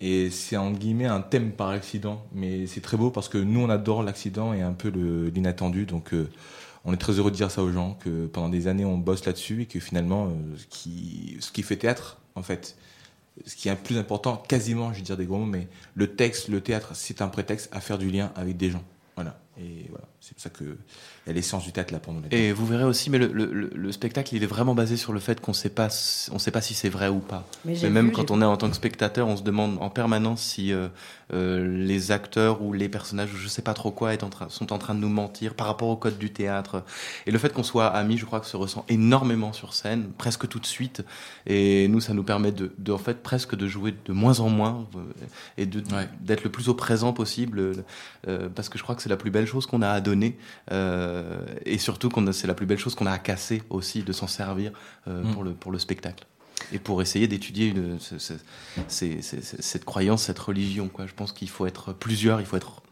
Et 0.00 0.30
c'est 0.30 0.58
en 0.58 0.70
guillemets 0.70 1.06
un 1.06 1.22
thème 1.22 1.52
par 1.52 1.70
accident, 1.70 2.24
mais 2.32 2.66
c'est 2.66 2.82
très 2.82 2.98
beau 2.98 3.10
parce 3.10 3.28
que 3.28 3.38
nous, 3.38 3.60
on 3.60 3.70
adore 3.70 4.02
l'accident 4.02 4.52
et 4.52 4.60
un 4.60 4.72
peu 4.72 4.88
l'inattendu. 5.34 5.86
Donc 5.86 6.12
euh, 6.12 6.28
on 6.84 6.92
est 6.92 6.98
très 6.98 7.14
heureux 7.14 7.30
de 7.30 7.36
dire 7.36 7.50
ça 7.50 7.62
aux 7.62 7.72
gens, 7.72 7.94
que 7.94 8.26
pendant 8.26 8.50
des 8.50 8.66
années, 8.66 8.84
on 8.84 8.98
bosse 8.98 9.24
là-dessus 9.24 9.62
et 9.62 9.66
que 9.66 9.80
finalement, 9.80 10.26
euh, 10.26 10.56
ce 11.40 11.50
qui 11.50 11.62
fait 11.62 11.76
théâtre, 11.76 12.18
en 12.34 12.42
fait, 12.42 12.76
ce 13.46 13.56
qui 13.56 13.68
est 13.68 13.76
plus 13.76 13.98
important, 13.98 14.36
quasiment, 14.36 14.92
je 14.92 14.98
vais 14.98 15.04
dire 15.04 15.16
des 15.16 15.26
gros 15.26 15.38
mots, 15.38 15.46
mais 15.46 15.68
le 15.94 16.14
texte, 16.14 16.48
le 16.48 16.60
théâtre, 16.60 16.92
c'est 16.94 17.22
un 17.22 17.28
prétexte 17.28 17.68
à 17.72 17.80
faire 17.80 17.98
du 17.98 18.10
lien 18.10 18.32
avec 18.36 18.56
des 18.56 18.70
gens. 18.70 18.84
Voilà. 19.16 19.38
Et 19.60 19.86
voilà, 19.90 20.06
c'est 20.20 20.32
pour 20.34 20.42
ça 20.42 20.50
que 20.50 20.64
y 21.26 21.30
a 21.30 21.32
l'essence 21.32 21.64
du 21.64 21.72
théâtre 21.72 21.92
là 21.92 22.00
pour 22.00 22.14
nous. 22.14 22.22
Et 22.30 22.52
vous 22.52 22.66
verrez 22.66 22.84
aussi, 22.84 23.10
mais 23.10 23.18
le, 23.18 23.26
le, 23.26 23.92
spectacle, 23.92 24.34
il 24.34 24.42
est 24.42 24.46
vraiment 24.46 24.74
basé 24.74 24.96
sur 24.96 25.12
le 25.12 25.20
fait 25.20 25.40
qu'on 25.40 25.52
sait 25.52 25.68
pas, 25.68 25.88
on 26.32 26.38
sait 26.38 26.50
pas 26.50 26.62
si 26.62 26.72
c'est 26.72 26.88
vrai 26.88 27.08
ou 27.08 27.18
pas. 27.18 27.46
Mais, 27.64 27.90
même 27.90 28.10
quand 28.10 28.30
on 28.30 28.40
est 28.40 28.44
en 28.44 28.56
tant 28.56 28.70
que 28.70 28.76
spectateur, 28.76 29.28
on 29.28 29.36
se 29.36 29.42
demande 29.42 29.76
en 29.80 29.90
permanence 29.90 30.40
si 30.40 30.72
euh, 30.72 30.88
euh, 31.34 31.76
les 31.76 32.10
acteurs 32.10 32.62
ou 32.62 32.72
les 32.72 32.88
personnages, 32.88 33.34
ou 33.34 33.36
je 33.36 33.48
sais 33.48 33.60
pas 33.60 33.74
trop 33.74 33.90
quoi, 33.90 34.14
est 34.14 34.22
en 34.22 34.30
sont 34.48 34.72
en 34.72 34.78
train 34.78 34.94
de 34.94 35.00
nous 35.00 35.08
mentir 35.08 35.54
par 35.54 35.66
rapport 35.66 35.88
au 35.88 35.96
code 35.96 36.16
du 36.16 36.32
théâtre. 36.32 36.84
Et 37.26 37.30
le 37.30 37.38
fait 37.38 37.52
qu'on 37.52 37.62
soit 37.62 37.88
amis, 37.88 38.16
je 38.16 38.24
crois 38.24 38.40
que 38.40 38.46
se 38.46 38.56
ressent 38.56 38.86
énormément 38.88 39.52
sur 39.52 39.74
scène, 39.74 40.10
presque 40.16 40.48
tout 40.48 40.60
de 40.60 40.66
suite. 40.66 41.02
Et 41.46 41.88
nous, 41.88 42.00
ça 42.00 42.14
nous 42.14 42.24
permet 42.24 42.52
de, 42.52 42.72
de 42.78 42.92
en 42.92 42.98
fait, 42.98 43.22
presque 43.22 43.56
de 43.56 43.66
jouer 43.66 43.94
de 44.06 44.12
moins 44.12 44.40
en 44.40 44.48
moins 44.48 44.86
euh, 44.96 45.00
et 45.58 45.66
d'être 45.66 46.44
le 46.44 46.50
plus 46.50 46.68
au 46.68 46.74
présent 46.74 47.12
possible, 47.12 47.74
parce 48.54 48.68
que 48.68 48.78
je 48.78 48.82
crois 48.82 48.94
que 48.94 49.02
c'est 49.02 49.08
la 49.08 49.16
plus 49.16 49.30
belle 49.30 49.46
chose 49.50 49.66
qu'on 49.66 49.82
a 49.82 49.90
à 49.90 50.00
donner. 50.00 50.36
Euh, 50.70 51.40
et 51.64 51.78
surtout, 51.78 52.10
c'est 52.32 52.46
la 52.46 52.54
plus 52.54 52.66
belle 52.66 52.78
chose 52.78 52.94
qu'on 52.94 53.06
a 53.06 53.12
à 53.12 53.18
casser 53.18 53.62
aussi, 53.70 54.02
de 54.02 54.12
s'en 54.12 54.26
servir 54.26 54.72
euh, 55.08 55.22
mm. 55.22 55.32
pour, 55.32 55.44
le, 55.44 55.52
pour 55.52 55.72
le 55.72 55.78
spectacle. 55.78 56.26
Et 56.72 56.78
pour 56.78 57.00
essayer 57.00 57.26
d'étudier 57.26 57.74
cette 58.88 59.84
croyance, 59.84 60.24
cette 60.24 60.38
religion. 60.38 60.88
Quoi. 60.88 61.06
Je 61.06 61.14
pense 61.14 61.32
qu'il 61.32 61.48
faut 61.48 61.66
être 61.66 61.92
plusieurs, 61.92 62.40
il 62.40 62.46
faut 62.46 62.56
être, 62.56 62.82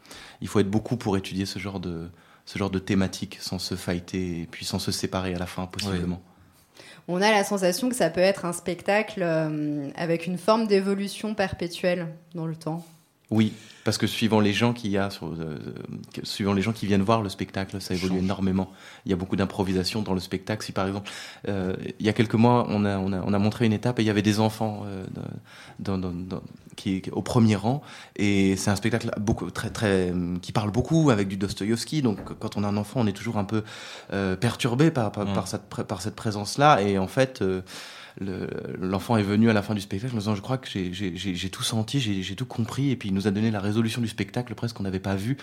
il 0.41 0.47
faut 0.47 0.59
être 0.59 0.69
beaucoup 0.69 0.97
pour 0.97 1.17
étudier 1.17 1.45
ce 1.45 1.59
genre 1.59 1.79
de, 1.79 2.09
ce 2.45 2.57
genre 2.57 2.71
de 2.71 2.79
thématique 2.79 3.37
sans 3.39 3.59
se 3.59 3.75
fighter 3.75 4.41
et 4.41 4.47
puis 4.49 4.65
sans 4.65 4.79
se 4.79 4.91
séparer 4.91 5.35
à 5.35 5.37
la 5.37 5.45
fin, 5.45 5.67
possiblement. 5.67 6.19
On 7.07 7.21
a 7.21 7.31
la 7.31 7.43
sensation 7.43 7.89
que 7.89 7.95
ça 7.95 8.09
peut 8.09 8.21
être 8.21 8.45
un 8.45 8.53
spectacle 8.53 9.21
euh, 9.23 9.89
avec 9.95 10.25
une 10.27 10.37
forme 10.37 10.67
d'évolution 10.67 11.35
perpétuelle 11.35 12.07
dans 12.35 12.45
le 12.45 12.55
temps. 12.55 12.85
Oui, 13.31 13.53
parce 13.83 13.97
que 13.99 14.07
suivant 14.07 14.39
les 14.39 14.53
gens 14.53 14.73
qui 14.73 14.89
y 14.89 14.97
a, 14.97 15.09
sur, 15.11 15.27
euh, 15.27 15.57
suivant 16.23 16.53
les 16.53 16.61
gens 16.63 16.73
qui 16.73 16.85
viennent 16.87 17.03
voir 17.03 17.21
le 17.21 17.29
spectacle, 17.29 17.79
ça 17.79 17.93
évolue 17.93 18.13
Change. 18.15 18.23
énormément. 18.23 18.71
Il 19.05 19.09
y 19.11 19.13
a 19.13 19.15
beaucoup 19.15 19.35
d'improvisation 19.35 20.01
dans 20.01 20.13
le 20.15 20.19
spectacle. 20.19 20.65
Si 20.65 20.71
par 20.71 20.87
exemple, 20.87 21.09
euh, 21.47 21.75
il 21.99 22.05
y 22.05 22.09
a 22.09 22.13
quelques 22.13 22.33
mois, 22.33 22.65
on 22.69 22.85
a, 22.85 22.97
on 22.97 23.13
a, 23.13 23.21
on 23.21 23.33
a 23.33 23.37
montré 23.39 23.65
une 23.67 23.73
étape 23.73 23.99
et 23.99 24.03
il 24.03 24.05
y 24.05 24.09
avait 24.09 24.23
des 24.23 24.39
enfants 24.39 24.83
euh, 24.85 25.05
dans, 25.79 25.97
dans- 25.97 26.11
dans- 26.11 26.41
qui, 26.75 27.01
au 27.11 27.21
premier 27.21 27.57
rang, 27.57 27.81
et 28.15 28.55
c'est 28.55 28.71
un 28.71 28.75
spectacle 28.77 29.11
beaucoup, 29.19 29.51
très, 29.51 29.69
très, 29.69 30.13
qui 30.41 30.53
parle 30.53 30.71
beaucoup 30.71 31.09
avec 31.09 31.27
du 31.27 31.35
Dostoïevski. 31.35 32.01
Donc, 32.01 32.17
quand 32.39 32.55
on 32.55 32.63
a 32.63 32.67
un 32.67 32.77
enfant, 32.77 33.01
on 33.01 33.07
est 33.07 33.11
toujours 33.11 33.37
un 33.37 33.43
peu 33.43 33.63
euh, 34.13 34.37
perturbé 34.37 34.89
par, 34.89 35.11
par, 35.11 35.25
Mm. 35.27 35.33
par 35.33 35.47
cette, 35.49 35.63
par 35.87 36.01
cette 36.01 36.15
présence-là, 36.15 36.81
et 36.81 36.97
en 36.97 37.07
fait. 37.07 37.43
Le- 38.19 38.47
l'enfant 38.79 39.17
est 39.17 39.23
venu 39.23 39.49
à 39.49 39.53
la 39.53 39.61
fin 39.61 39.73
du 39.73 39.81
spectacle 39.81 40.13
en 40.15 40.17
disant 40.19 40.35
je 40.35 40.41
crois 40.41 40.57
que 40.57 40.67
j'ai- 40.69 41.49
tout 41.49 41.63
senti, 41.63 41.99
j'ai 41.99 42.35
tout 42.35 42.45
compris. 42.45 42.89
Et 42.91 42.95
puis 42.95 43.09
il 43.09 43.15
nous 43.15 43.27
a 43.27 43.31
donné 43.31 43.49
la 43.51 43.59
résolution 43.59 44.01
du 44.01 44.07
spectacle 44.07 44.53
presque 44.55 44.75
qu'on 44.77 44.83
n'avait 44.83 44.99
pas 44.99 45.15
vu. 45.15 45.37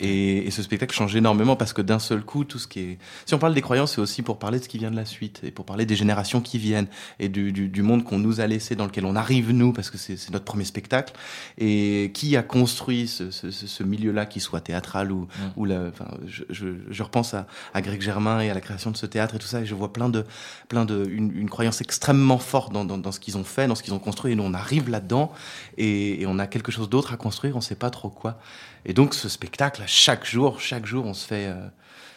Et, 0.00 0.46
et 0.46 0.50
ce 0.50 0.62
spectacle 0.62 0.94
change 0.94 1.14
énormément 1.16 1.56
parce 1.56 1.72
que 1.72 1.82
d'un 1.82 1.98
seul 1.98 2.22
coup 2.22 2.44
tout 2.44 2.58
ce 2.58 2.66
qui 2.66 2.80
est 2.80 2.98
si 3.24 3.34
on 3.34 3.38
parle 3.38 3.54
des 3.54 3.62
croyances 3.62 3.94
c'est 3.94 4.00
aussi 4.00 4.22
pour 4.22 4.38
parler 4.38 4.58
de 4.58 4.64
ce 4.64 4.68
qui 4.68 4.78
vient 4.78 4.90
de 4.90 4.96
la 4.96 5.04
suite 5.06 5.40
et 5.44 5.50
pour 5.50 5.64
parler 5.64 5.86
des 5.86 5.96
générations 5.96 6.40
qui 6.40 6.58
viennent 6.58 6.88
et 7.20 7.28
du, 7.28 7.52
du, 7.52 7.68
du 7.68 7.82
monde 7.82 8.04
qu'on 8.04 8.18
nous 8.18 8.40
a 8.40 8.46
laissé 8.46 8.74
dans 8.76 8.86
lequel 8.86 9.04
on 9.06 9.16
arrive 9.16 9.50
nous 9.52 9.72
parce 9.72 9.90
que 9.90 9.98
c'est 9.98 10.30
notre 10.30 10.44
premier 10.44 10.64
spectacle. 10.64 11.12
Et 11.58 12.10
qui 12.14 12.36
a 12.36 12.42
construit 12.42 13.06
ce, 13.08 13.30
ce, 13.30 13.50
ce- 13.50 13.66
ce 13.66 13.82
milieu-là 13.82 14.26
qui 14.26 14.40
soit 14.40 14.60
théâtral 14.60 15.12
ou, 15.12 15.28
ou 15.56 15.64
la, 15.64 15.82
enfin, 15.88 16.08
je, 16.26 16.44
je, 16.50 16.66
je 16.90 17.02
repense 17.02 17.34
à, 17.34 17.46
à 17.74 17.82
Greg 17.82 18.00
Germain 18.02 18.40
et 18.40 18.50
à 18.50 18.54
la 18.54 18.60
création 18.60 18.90
de 18.90 18.96
ce 18.96 19.06
théâtre 19.06 19.34
et 19.34 19.38
tout 19.38 19.46
ça. 19.46 19.60
Et 19.60 19.66
je 19.66 19.74
vois 19.74 19.92
plein 19.92 20.08
de 20.08 20.24
plein 20.68 20.84
de 20.84 21.06
une, 21.08 21.32
une 21.36 21.48
croyance 21.50 21.80
extrêmement 21.80 22.15
forte 22.38 22.72
dans, 22.72 22.84
dans, 22.84 22.98
dans 22.98 23.12
ce 23.12 23.20
qu'ils 23.20 23.36
ont 23.36 23.44
fait 23.44 23.66
dans 23.66 23.74
ce 23.74 23.82
qu'ils 23.82 23.94
ont 23.94 23.98
construit 23.98 24.32
et 24.32 24.34
nous 24.36 24.42
on 24.42 24.54
arrive 24.54 24.88
là-dedans 24.90 25.32
et, 25.78 26.20
et 26.22 26.26
on 26.26 26.38
a 26.38 26.46
quelque 26.46 26.72
chose 26.72 26.88
d'autre 26.88 27.12
à 27.12 27.16
construire 27.16 27.56
on 27.56 27.60
sait 27.60 27.74
pas 27.76 27.90
trop 27.90 28.08
quoi 28.10 28.38
et 28.84 28.92
donc 28.92 29.14
ce 29.14 29.28
spectacle 29.28 29.82
chaque 29.86 30.24
jour 30.26 30.60
chaque 30.60 30.86
jour 30.86 31.04
on 31.06 31.14
se 31.14 31.26
fait 31.26 31.46
euh, 31.46 31.68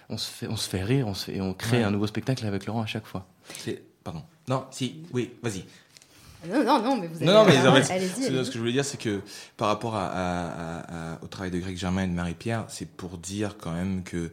on 0.09 0.17
se 0.17 0.29
fait 0.29 0.47
on 0.47 0.55
se 0.57 0.69
fait 0.69 0.83
rire 0.83 1.07
on 1.07 1.13
se 1.13 1.25
fait, 1.25 1.35
et 1.37 1.41
on 1.41 1.53
crée 1.53 1.77
Ouais. 1.77 1.83
un 1.83 1.91
nouveau 1.91 2.07
spectacle 2.07 2.45
avec 2.45 2.65
Laurent 2.65 2.81
à 2.81 2.87
chaque 2.87 3.05
fois 3.05 3.27
pardon. 4.03 4.23
Non, 4.47 4.65
si, 4.71 5.03
oui, 5.13 5.31
vas-y. 5.43 5.65
Non, 6.47 6.63
non, 6.63 6.81
non, 6.81 6.97
mais 6.97 7.07
vous 7.07 7.17
avez 7.17 7.25
Non, 7.25 7.33
non, 7.33 7.45
mais 7.45 7.83
c'est- 7.83 7.91
allez-y. 7.93 8.23
ce 8.23 8.47
que 8.47 8.53
je 8.53 8.59
voulais 8.59 8.71
dire, 8.71 8.85
c'est 8.85 8.97
que 8.99 9.21
par 9.57 9.67
rapport 9.67 9.95
à, 9.95 10.05
à- 10.07 10.47
à- 10.47 11.13
à- 11.15 11.23
au 11.23 11.27
travail 11.27 11.51
de 11.51 11.59
Greg 11.59 11.75
Germain 11.77 12.03
et 12.03 12.07
de 12.07 12.13
Marie-Pierre, 12.13 12.63
c'est 12.69 12.87
pour 12.89 13.17
dire 13.17 13.57
quand 13.57 13.71
même 13.73 14.03
que 14.03 14.31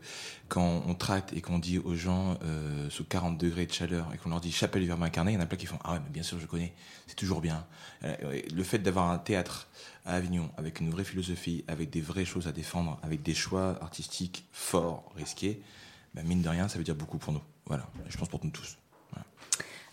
quand 0.48 0.84
on 0.86 0.94
tracte 0.94 1.32
et 1.32 1.40
qu'on 1.40 1.58
dit 1.58 1.78
aux 1.78 1.96
gens 1.96 2.38
euh, 2.44 2.88
sous 2.90 3.04
40 3.04 3.36
degrés 3.38 3.66
de 3.66 3.72
chaleur 3.72 4.06
et 4.14 4.18
qu'on 4.18 4.30
leur 4.30 4.40
dit 4.40 4.52
chapelle 4.52 4.82
du 4.82 4.86
verbe 4.88 5.02
incarné, 5.02 5.32
il 5.32 5.34
y 5.34 5.38
en 5.38 5.40
a 5.40 5.46
plein 5.46 5.58
qui 5.58 5.66
font 5.66 5.78
ah 5.82 5.94
ouais, 5.94 6.00
mais 6.04 6.10
bien 6.10 6.22
sûr 6.22 6.38
je 6.38 6.46
connais, 6.46 6.72
c'est 7.08 7.16
toujours 7.16 7.40
bien. 7.40 7.66
Euh, 8.04 8.14
le 8.54 8.62
fait 8.62 8.78
d'avoir 8.78 9.10
un 9.10 9.18
théâtre 9.18 9.66
à 10.04 10.12
Avignon 10.14 10.48
avec 10.56 10.78
une 10.78 10.90
vraie 10.90 11.02
philosophie, 11.02 11.64
avec 11.66 11.90
des 11.90 12.00
vraies 12.00 12.24
choses 12.24 12.46
à 12.46 12.52
défendre, 12.52 13.00
avec 13.02 13.24
des 13.24 13.34
choix 13.34 13.76
artistiques 13.82 14.46
forts, 14.52 15.10
risqués, 15.16 15.60
bah, 16.14 16.22
mine 16.24 16.42
de 16.42 16.48
rien, 16.48 16.68
ça 16.68 16.78
veut 16.78 16.84
dire 16.84 16.94
beaucoup 16.94 17.18
pour 17.18 17.32
nous. 17.32 17.42
Voilà, 17.66 17.88
je 18.08 18.16
pense 18.16 18.28
pour 18.28 18.44
nous 18.44 18.50
tous. 18.52 18.76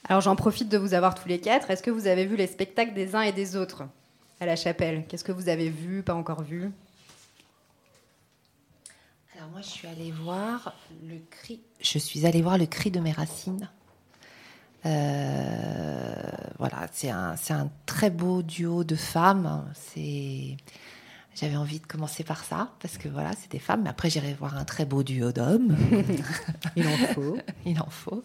Alors 0.10 0.22
j'en 0.22 0.36
profite 0.36 0.70
de 0.70 0.78
vous 0.78 0.94
avoir 0.94 1.16
tous 1.16 1.28
les 1.28 1.40
quatre. 1.40 1.72
Est-ce 1.72 1.82
que 1.82 1.92
vous 1.92 2.08
avez 2.08 2.26
vu 2.26 2.36
les 2.36 2.48
spectacles 2.48 2.94
des 2.94 3.16
uns 3.16 3.22
et 3.22 3.32
des 3.32 3.56
autres 3.56 3.84
à 4.40 4.46
la 4.46 4.56
chapelle? 4.56 5.06
Qu'est-ce 5.08 5.24
que 5.24 5.32
vous 5.32 5.48
avez 5.48 5.70
vu, 5.70 6.04
pas 6.04 6.14
encore 6.14 6.44
vu? 6.44 6.72
Alors 9.38 9.50
moi, 9.50 9.62
je 9.62 9.68
suis 9.68 9.88
allée 9.88 10.12
voir 10.12 10.76
le 11.08 11.18
cri. 11.30 11.62
Je 11.82 11.98
suis 11.98 12.26
allée 12.26 12.42
voir 12.42 12.58
le 12.58 12.66
cri 12.66 12.92
de 12.92 13.00
mes 13.00 13.12
racines. 13.12 13.70
Euh, 14.86 16.14
voilà, 16.60 16.88
c'est 16.92 17.10
un, 17.10 17.36
un 17.50 17.70
très 17.86 18.10
beau 18.10 18.42
duo 18.44 18.84
de 18.84 18.96
femmes. 18.96 19.66
C'est, 19.74 20.58
j'avais 21.36 21.56
envie 21.56 21.80
de 21.80 21.86
commencer 21.86 22.24
par 22.24 22.44
ça 22.44 22.70
parce 22.80 22.98
que 22.98 23.10
voilà, 23.10 23.32
c'est 23.40 23.52
des 23.52 23.60
femmes. 23.60 23.82
Mais 23.84 23.90
après, 23.90 24.10
j'irai 24.10 24.34
voir 24.34 24.58
un 24.58 24.66
très 24.66 24.86
beau 24.86 25.04
duo 25.04 25.32
d'hommes. 25.32 25.76
Il 26.76 26.88
en 26.88 26.98
faut. 27.14 27.38
Il 27.66 27.82
en 27.82 27.90
faut. 27.90 28.24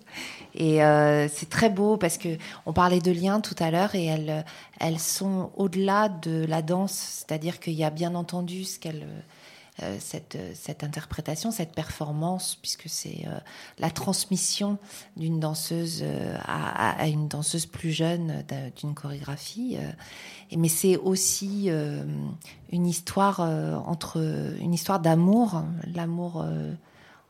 Et 0.55 0.85
euh, 0.85 1.29
c'est 1.29 1.49
très 1.49 1.71
beau 1.71 1.97
parce 1.97 2.19
que 2.19 2.37
on 2.67 2.73
parlait 2.73 3.01
de 3.01 3.11
liens 3.11 3.41
tout 3.41 3.57
à 3.59 3.71
l'heure 3.71 3.95
et 3.95 4.05
elles, 4.05 4.45
elles 4.79 4.99
sont 4.99 5.51
au-delà 5.57 6.09
de 6.09 6.45
la 6.47 6.63
danse, 6.63 7.25
c'est-à-dire 7.27 7.61
qu'il 7.61 7.75
y 7.75 7.85
a 7.85 7.91
bien 7.91 8.15
entendu 8.15 8.65
ce 8.65 8.79
qu'elle 8.79 9.05
euh, 9.05 9.21
cette, 10.01 10.39
cette 10.55 10.83
interprétation, 10.85 11.51
cette 11.51 11.73
performance, 11.73 12.57
puisque 12.61 12.89
c'est 12.89 13.25
euh, 13.27 13.39
la 13.79 13.91
transmission 13.91 14.79
d'une 15.17 15.41
danseuse 15.41 16.01
euh, 16.03 16.37
à, 16.45 17.07
une 17.09 17.29
danseuse 17.29 17.67
plus 17.67 17.93
jeune 17.93 18.45
d'un- 18.49 18.71
d'une 18.77 18.95
chorégraphie. 18.95 19.77
euh, 19.79 19.91
mais 20.57 20.69
c'est 20.69 20.97
aussi 20.97 21.67
euh, 21.69 22.03
une 22.73 22.87
histoire 22.87 23.41
euh, 23.41 23.77
entre 23.77 24.19
une 24.61 24.75
histoire 24.75 25.01
d'amour, 25.01 25.63
l'amour 25.95 26.43
euh, 26.43 26.73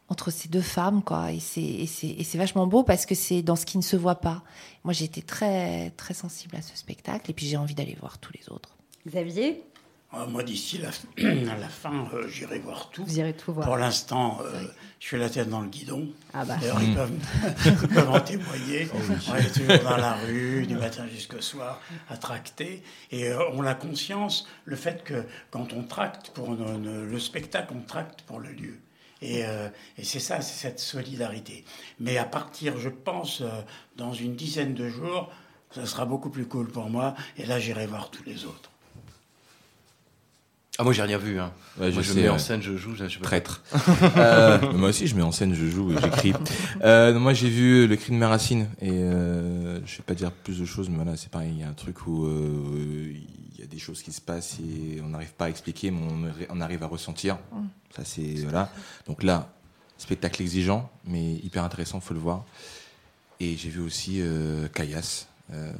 entre 0.09 0.31
ces 0.31 0.49
deux 0.49 0.63
femmes, 0.63 1.03
quoi. 1.03 1.33
Et 1.33 1.41
c'est, 1.41 2.39
vachement 2.39 2.67
beau 2.67 2.83
parce 2.83 3.05
que 3.07 3.15
c'est 3.15 3.43
dans 3.43 3.57
ce 3.57 3.67
qui 3.67 3.77
ne 3.77 3.83
se 3.83 3.97
voit 3.97 4.21
pas. 4.21 4.43
Moi, 4.85 4.95
été 5.05 5.21
très, 5.21 5.91
très 5.91 6.15
sensible 6.15 6.57
à 6.57 6.63
ce 6.63 6.77
spectacle 6.77 7.31
et 7.31 7.35
puis 7.35 7.47
j'ai 7.47 7.57
envie 7.59 7.75
d'aller 7.75 7.97
voir 8.01 8.19
tous 8.19 8.33
les 8.33 8.49
autres. 8.49 8.71
Xavier? 9.07 9.63
Moi, 10.29 10.43
d'ici 10.43 10.79
la, 10.79 10.89
à 11.53 11.57
la 11.59 11.69
fin, 11.69 12.09
euh, 12.15 12.27
j'irai 12.29 12.59
voir 12.59 12.91
tout. 12.91 13.05
Vous 13.05 13.19
irez 13.19 13.35
tout 13.35 13.53
voir. 13.53 13.67
Pour 13.67 13.77
l'instant, 13.77 14.39
euh, 14.43 14.63
je 15.01 15.07
suis 15.07 15.19
la 15.19 15.29
tête 15.29 15.49
dans 15.51 15.61
le 15.61 15.69
guidon. 15.69 16.09
Ah 16.33 16.45
bah. 16.45 16.57
D'ailleurs, 16.61 16.83
ils 16.83 16.95
peuvent, 16.95 17.13
ils 17.67 17.89
peuvent 17.89 18.11
en 18.11 18.21
témoigner. 18.21 18.89
On 18.95 19.37
est 19.37 19.53
toujours 19.53 19.83
dans 19.85 19.97
la 19.99 20.15
rue, 20.15 20.67
du 20.67 20.77
matin 20.77 21.07
jusqu'au 21.13 21.41
soir, 21.43 21.81
à 22.09 22.17
tracter. 22.17 22.83
Et 23.11 23.29
euh, 23.29 23.39
on 23.53 23.65
a 23.65 23.75
conscience, 23.75 24.49
le 24.65 24.77
fait 24.77 25.05
que 25.05 25.25
quand 25.51 25.73
on 25.75 25.83
tracte 25.83 26.31
pour 26.31 26.53
le, 26.53 26.79
le- 26.83 27.07
le 27.07 27.19
spectacle, 27.21 27.75
on 27.77 27.81
tracte 27.83 28.23
pour 28.23 28.41
le 28.41 28.51
lieu. 28.51 28.79
Et, 29.21 29.45
euh, 29.45 29.69
et 29.99 30.05
c'est 30.05 30.21
ça, 30.21 30.41
c'est 30.41 30.55
cette 30.59 30.79
solidarité. 30.81 31.65
Mais 32.01 32.17
à 32.19 32.25
partir, 32.25 32.79
je 32.79 32.89
pense, 32.89 33.41
euh, 33.43 33.49
dans 33.97 34.13
une 34.15 34.37
dizaine 34.37 34.75
de 34.75 34.89
jours, 34.89 35.31
ça 35.71 35.85
sera 35.87 36.07
beaucoup 36.07 36.31
plus 36.31 36.47
cool 36.47 36.69
pour 36.69 36.89
moi. 36.89 37.15
Et 37.37 37.45
là, 37.45 37.59
j'irai 37.59 37.87
voir 37.87 38.11
tous 38.11 38.23
les 38.25 38.45
autres. 38.47 38.71
Ah 40.79 40.85
moi 40.85 40.93
j'ai 40.93 41.03
rien 41.03 41.19
vu 41.19 41.39
hein. 41.39 41.53
Ouais, 41.79 41.91
moi 41.91 42.03
je 42.03 42.09
je 42.09 42.13
sais, 42.13 42.21
mets 42.21 42.23
ouais. 42.23 42.29
en 42.35 42.39
scène 42.39 42.63
je 42.63 42.77
joue 42.77 42.95
je, 42.95 43.19
Traître. 43.19 43.63
Euh, 44.17 44.73
moi 44.73 44.91
aussi, 44.91 45.07
je 45.07 45.15
mets 45.15 45.23
en 45.23 45.33
scène, 45.33 45.55
je 45.55 45.67
joue 45.67 45.93
et 45.93 45.97
j'écris. 46.01 46.33
Euh, 46.83 47.19
moi, 47.19 47.33
j'ai 47.33 47.49
vu 47.49 47.87
le 47.87 47.97
cri 47.97 48.13
de 48.13 48.17
mes 48.17 48.27
racines 48.27 48.69
et 48.81 48.91
euh, 48.91 49.85
je 49.85 49.99
vais 49.99 50.03
pas 50.05 50.15
dire 50.15 50.31
plus 50.31 50.59
de 50.59 50.65
choses, 50.65 50.89
mais 50.89 50.97
voilà, 50.97 51.17
c'est 51.17 51.31
pareil. 51.31 51.51
Il 51.53 51.61
y 51.61 51.63
a 51.63 51.69
un 51.69 51.75
truc 51.75 52.07
où 52.07 52.27
euh, 52.27 53.13
il 53.13 53.61
y 53.61 53.63
a 53.63 53.67
des 53.67 53.79
choses 53.79 54.03
qui 54.03 54.13
se 54.13 54.21
passent 54.21 54.59
et 54.61 55.01
on 55.03 55.09
n'arrive 55.09 55.33
pas 55.33 55.47
à 55.47 55.49
expliquer, 55.49 55.91
mais 55.91 56.01
on, 56.01 56.57
on 56.57 56.61
arrive 56.61 56.83
à 56.83 56.87
ressentir. 56.87 57.39
Ça, 57.95 58.03
c'est 58.05 58.35
voilà. 58.43 58.71
Donc 59.07 59.23
là, 59.23 59.53
spectacle 59.99 60.41
exigeant, 60.43 60.91
mais 61.05 61.35
hyper 61.35 61.65
intéressant, 61.65 62.01
faut 62.01 62.15
le 62.15 62.21
voir. 62.21 62.45
Et 63.41 63.57
j'ai 63.57 63.69
vu 63.69 63.81
aussi 63.81 64.21
euh, 64.21 64.69
Kayas, 64.69 65.27
euh, 65.53 65.73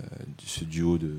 ce 0.45 0.65
duo 0.65 0.99
de 0.99 1.15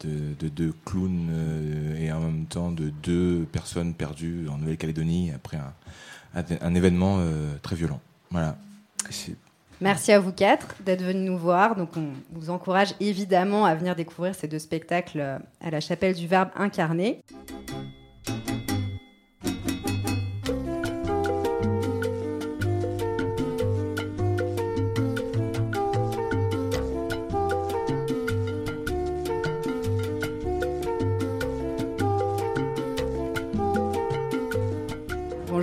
de, 0.00 0.34
de 0.38 0.48
deux 0.48 0.72
clowns 0.84 1.28
euh, 1.30 1.98
et 1.98 2.12
en 2.12 2.20
même 2.20 2.46
temps 2.46 2.70
de 2.70 2.90
deux 3.02 3.46
personnes 3.50 3.94
perdues 3.94 4.46
en 4.48 4.58
Nouvelle-Calédonie 4.58 5.32
après 5.34 5.58
un, 6.60 6.74
événement 6.74 7.18
euh, 7.20 7.54
très 7.62 7.76
violent. 7.76 8.00
Voilà. 8.30 8.56
Merci 9.80 10.12
à 10.12 10.18
vous 10.18 10.32
quatre 10.32 10.74
d'être 10.84 11.02
venus 11.02 11.30
nous 11.30 11.38
voir. 11.38 11.76
Donc, 11.76 11.96
on 11.96 12.08
vous 12.32 12.50
encourage 12.50 12.94
évidemment 13.00 13.64
à 13.64 13.74
venir 13.74 13.94
découvrir 13.94 14.34
ces 14.34 14.48
deux 14.48 14.58
spectacles 14.58 15.20
euh, 15.20 15.38
à 15.60 15.70
la 15.70 15.80
chapelle 15.80 16.14
du 16.14 16.26
Verbe 16.26 16.50
incarné. 16.56 17.22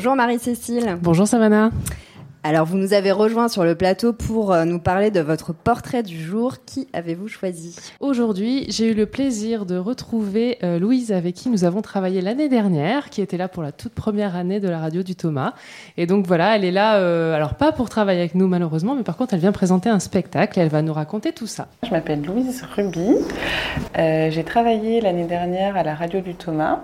Bonjour 0.06 0.18
Marie-Cécile. 0.18 1.00
Bonjour 1.02 1.28
Savannah. 1.28 1.72
Alors, 2.44 2.68
vous 2.68 2.78
nous 2.78 2.94
avez 2.94 3.12
rejoint 3.12 3.48
sur 3.48 3.64
le 3.64 3.74
plateau 3.74 4.14
pour 4.14 4.54
euh, 4.54 4.64
nous 4.64 4.78
parler 4.78 5.10
de 5.10 5.20
votre 5.20 5.52
portrait 5.52 6.04
du 6.04 6.24
jour. 6.24 6.58
Qui 6.64 6.88
avez-vous 6.94 7.28
choisi? 7.28 7.76
Aujourd'hui, 8.00 8.68
j'ai 8.70 8.92
eu 8.92 8.94
le 8.94 9.08
plaisir 9.08 9.66
de 9.66 9.78
retrouver 9.78 10.60
euh, 10.62 10.78
Louise 10.78 11.12
avec 11.12 11.34
qui 11.34 11.50
nous 11.50 11.64
avons 11.64 11.82
travaillé 11.82 12.22
l'année 12.22 12.50
dernière, 12.50 13.10
qui 13.10 13.20
était 13.20 13.36
là 13.36 13.48
pour 13.48 13.64
la 13.64 13.72
toute 13.72 13.94
première 13.94 14.36
année 14.36 14.60
de 14.60 14.70
la 14.70 14.78
radio 14.78 15.02
du 15.02 15.16
Thomas. 15.16 15.54
Et 15.98 16.06
donc 16.06 16.28
voilà, 16.28 16.56
elle 16.56 16.66
est 16.66 16.72
là, 16.72 16.98
euh, 16.98 17.34
alors 17.34 17.56
pas 17.56 17.72
pour 17.72 17.90
travailler 17.90 18.20
avec 18.20 18.36
nous 18.36 18.48
malheureusement, 18.48 18.94
mais 18.94 19.02
par 19.02 19.18
contre 19.18 19.34
elle 19.34 19.40
vient 19.40 19.52
présenter 19.52 19.90
un 19.90 20.00
spectacle 20.00 20.60
et 20.60 20.62
elle 20.62 20.70
va 20.70 20.84
nous 20.84 20.94
raconter 20.94 21.32
tout 21.32 21.48
ça. 21.48 21.68
Je 21.82 21.90
m'appelle 21.90 22.22
Louise 22.22 22.64
Ruby. 22.76 23.10
Euh, 23.98 24.30
j'ai 24.30 24.44
travaillé 24.44 25.02
l'année 25.02 25.26
dernière 25.26 25.76
à 25.76 25.82
la 25.82 25.96
radio 25.96 26.22
du 26.22 26.36
Thomas 26.36 26.82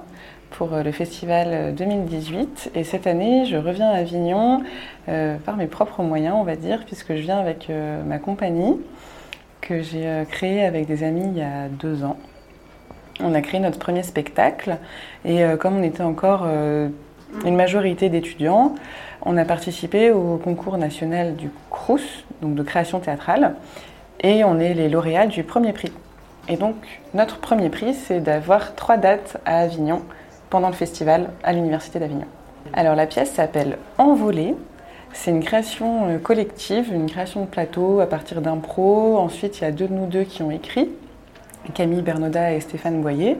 pour 0.51 0.73
euh, 0.73 0.83
le 0.83 0.91
festival 0.91 1.73
2018. 1.75 2.71
Et 2.75 2.83
cette 2.83 3.07
année, 3.07 3.45
je 3.45 3.57
reviens 3.57 3.89
à 3.89 3.95
Avignon 3.95 4.63
euh, 5.09 5.37
par 5.37 5.57
mes 5.57 5.67
propres 5.67 6.03
moyens, 6.03 6.35
on 6.37 6.43
va 6.43 6.55
dire, 6.55 6.83
puisque 6.85 7.15
je 7.15 7.21
viens 7.21 7.39
avec 7.39 7.69
euh, 7.69 8.03
ma 8.03 8.19
compagnie 8.19 8.77
que 9.61 9.81
j'ai 9.81 10.07
euh, 10.07 10.25
créée 10.25 10.65
avec 10.65 10.87
des 10.87 11.03
amis 11.03 11.23
il 11.25 11.37
y 11.37 11.41
a 11.41 11.69
deux 11.69 12.03
ans. 12.03 12.17
On 13.19 13.33
a 13.33 13.41
créé 13.41 13.59
notre 13.59 13.79
premier 13.79 14.03
spectacle 14.03 14.77
et 15.23 15.43
euh, 15.43 15.55
comme 15.55 15.77
on 15.77 15.83
était 15.83 16.03
encore 16.03 16.43
euh, 16.45 16.89
une 17.45 17.55
majorité 17.55 18.09
d'étudiants, 18.09 18.75
on 19.21 19.37
a 19.37 19.45
participé 19.45 20.11
au 20.11 20.37
concours 20.37 20.77
national 20.77 21.35
du 21.35 21.49
CRUS, 21.69 22.25
donc 22.41 22.55
de 22.55 22.63
création 22.63 22.99
théâtrale, 22.99 23.55
et 24.21 24.43
on 24.43 24.59
est 24.59 24.73
les 24.73 24.89
lauréats 24.89 25.27
du 25.27 25.43
premier 25.43 25.71
prix. 25.71 25.91
Et 26.49 26.57
donc, 26.57 26.75
notre 27.13 27.37
premier 27.37 27.69
prix, 27.69 27.93
c'est 27.93 28.19
d'avoir 28.19 28.75
trois 28.75 28.97
dates 28.97 29.37
à 29.45 29.59
Avignon 29.59 30.01
pendant 30.51 30.67
le 30.67 30.75
festival 30.75 31.29
à 31.43 31.53
l'Université 31.53 31.97
d'Avignon. 31.97 32.27
Alors, 32.73 32.95
la 32.95 33.07
pièce 33.07 33.31
s'appelle 33.31 33.77
Envolée. 33.97 34.53
C'est 35.13 35.31
une 35.31 35.43
création 35.43 36.07
euh, 36.07 36.17
collective, 36.19 36.93
une 36.93 37.09
création 37.09 37.41
de 37.41 37.47
plateau 37.47 37.99
à 38.01 38.05
partir 38.05 38.41
d'impro. 38.41 39.17
Ensuite, 39.17 39.59
il 39.59 39.63
y 39.63 39.67
a 39.67 39.71
deux 39.71 39.87
de 39.87 39.93
nous 39.93 40.05
deux 40.05 40.23
qui 40.23 40.43
ont 40.43 40.51
écrit, 40.51 40.89
Camille 41.73 42.01
Bernoda 42.01 42.53
et 42.53 42.59
Stéphane 42.59 43.01
Boyer. 43.01 43.37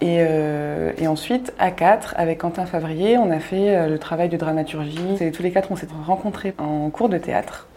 Et, 0.00 0.18
euh, 0.20 0.92
ensuite, 1.06 1.52
à 1.58 1.70
quatre, 1.70 2.14
avec 2.16 2.38
Quentin 2.38 2.66
Favrier, 2.66 3.16
on 3.18 3.30
a 3.30 3.40
fait 3.40 3.74
euh, 3.74 3.88
le 3.88 3.98
travail 3.98 4.28
de 4.28 4.36
dramaturgie. 4.36 5.30
Tous 5.32 5.42
les 5.42 5.50
quatre, 5.50 5.72
on 5.72 5.76
s'est 5.76 5.88
rencontrés 6.06 6.54
en 6.58 6.90
cours 6.90 7.08
de 7.08 7.18
théâtre. 7.18 7.68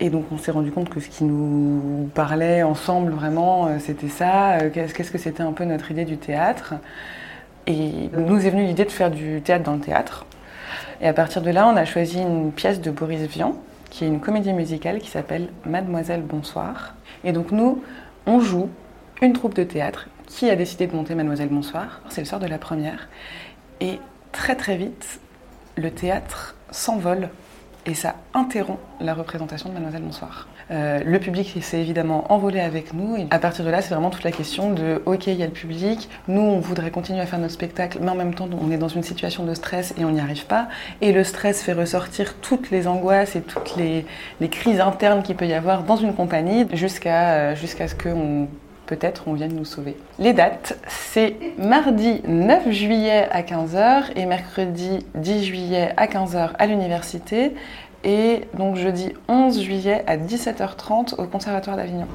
Et 0.00 0.10
donc 0.10 0.24
on 0.32 0.38
s'est 0.38 0.50
rendu 0.50 0.72
compte 0.72 0.88
que 0.88 0.98
ce 0.98 1.08
qui 1.08 1.22
nous 1.22 2.10
parlait 2.12 2.64
ensemble 2.64 3.12
vraiment, 3.12 3.68
c'était 3.78 4.08
ça. 4.08 4.58
Qu'est-ce 4.72 5.12
que 5.12 5.18
c'était 5.18 5.44
un 5.44 5.52
peu 5.52 5.64
notre 5.64 5.92
idée 5.92 6.04
du 6.04 6.16
théâtre? 6.16 6.74
Et 7.66 8.10
nous 8.12 8.44
est 8.44 8.50
venue 8.50 8.64
l'idée 8.64 8.84
de 8.84 8.90
faire 8.90 9.10
du 9.10 9.40
théâtre 9.42 9.64
dans 9.64 9.74
le 9.74 9.80
théâtre. 9.80 10.26
Et 11.00 11.06
à 11.06 11.12
partir 11.12 11.42
de 11.42 11.50
là, 11.50 11.68
on 11.68 11.76
a 11.76 11.84
choisi 11.84 12.20
une 12.20 12.52
pièce 12.52 12.80
de 12.80 12.90
Boris 12.90 13.20
Vian, 13.22 13.56
qui 13.90 14.04
est 14.04 14.08
une 14.08 14.20
comédie 14.20 14.52
musicale 14.52 14.98
qui 14.98 15.10
s'appelle 15.10 15.48
Mademoiselle 15.66 16.22
Bonsoir. 16.22 16.94
Et 17.24 17.32
donc 17.32 17.50
nous, 17.52 17.82
on 18.26 18.40
joue 18.40 18.68
une 19.20 19.32
troupe 19.32 19.54
de 19.54 19.64
théâtre 19.64 20.08
qui 20.26 20.48
a 20.48 20.56
décidé 20.56 20.86
de 20.86 20.96
monter 20.96 21.14
Mademoiselle 21.14 21.48
Bonsoir. 21.50 22.00
C'est 22.08 22.20
le 22.20 22.26
soir 22.26 22.40
de 22.40 22.46
la 22.46 22.58
première. 22.58 23.08
Et 23.80 24.00
très 24.32 24.56
très 24.56 24.76
vite, 24.76 25.20
le 25.76 25.90
théâtre 25.90 26.56
s'envole 26.70 27.28
et 27.84 27.94
ça 27.94 28.14
interrompt 28.34 28.80
la 29.00 29.14
représentation 29.14 29.68
de 29.68 29.74
Mademoiselle 29.74 30.02
Bonsoir. 30.02 30.48
Euh, 30.72 31.00
le 31.04 31.18
public 31.18 31.56
s'est 31.62 31.80
évidemment 31.80 32.32
envolé 32.32 32.60
avec 32.60 32.94
nous. 32.94 33.16
À 33.30 33.38
partir 33.38 33.64
de 33.64 33.70
là, 33.70 33.82
c'est 33.82 33.92
vraiment 33.92 34.10
toute 34.10 34.24
la 34.24 34.32
question 34.32 34.72
de 34.72 35.02
OK, 35.06 35.26
il 35.26 35.34
y 35.34 35.42
a 35.42 35.46
le 35.46 35.52
public. 35.52 36.08
Nous, 36.28 36.40
on 36.40 36.60
voudrait 36.60 36.90
continuer 36.90 37.20
à 37.20 37.26
faire 37.26 37.38
notre 37.38 37.52
spectacle, 37.52 37.98
mais 38.00 38.10
en 38.10 38.14
même 38.14 38.34
temps, 38.34 38.48
on 38.60 38.70
est 38.70 38.78
dans 38.78 38.88
une 38.88 39.02
situation 39.02 39.44
de 39.44 39.54
stress 39.54 39.94
et 39.98 40.04
on 40.04 40.10
n'y 40.10 40.20
arrive 40.20 40.46
pas. 40.46 40.68
Et 41.00 41.12
le 41.12 41.24
stress 41.24 41.62
fait 41.62 41.74
ressortir 41.74 42.34
toutes 42.40 42.70
les 42.70 42.86
angoisses 42.86 43.36
et 43.36 43.42
toutes 43.42 43.76
les, 43.76 44.06
crises 44.48 44.80
internes 44.80 45.22
qu'il 45.22 45.36
peut 45.36 45.46
y 45.46 45.54
avoir 45.54 45.82
dans 45.82 45.96
une 45.96 46.14
compagnie 46.14 46.66
jusqu'à 46.72 47.32
euh, 47.32 47.56
ce 47.56 47.94
qu'on 47.94 48.48
peut-être 48.86 49.24
on 49.26 49.32
vienne 49.32 49.54
nous 49.54 49.64
sauver. 49.64 49.96
Les 50.18 50.32
dates, 50.32 50.78
c'est 50.86 51.36
mardi 51.56 52.20
9 52.26 52.70
juillet 52.70 53.28
à 53.30 53.42
15h 53.42 54.10
et 54.16 54.26
mercredi 54.26 54.98
10 55.14 55.44
juillet 55.44 55.92
à 55.96 56.06
15h 56.06 56.50
à 56.58 56.66
l'université 56.66 57.54
et 58.04 58.42
donc 58.54 58.76
jeudi 58.76 59.12
11 59.28 59.60
juillet 59.60 60.04
à 60.06 60.16
17h30 60.16 61.14
au 61.20 61.24
Conservatoire 61.26 61.76
d'Avignon. 61.76 62.06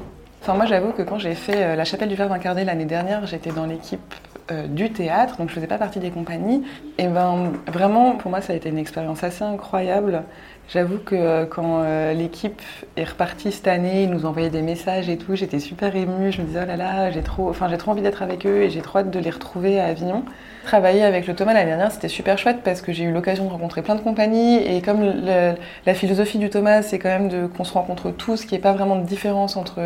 Enfin 0.42 0.54
moi 0.54 0.66
j'avoue 0.66 0.92
que 0.92 1.02
quand 1.02 1.18
j'ai 1.18 1.34
fait 1.34 1.62
euh, 1.62 1.76
la 1.76 1.84
chapelle 1.84 2.08
du 2.08 2.14
Verbe 2.14 2.32
incarné 2.32 2.64
l'année 2.64 2.84
dernière, 2.84 3.26
j'étais 3.26 3.50
dans 3.50 3.66
l'équipe 3.66 4.14
euh, 4.50 4.66
du 4.66 4.90
théâtre, 4.90 5.36
donc 5.36 5.48
je 5.50 5.54
faisais 5.54 5.66
pas 5.66 5.78
partie 5.78 5.98
des 5.98 6.10
compagnies. 6.10 6.62
Et 6.96 7.08
ben 7.08 7.52
vraiment 7.66 8.16
pour 8.16 8.30
moi 8.30 8.40
ça 8.40 8.52
a 8.52 8.56
été 8.56 8.68
une 8.68 8.78
expérience 8.78 9.24
assez 9.24 9.44
incroyable. 9.44 10.22
J'avoue 10.68 10.98
que 10.98 11.14
euh, 11.14 11.46
quand 11.46 11.80
euh, 11.82 12.12
l'équipe 12.12 12.60
est 12.98 13.04
repartie 13.04 13.52
cette 13.52 13.68
année, 13.68 14.02
ils 14.02 14.10
nous 14.10 14.26
envoyaient 14.26 14.50
des 14.50 14.60
messages 14.60 15.08
et 15.08 15.16
tout, 15.16 15.34
j'étais 15.34 15.60
super 15.60 15.96
émue. 15.96 16.30
Je 16.30 16.42
me 16.42 16.46
disais 16.46 16.60
oh 16.62 16.66
là 16.66 16.76
là, 16.76 17.10
j'ai 17.10 17.22
trop, 17.22 17.48
enfin 17.48 17.68
j'ai 17.70 17.78
trop 17.78 17.92
envie 17.92 18.02
d'être 18.02 18.20
avec 18.20 18.44
eux 18.44 18.60
et 18.60 18.68
j'ai 18.68 18.82
trop 18.82 18.98
hâte 18.98 19.10
de 19.10 19.18
les 19.18 19.30
retrouver 19.30 19.80
à 19.80 19.86
Avignon. 19.86 20.24
Travailler 20.64 21.04
avec 21.04 21.26
le 21.26 21.34
Thomas 21.34 21.54
l'année 21.54 21.70
dernière, 21.70 21.90
c'était 21.90 22.08
super 22.08 22.36
chouette 22.36 22.58
parce 22.62 22.82
que 22.82 22.92
j'ai 22.92 23.04
eu 23.04 23.12
l'occasion 23.12 23.46
de 23.46 23.50
rencontrer 23.50 23.80
plein 23.80 23.94
de 23.94 24.02
compagnies 24.02 24.56
et 24.56 24.82
comme 24.82 25.00
la 25.00 25.94
philosophie 25.94 26.36
du 26.36 26.50
Thomas, 26.50 26.82
c'est 26.82 26.98
quand 26.98 27.08
même 27.08 27.30
de 27.30 27.46
qu'on 27.46 27.64
se 27.64 27.72
rencontre 27.72 28.10
tous, 28.10 28.42
qu'il 28.42 28.50
n'y 28.50 28.58
ait 28.58 28.60
pas 28.60 28.74
vraiment 28.74 28.96
de 28.96 29.06
différence 29.06 29.56
entre 29.56 29.80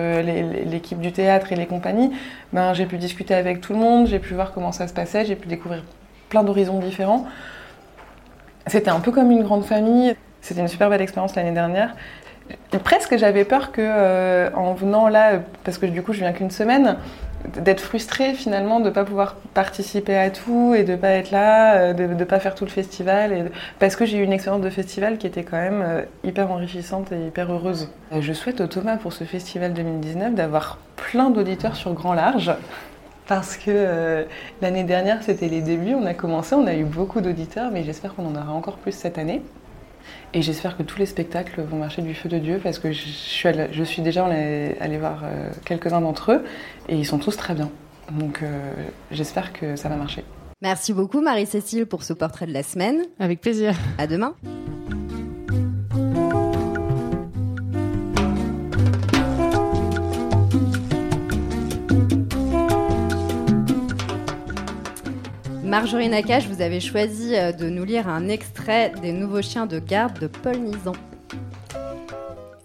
l'équipe 0.64 0.98
du 0.98 1.12
théâtre 1.12 1.52
et 1.52 1.54
les 1.54 1.66
compagnies. 1.66 2.10
Ben 2.52 2.74
j'ai 2.74 2.86
pu 2.86 2.98
discuter 2.98 3.34
avec 3.34 3.60
tout 3.60 3.72
le 3.72 3.78
monde, 3.78 4.08
j'ai 4.08 4.18
pu 4.18 4.34
voir 4.34 4.50
comment 4.52 4.72
ça 4.72 4.88
se 4.88 4.92
passait, 4.94 5.24
j'ai 5.24 5.36
pu 5.36 5.46
découvrir 5.46 5.84
plein 6.28 6.42
d'horizons 6.42 6.80
différents. 6.80 7.24
C'était 8.66 8.90
un 8.90 9.00
peu 9.00 9.12
comme 9.12 9.30
une 9.30 9.44
grande 9.44 9.64
famille. 9.64 10.16
C'était 10.42 10.61
une 10.61 10.68
super 10.68 10.90
belle 10.90 11.00
expérience 11.00 11.35
l'année 11.37 11.52
dernière. 11.52 11.94
Presque 12.83 13.16
j'avais 13.16 13.44
peur 13.44 13.70
que, 13.70 13.81
euh, 13.81 14.50
en 14.55 14.74
venant 14.74 15.09
là, 15.09 15.40
parce 15.64 15.78
que 15.78 15.87
du 15.87 16.02
coup 16.02 16.12
je 16.12 16.18
viens 16.18 16.33
qu'une 16.33 16.50
semaine, 16.50 16.96
d'être 17.57 17.81
frustrée 17.81 18.35
finalement 18.35 18.81
de 18.81 18.87
ne 18.87 18.90
pas 18.90 19.05
pouvoir 19.05 19.37
participer 19.55 20.16
à 20.16 20.31
tout 20.31 20.74
et 20.74 20.83
de 20.83 20.92
ne 20.92 20.96
pas 20.96 21.11
être 21.11 21.31
là, 21.31 21.76
euh, 21.76 21.92
de 21.92 22.07
ne 22.07 22.24
pas 22.24 22.40
faire 22.40 22.57
tout 22.57 22.64
le 22.64 22.70
festival. 22.70 23.33
Et 23.33 23.44
Parce 23.78 23.94
que 23.94 24.05
j'ai 24.05 24.18
eu 24.18 24.22
une 24.22 24.33
expérience 24.33 24.62
de 24.62 24.70
festival 24.70 25.16
qui 25.16 25.28
était 25.28 25.44
quand 25.44 25.57
même 25.57 25.83
euh, 25.85 26.02
hyper 26.24 26.50
enrichissante 26.50 27.12
et 27.12 27.26
hyper 27.26 27.52
heureuse. 27.52 27.88
Je 28.18 28.33
souhaite 28.33 28.61
au 28.61 28.66
Thomas 28.66 28.96
pour 28.96 29.12
ce 29.12 29.22
festival 29.22 29.72
2019 29.74 30.35
d'avoir 30.35 30.78
plein 30.96 31.31
d'auditeurs 31.31 31.76
sur 31.76 31.92
grand 31.94 32.14
large. 32.14 32.52
Parce 33.28 33.57
que 33.57 34.26
l'année 34.61 34.83
dernière, 34.83 35.22
c'était 35.22 35.48
les 35.48 35.62
débuts, 35.62 35.94
on 35.94 36.05
a 36.05 36.12
commencé, 36.12 36.57
on 36.57 36.66
a 36.66 36.74
eu 36.74 36.85
beaucoup 36.85 37.20
d'auditeurs, 37.20 37.70
mais 37.72 37.85
j'espère 37.85 38.14
qu'on 38.14 38.26
en 38.26 38.35
aura 38.35 38.52
encore 38.52 38.76
plus 38.76 38.92
cette 38.92 39.16
année. 39.16 39.42
Et 40.34 40.40
j'espère 40.42 40.76
que 40.78 40.82
tous 40.82 40.98
les 40.98 41.06
spectacles 41.06 41.60
vont 41.62 41.76
marcher 41.76 42.00
du 42.02 42.14
feu 42.14 42.28
de 42.28 42.38
Dieu, 42.38 42.58
parce 42.62 42.78
que 42.78 42.90
je 42.90 43.02
suis, 43.06 43.48
allée- 43.48 43.68
je 43.72 43.84
suis 43.84 44.00
déjà 44.00 44.24
allée, 44.26 44.76
allée 44.80 44.96
voir 44.98 45.22
euh, 45.24 45.50
quelques-uns 45.64 46.00
d'entre 46.00 46.32
eux, 46.32 46.44
et 46.88 46.96
ils 46.96 47.04
sont 47.06 47.18
tous 47.18 47.36
très 47.36 47.54
bien. 47.54 47.70
Donc 48.10 48.42
euh, 48.42 48.72
j'espère 49.10 49.52
que 49.52 49.76
ça 49.76 49.88
va 49.88 49.96
marcher. 49.96 50.24
Merci 50.62 50.92
beaucoup 50.94 51.20
Marie-Cécile 51.20 51.86
pour 51.86 52.02
ce 52.02 52.12
portrait 52.12 52.46
de 52.46 52.52
la 52.52 52.62
semaine. 52.62 53.02
Avec 53.18 53.40
plaisir. 53.40 53.74
À 53.98 54.06
demain. 54.06 54.34
Marjorie 65.72 66.11
Nakache, 66.11 66.48
vous 66.48 66.61
avez 66.61 66.80
choisi 66.80 67.35
euh, 67.35 67.50
de 67.50 67.70
nous 67.70 67.87
lire 67.87 68.06
un 68.06 68.28
extrait 68.28 68.92
des 69.00 69.14
nouveaux 69.14 69.40
chiens 69.40 69.64
de 69.64 69.78
garde 69.78 70.18
de 70.18 70.26
Paul 70.26 70.58
Nizan. 70.58 70.92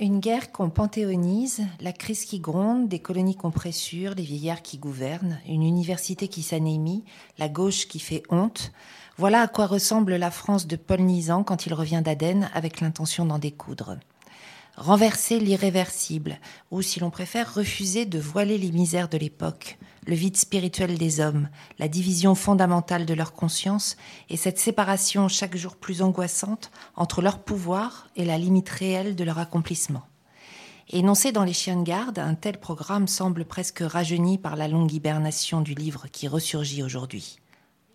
Une 0.02 0.20
guerre 0.20 0.52
qu'on 0.52 0.70
panthéonise, 0.70 1.62
la 1.80 1.94
crise 1.94 2.26
qui 2.26 2.42
gronde, 2.42 2.90
des 2.90 3.00
colonies 3.00 3.38
qu'on 3.38 3.50
pressure, 3.50 4.14
les 4.14 4.24
vieillards 4.24 4.62
qui 4.62 4.78
gouvernent, 4.78 5.40
une 5.48 5.64
université 5.64 6.28
qui 6.28 6.42
s'anémie, 6.42 7.06
la 7.38 7.48
gauche 7.48 7.88
qui 7.88 8.00
fait 8.00 8.24
honte. 8.30 8.74
Voilà 9.16 9.40
à 9.40 9.48
quoi 9.48 9.68
ressemble 9.68 10.18
la 10.18 10.30
France 10.30 10.68
de 10.68 10.76
Paul 10.76 11.00
Nizan 11.00 11.46
quand 11.46 11.66
il 11.66 11.74
revient 11.74 12.02
d'Aden 12.04 12.50
avec 12.54 12.82
l'intention 12.82 13.26
d'en 13.26 13.40
découdre. 13.40 13.96
Renverser 14.78 15.40
l'irréversible, 15.40 16.38
ou 16.70 16.84
si 16.84 17.00
l'on 17.00 17.10
préfère, 17.10 17.56
refuser 17.56 18.06
de 18.06 18.20
voiler 18.20 18.60
les 18.60 18.72
misères 18.72 19.10
de 19.10 19.18
l'époque, 19.18 19.80
le 20.06 20.14
vide 20.14 20.38
spirituel 20.38 21.00
des 21.00 21.20
hommes, 21.20 21.50
la 21.80 21.88
division 21.88 22.36
fondamentale 22.36 23.08
de 23.08 23.16
leur 23.16 23.34
conscience 23.34 23.98
et 24.30 24.38
cette 24.38 24.60
séparation 24.60 25.30
chaque 25.30 25.58
jour 25.58 25.78
plus 25.78 26.04
angoissante 26.04 26.70
entre 26.96 27.24
leur 27.24 27.40
pouvoir 27.40 28.08
et 28.16 28.24
la 28.24 28.38
limite 28.38 28.70
réelle 28.70 29.16
de 29.16 29.24
leur 29.24 29.40
accomplissement. 29.40 30.04
Énoncé 30.90 31.32
dans 31.32 31.44
Les 31.44 31.54
Chiens 31.54 31.78
de 31.78 31.84
garde, 31.84 32.20
un 32.20 32.36
tel 32.36 32.60
programme 32.60 33.08
semble 33.08 33.46
presque 33.46 33.80
rajeuni 33.80 34.38
par 34.38 34.56
la 34.56 34.68
longue 34.68 34.94
hibernation 34.94 35.62
du 35.62 35.74
livre 35.74 36.06
qui 36.12 36.28
ressurgit 36.28 36.84
aujourd'hui. 36.84 37.40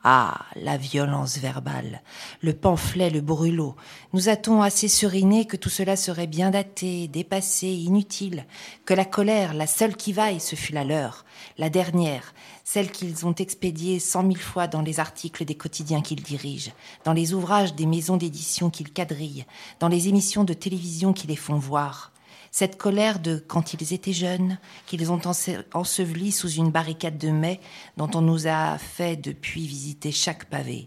Ah, 0.05 0.47
la 0.57 0.77
violence 0.77 1.39
verbale, 1.39 2.03
le 2.41 2.55
pamphlet, 2.55 3.09
le 3.09 3.21
brûlot. 3.21 3.77
Nous 4.13 4.29
a-t-on 4.29 4.61
assez 4.61 4.89
suriné 4.89 5.45
que 5.45 5.57
tout 5.57 5.69
cela 5.69 5.95
serait 5.95 6.27
bien 6.27 6.51
daté, 6.51 7.07
dépassé, 7.07 7.69
inutile, 7.69 8.45
que 8.85 8.95
la 8.95 9.05
colère, 9.05 9.55
la 9.55 9.69
seule 9.69 9.95
qui 9.95 10.13
vaille, 10.13 10.41
ce 10.41 10.57
fut 10.57 10.73
la 10.73 10.83
leur, 10.83 11.25
la 11.57 11.71
dernière, 11.71 12.35
celle 12.65 12.91
qu'ils 12.91 13.27
ont 13.27 13.35
expédiée 13.35 14.01
cent 14.01 14.25
mille 14.25 14.39
fois 14.39 14.67
dans 14.67 14.83
les 14.83 14.99
articles 14.99 15.45
des 15.45 15.55
quotidiens 15.55 16.03
qu'ils 16.03 16.25
dirigent, 16.25 16.73
dans 17.05 17.13
les 17.13 17.33
ouvrages 17.33 17.77
des 17.77 17.87
maisons 17.87 18.17
d'édition 18.17 18.71
qu'ils 18.71 18.93
quadrillent, 18.93 19.47
dans 19.79 19.89
les 19.89 20.09
émissions 20.09 20.43
de 20.43 20.53
télévision 20.53 21.13
qui 21.13 21.29
les 21.29 21.37
font 21.37 21.59
voir 21.59 22.12
cette 22.53 22.77
colère 22.77 23.19
de 23.19 23.43
quand 23.49 23.73
ils 23.73 23.93
étaient 23.95 24.13
jeunes, 24.13 24.59
qu'ils 24.87 25.11
ont 25.11 25.21
ense- 25.27 25.49
ensevelie 25.73 26.31
sous 26.31 26.51
une 26.51 26.71
barricade 26.71 27.17
de 27.19 27.31
mai 27.31 27.61
dont 27.97 28.11
on 28.15 28.21
nous 28.21 28.47
a 28.47 28.77
fait 28.79 29.17
depuis 29.17 29.67
visiter 29.67 30.13
chaque 30.13 30.45
pavé. 30.45 30.87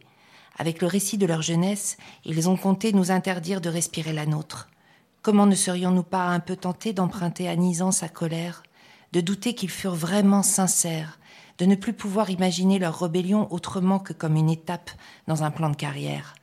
Avec 0.57 0.79
le 0.79 0.87
récit 0.87 1.17
de 1.17 1.25
leur 1.25 1.41
jeunesse, 1.41 1.97
ils 2.23 2.47
ont 2.47 2.55
compté 2.55 2.93
nous 2.93 3.11
interdire 3.11 3.61
de 3.61 3.69
respirer 3.69 4.13
la 4.13 4.27
nôtre. 4.27 4.69
Comment 5.23 5.47
ne 5.47 5.55
serions-nous 5.55 6.03
pas 6.03 6.27
un 6.27 6.39
peu 6.39 6.55
tentés 6.55 6.93
d'emprunter 6.93 7.49
à 7.49 7.55
Nisan 7.55 7.91
sa 7.91 8.07
colère, 8.07 8.61
de 9.11 9.19
douter 9.19 9.55
qu'ils 9.55 9.71
furent 9.71 9.95
vraiment 9.95 10.43
sincères, 10.43 11.19
de 11.57 11.65
ne 11.65 11.75
plus 11.75 11.93
pouvoir 11.93 12.29
imaginer 12.29 12.77
leur 12.77 12.99
rébellion 12.99 13.51
autrement 13.51 13.97
que 13.97 14.13
comme 14.13 14.35
une 14.35 14.51
étape 14.51 14.91
dans 15.27 15.43
un 15.43 15.49
plan 15.49 15.71
de 15.71 15.75
carrière? 15.75 16.35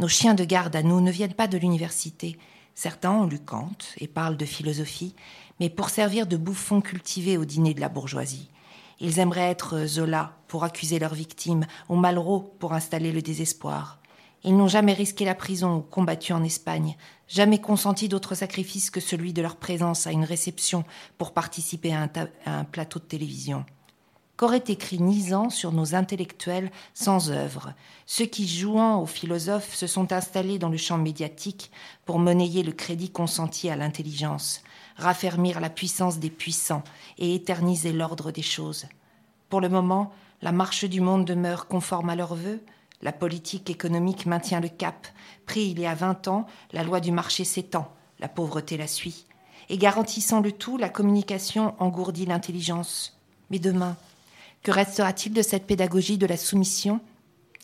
Nos 0.00 0.08
chiens 0.08 0.34
de 0.34 0.44
garde 0.44 0.74
à 0.74 0.82
nous 0.82 1.00
ne 1.00 1.12
viennent 1.12 1.34
pas 1.34 1.46
de 1.46 1.56
l'université. 1.56 2.36
Certains 2.76 3.10
ont 3.10 3.24
lu 3.24 3.38
Kant 3.38 3.78
et 3.96 4.06
parlent 4.06 4.36
de 4.36 4.44
philosophie, 4.44 5.14
mais 5.60 5.70
pour 5.70 5.88
servir 5.88 6.26
de 6.26 6.36
bouffons 6.36 6.82
cultivés 6.82 7.38
au 7.38 7.46
dîner 7.46 7.72
de 7.72 7.80
la 7.80 7.88
bourgeoisie. 7.88 8.50
Ils 9.00 9.18
aimeraient 9.18 9.50
être 9.50 9.86
Zola 9.86 10.36
pour 10.46 10.62
accuser 10.62 10.98
leurs 10.98 11.14
victimes, 11.14 11.64
ou 11.88 11.96
Malraux 11.96 12.54
pour 12.58 12.74
installer 12.74 13.12
le 13.12 13.22
désespoir. 13.22 13.98
Ils 14.44 14.54
n'ont 14.54 14.68
jamais 14.68 14.92
risqué 14.92 15.24
la 15.24 15.34
prison 15.34 15.78
ou 15.78 15.80
combattu 15.80 16.34
en 16.34 16.44
Espagne, 16.44 16.98
jamais 17.28 17.62
consenti 17.62 18.10
d'autre 18.10 18.34
sacrifice 18.34 18.90
que 18.90 19.00
celui 19.00 19.32
de 19.32 19.40
leur 19.40 19.56
présence 19.56 20.06
à 20.06 20.12
une 20.12 20.24
réception 20.24 20.84
pour 21.16 21.32
participer 21.32 21.94
à 21.94 22.10
un 22.44 22.64
plateau 22.64 22.98
de 22.98 23.06
télévision 23.06 23.64
qu'aurait 24.36 24.64
écrit 24.68 25.00
Nizan 25.00 25.50
sur 25.50 25.72
nos 25.72 25.94
intellectuels 25.94 26.70
sans 26.94 27.30
œuvre, 27.30 27.72
ceux 28.06 28.26
qui, 28.26 28.46
jouant 28.46 29.00
aux 29.00 29.06
philosophes, 29.06 29.74
se 29.74 29.86
sont 29.86 30.12
installés 30.12 30.58
dans 30.58 30.68
le 30.68 30.76
champ 30.76 30.98
médiatique 30.98 31.70
pour 32.04 32.18
monnayer 32.18 32.62
le 32.62 32.72
crédit 32.72 33.10
consenti 33.10 33.70
à 33.70 33.76
l'intelligence, 33.76 34.62
raffermir 34.96 35.60
la 35.60 35.70
puissance 35.70 36.18
des 36.18 36.30
puissants 36.30 36.84
et 37.18 37.34
éterniser 37.34 37.92
l'ordre 37.92 38.30
des 38.30 38.42
choses. 38.42 38.86
Pour 39.48 39.60
le 39.60 39.68
moment, 39.68 40.12
la 40.42 40.52
marche 40.52 40.84
du 40.84 41.00
monde 41.00 41.24
demeure 41.24 41.66
conforme 41.66 42.10
à 42.10 42.16
leurs 42.16 42.34
vœux, 42.34 42.62
la 43.02 43.12
politique 43.12 43.70
économique 43.70 44.26
maintient 44.26 44.60
le 44.60 44.68
cap. 44.68 45.06
Pris 45.46 45.68
il 45.68 45.80
y 45.80 45.86
a 45.86 45.94
vingt 45.94 46.28
ans, 46.28 46.46
la 46.72 46.82
loi 46.82 47.00
du 47.00 47.12
marché 47.12 47.44
s'étend, 47.44 47.92
la 48.20 48.28
pauvreté 48.28 48.76
la 48.76 48.86
suit. 48.86 49.26
Et 49.68 49.78
garantissant 49.78 50.40
le 50.40 50.52
tout, 50.52 50.76
la 50.76 50.88
communication 50.88 51.74
engourdit 51.78 52.26
l'intelligence. 52.26 53.18
Mais 53.50 53.58
demain, 53.58 53.96
que 54.66 54.72
restera-t-il 54.72 55.32
de 55.32 55.42
cette 55.42 55.64
pédagogie 55.64 56.18
de 56.18 56.26
la 56.26 56.36
soumission 56.36 56.98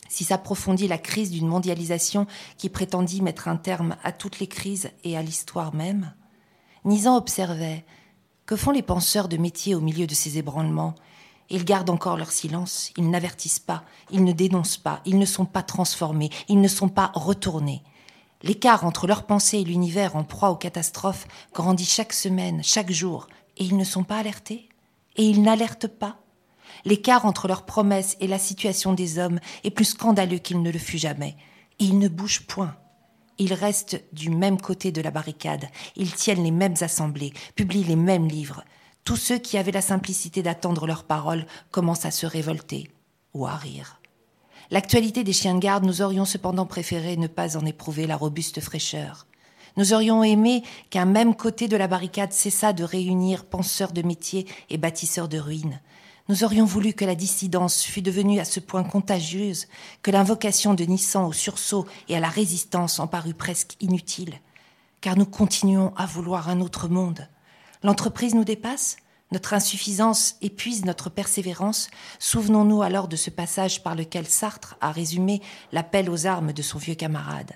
si 0.08 0.22
s'approfondit 0.22 0.86
la 0.86 0.98
crise 0.98 1.32
d'une 1.32 1.48
mondialisation 1.48 2.28
qui 2.58 2.68
prétendit 2.68 3.22
mettre 3.22 3.48
un 3.48 3.56
terme 3.56 3.96
à 4.04 4.12
toutes 4.12 4.38
les 4.38 4.46
crises 4.46 4.88
et 5.02 5.16
à 5.16 5.22
l'histoire 5.22 5.74
même? 5.74 6.14
Nizan 6.84 7.16
observait 7.16 7.84
Que 8.46 8.54
font 8.54 8.70
les 8.70 8.82
penseurs 8.82 9.26
de 9.26 9.36
métier 9.36 9.74
au 9.74 9.80
milieu 9.80 10.06
de 10.06 10.14
ces 10.14 10.38
ébranlements? 10.38 10.94
Ils 11.50 11.64
gardent 11.64 11.90
encore 11.90 12.16
leur 12.16 12.30
silence, 12.30 12.92
ils 12.96 13.10
n'avertissent 13.10 13.58
pas, 13.58 13.82
ils 14.12 14.22
ne 14.22 14.30
dénoncent 14.30 14.78
pas, 14.78 15.00
ils 15.04 15.18
ne 15.18 15.26
sont 15.26 15.44
pas 15.44 15.64
transformés, 15.64 16.30
ils 16.48 16.60
ne 16.60 16.68
sont 16.68 16.88
pas 16.88 17.10
retournés. 17.16 17.82
L'écart 18.44 18.84
entre 18.84 19.08
leur 19.08 19.26
pensée 19.26 19.58
et 19.58 19.64
l'univers 19.64 20.14
en 20.14 20.22
proie 20.22 20.50
aux 20.50 20.56
catastrophes 20.56 21.26
grandit 21.52 21.84
chaque 21.84 22.12
semaine, 22.12 22.62
chaque 22.62 22.92
jour, 22.92 23.26
et 23.56 23.64
ils 23.64 23.76
ne 23.76 23.82
sont 23.82 24.04
pas 24.04 24.18
alertés? 24.18 24.68
Et 25.16 25.24
ils 25.24 25.42
n'alertent 25.42 25.88
pas? 25.88 26.21
L'écart 26.84 27.26
entre 27.26 27.48
leurs 27.48 27.64
promesses 27.64 28.16
et 28.20 28.26
la 28.26 28.38
situation 28.38 28.92
des 28.92 29.18
hommes 29.18 29.40
est 29.64 29.70
plus 29.70 29.84
scandaleux 29.84 30.38
qu'il 30.38 30.62
ne 30.62 30.70
le 30.70 30.78
fut 30.78 30.98
jamais. 30.98 31.36
Ils 31.78 31.98
ne 31.98 32.08
bougent 32.08 32.46
point. 32.46 32.76
Ils 33.38 33.54
restent 33.54 34.02
du 34.12 34.30
même 34.30 34.60
côté 34.60 34.92
de 34.92 35.00
la 35.00 35.10
barricade. 35.10 35.68
Ils 35.96 36.12
tiennent 36.12 36.44
les 36.44 36.50
mêmes 36.50 36.76
assemblées, 36.80 37.32
publient 37.56 37.84
les 37.84 37.96
mêmes 37.96 38.28
livres. 38.28 38.64
Tous 39.04 39.16
ceux 39.16 39.38
qui 39.38 39.58
avaient 39.58 39.72
la 39.72 39.80
simplicité 39.80 40.42
d'attendre 40.42 40.86
leurs 40.86 41.04
paroles 41.04 41.46
commencent 41.70 42.04
à 42.04 42.10
se 42.10 42.26
révolter 42.26 42.90
ou 43.34 43.46
à 43.46 43.56
rire. 43.56 44.00
L'actualité 44.70 45.24
des 45.24 45.32
chiens 45.32 45.54
de 45.54 45.60
garde, 45.60 45.84
nous 45.84 46.02
aurions 46.02 46.24
cependant 46.24 46.66
préféré 46.66 47.16
ne 47.16 47.26
pas 47.26 47.56
en 47.56 47.66
éprouver 47.66 48.06
la 48.06 48.16
robuste 48.16 48.60
fraîcheur. 48.60 49.26
Nous 49.76 49.92
aurions 49.92 50.22
aimé 50.22 50.62
qu'un 50.90 51.04
même 51.04 51.34
côté 51.34 51.66
de 51.66 51.76
la 51.76 51.88
barricade 51.88 52.32
cessât 52.32 52.72
de 52.72 52.84
réunir 52.84 53.44
penseurs 53.44 53.92
de 53.92 54.02
métier 54.02 54.46
et 54.70 54.78
bâtisseurs 54.78 55.28
de 55.28 55.38
ruines, 55.38 55.80
nous 56.32 56.44
aurions 56.44 56.64
voulu 56.64 56.94
que 56.94 57.04
la 57.04 57.14
dissidence 57.14 57.82
fût 57.82 58.00
devenue 58.00 58.40
à 58.40 58.46
ce 58.46 58.58
point 58.58 58.84
contagieuse 58.84 59.66
que 60.00 60.10
l'invocation 60.10 60.72
de 60.72 60.84
Nissan 60.84 61.26
au 61.26 61.32
sursaut 61.34 61.86
et 62.08 62.16
à 62.16 62.20
la 62.20 62.30
résistance 62.30 63.00
en 63.00 63.06
parut 63.06 63.34
presque 63.34 63.76
inutile, 63.80 64.40
car 65.02 65.18
nous 65.18 65.26
continuons 65.26 65.92
à 65.94 66.06
vouloir 66.06 66.48
un 66.48 66.62
autre 66.62 66.88
monde. 66.88 67.28
L'entreprise 67.82 68.34
nous 68.34 68.46
dépasse, 68.46 68.96
notre 69.30 69.52
insuffisance 69.52 70.36
épuise 70.40 70.86
notre 70.86 71.10
persévérance. 71.10 71.90
Souvenons-nous 72.18 72.80
alors 72.80 73.08
de 73.08 73.16
ce 73.16 73.28
passage 73.28 73.82
par 73.82 73.94
lequel 73.94 74.26
Sartre 74.26 74.78
a 74.80 74.90
résumé 74.90 75.42
l'appel 75.70 76.08
aux 76.08 76.26
armes 76.26 76.54
de 76.54 76.62
son 76.62 76.78
vieux 76.78 76.94
camarade. 76.94 77.52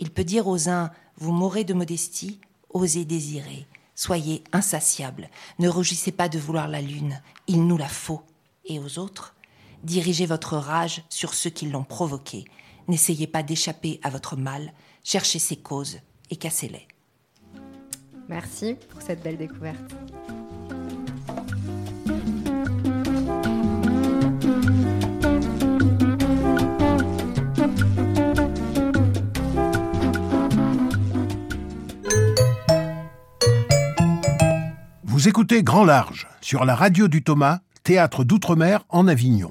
Il 0.00 0.10
peut 0.10 0.24
dire 0.24 0.48
aux 0.48 0.68
uns 0.68 0.90
Vous 1.18 1.30
mourrez 1.30 1.62
de 1.62 1.72
modestie, 1.72 2.40
osez 2.70 3.04
désirer. 3.04 3.68
Soyez 3.98 4.44
insatiables, 4.52 5.28
ne 5.58 5.68
rougissez 5.68 6.12
pas 6.12 6.28
de 6.28 6.38
vouloir 6.38 6.68
la 6.68 6.80
lune, 6.80 7.20
il 7.48 7.66
nous 7.66 7.76
la 7.76 7.88
faut. 7.88 8.22
Et 8.64 8.78
aux 8.78 9.00
autres, 9.00 9.34
dirigez 9.82 10.24
votre 10.24 10.56
rage 10.56 11.02
sur 11.08 11.34
ceux 11.34 11.50
qui 11.50 11.68
l'ont 11.68 11.82
provoquée. 11.82 12.44
N'essayez 12.86 13.26
pas 13.26 13.42
d'échapper 13.42 13.98
à 14.04 14.10
votre 14.10 14.36
mal, 14.36 14.72
cherchez 15.02 15.40
ses 15.40 15.56
causes 15.56 15.98
et 16.30 16.36
cassez-les. 16.36 16.86
Merci 18.28 18.76
pour 18.88 19.02
cette 19.02 19.20
belle 19.24 19.36
découverte. 19.36 19.92
Vous 35.18 35.26
écoutez 35.26 35.64
Grand 35.64 35.84
Large 35.84 36.28
sur 36.40 36.64
la 36.64 36.76
radio 36.76 37.08
du 37.08 37.24
Thomas, 37.24 37.58
théâtre 37.82 38.22
d'outre-mer 38.22 38.84
en 38.88 39.08
Avignon. 39.08 39.50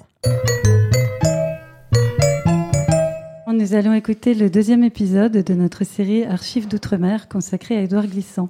Nous 3.51 3.73
allons 3.73 3.91
écouter 3.91 4.34
le 4.34 4.49
deuxième 4.49 4.86
épisode 4.86 5.34
de 5.34 5.53
notre 5.53 5.84
série 5.84 6.23
Archives 6.23 6.69
d'outre-mer 6.69 7.27
consacrée 7.27 7.75
à 7.75 7.82
Édouard 7.82 8.08
Glissant. 8.08 8.47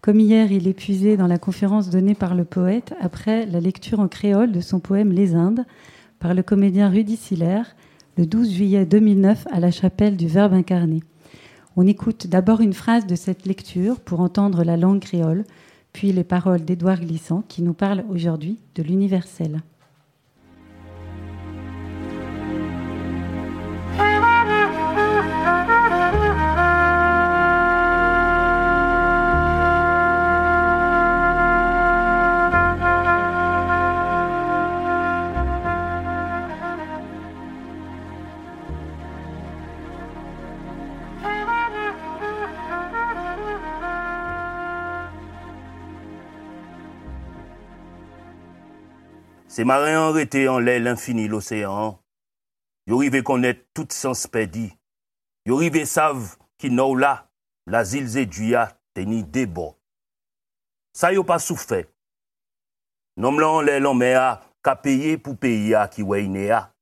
Comme 0.00 0.20
hier, 0.20 0.50
il 0.50 0.66
est 0.66 0.72
puisé 0.72 1.18
dans 1.18 1.26
la 1.26 1.36
conférence 1.36 1.90
donnée 1.90 2.14
par 2.14 2.34
le 2.34 2.46
poète 2.46 2.94
après 2.98 3.44
la 3.44 3.60
lecture 3.60 4.00
en 4.00 4.08
créole 4.08 4.50
de 4.50 4.62
son 4.62 4.80
poème 4.80 5.12
Les 5.12 5.34
Indes 5.34 5.66
par 6.18 6.32
le 6.32 6.42
comédien 6.42 6.88
Rudy 6.88 7.18
Siller 7.18 7.60
le 8.16 8.24
12 8.24 8.50
juillet 8.50 8.86
2009 8.86 9.48
à 9.52 9.60
la 9.60 9.70
chapelle 9.70 10.16
du 10.16 10.28
Verbe 10.28 10.54
incarné. 10.54 11.02
On 11.76 11.86
écoute 11.86 12.26
d'abord 12.26 12.62
une 12.62 12.72
phrase 12.72 13.06
de 13.06 13.16
cette 13.16 13.44
lecture 13.44 14.00
pour 14.00 14.20
entendre 14.20 14.64
la 14.64 14.78
langue 14.78 15.00
créole, 15.00 15.44
puis 15.92 16.12
les 16.12 16.24
paroles 16.24 16.64
d'Édouard 16.64 17.00
Glissant 17.00 17.42
qui 17.48 17.62
nous 17.62 17.74
parle 17.74 18.04
aujourd'hui 18.08 18.58
de 18.74 18.82
l'universel. 18.82 19.62
Ces 49.58 49.64
marins 49.64 50.10
arrêtés 50.10 50.46
en 50.46 50.60
l'air 50.60 50.78
l'infini, 50.78 51.26
l'océan. 51.26 52.00
Yo 52.86 52.96
rive 52.96 53.24
connaître 53.24 53.66
tout 53.74 53.88
sens 53.90 54.28
perdu. 54.28 54.70
Yo 55.44 55.56
rive 55.56 55.84
savent 55.84 56.36
qui 56.58 56.70
n'ont 56.70 56.94
là, 56.94 57.28
l'asile 57.66 58.06
zéduya 58.06 58.78
teni 58.94 59.24
débo. 59.24 59.74
Ça 60.92 61.12
yo 61.12 61.24
pas 61.24 61.40
souffert. 61.40 61.86
Nom 63.16 63.32
l'en 63.32 63.60
l'air 63.60 63.80
l'en 63.80 64.00
a 64.00 64.44
pour 65.24 65.36
payer 65.36 65.74
à 65.74 65.88
qui 65.88 66.04
a. 66.52 66.72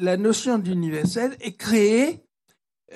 La 0.00 0.16
notion 0.16 0.58
d'universel 0.58 1.36
est 1.38 1.56
créée 1.56 2.26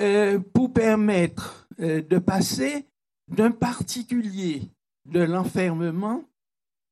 euh, 0.01 0.41
pour 0.41 0.73
permettre 0.73 1.69
euh, 1.79 2.03
de 2.03 2.19
passer 2.19 2.85
d'un 3.29 3.53
particulier 3.53 4.73
de 5.05 5.21
l'enfermement 5.21 6.25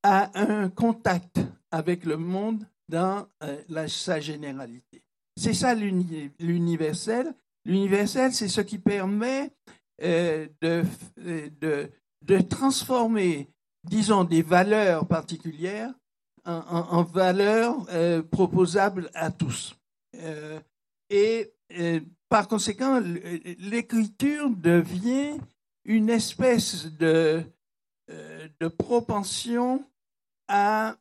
à 0.04 0.30
un 0.40 0.68
contact 0.68 1.40
avec 1.70 2.04
le 2.04 2.16
monde 2.16 2.64
dans 2.88 3.26
euh, 3.42 3.86
sa 3.88 4.20
généralité. 4.20 5.02
C'est 5.36 5.54
ça 5.54 5.74
l'universel. 5.74 7.34
L'universel, 7.64 8.32
c'est 8.32 8.48
ce 8.48 8.60
qui 8.60 8.78
permet 8.78 9.52
euh, 10.02 10.48
de, 10.60 10.84
de, 12.22 12.40
transformer, 12.40 13.48
disons, 13.84 14.24
des 14.24 14.42
valeurs 14.42 15.06
particulières 15.06 15.92
en, 16.44 17.02
valeurs 17.02 17.76
euh, 17.90 18.22
proposables 18.22 19.10
à 19.14 19.30
tous. 19.30 19.76
et 21.10 21.52
par 22.28 22.48
conséquent, 22.48 23.00
l'écriture 23.58 24.48
devient 24.50 25.38
une 25.84 26.08
espèce 26.08 26.86
de, 26.96 27.42
de 28.08 28.68
propension 28.68 29.84
à 30.48 30.96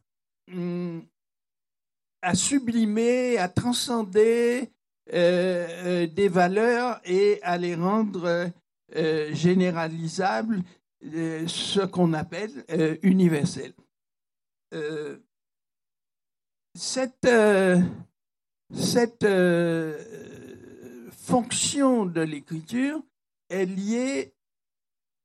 à 2.22 2.36
sublimer, 2.36 3.38
à 3.38 3.48
transcender 3.48 4.72
euh, 5.14 5.68
euh, 5.86 6.08
des 6.08 6.28
valeurs 6.28 7.00
et 7.06 7.41
à 7.41 7.58
les 7.58 7.76
rendre 7.76 8.52
euh, 8.95 9.34
généralisables, 9.34 10.62
ce 11.02 11.86
qu'on 11.86 12.12
appelle 12.14 12.66
universel. 13.04 13.74
Cette 16.76 17.30
cette 18.74 19.28
fonction 21.12 22.06
de 22.06 22.22
l'écriture 22.22 23.02
est 23.50 23.66
liée 23.66 24.34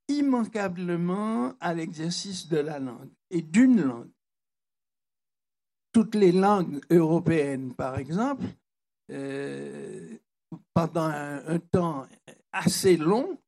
immanquablement 0.09 1.55
à 1.59 1.75
l'exercice 1.75 2.49
de 2.49 2.59
la 2.59 2.79
langue 2.79 3.11
et 3.31 3.43
d'une 3.43 3.81
langue. 3.81 4.11
Toutes 5.93 6.15
les 6.15 6.33
langues 6.33 6.81
européennes, 6.91 7.75
par 7.75 7.99
exemple, 7.99 8.45
euh, 9.11 10.09
pendant 10.75 11.05
un, 11.05 11.59
temps 11.59 12.07
assez 12.53 12.97
long, 12.97 13.39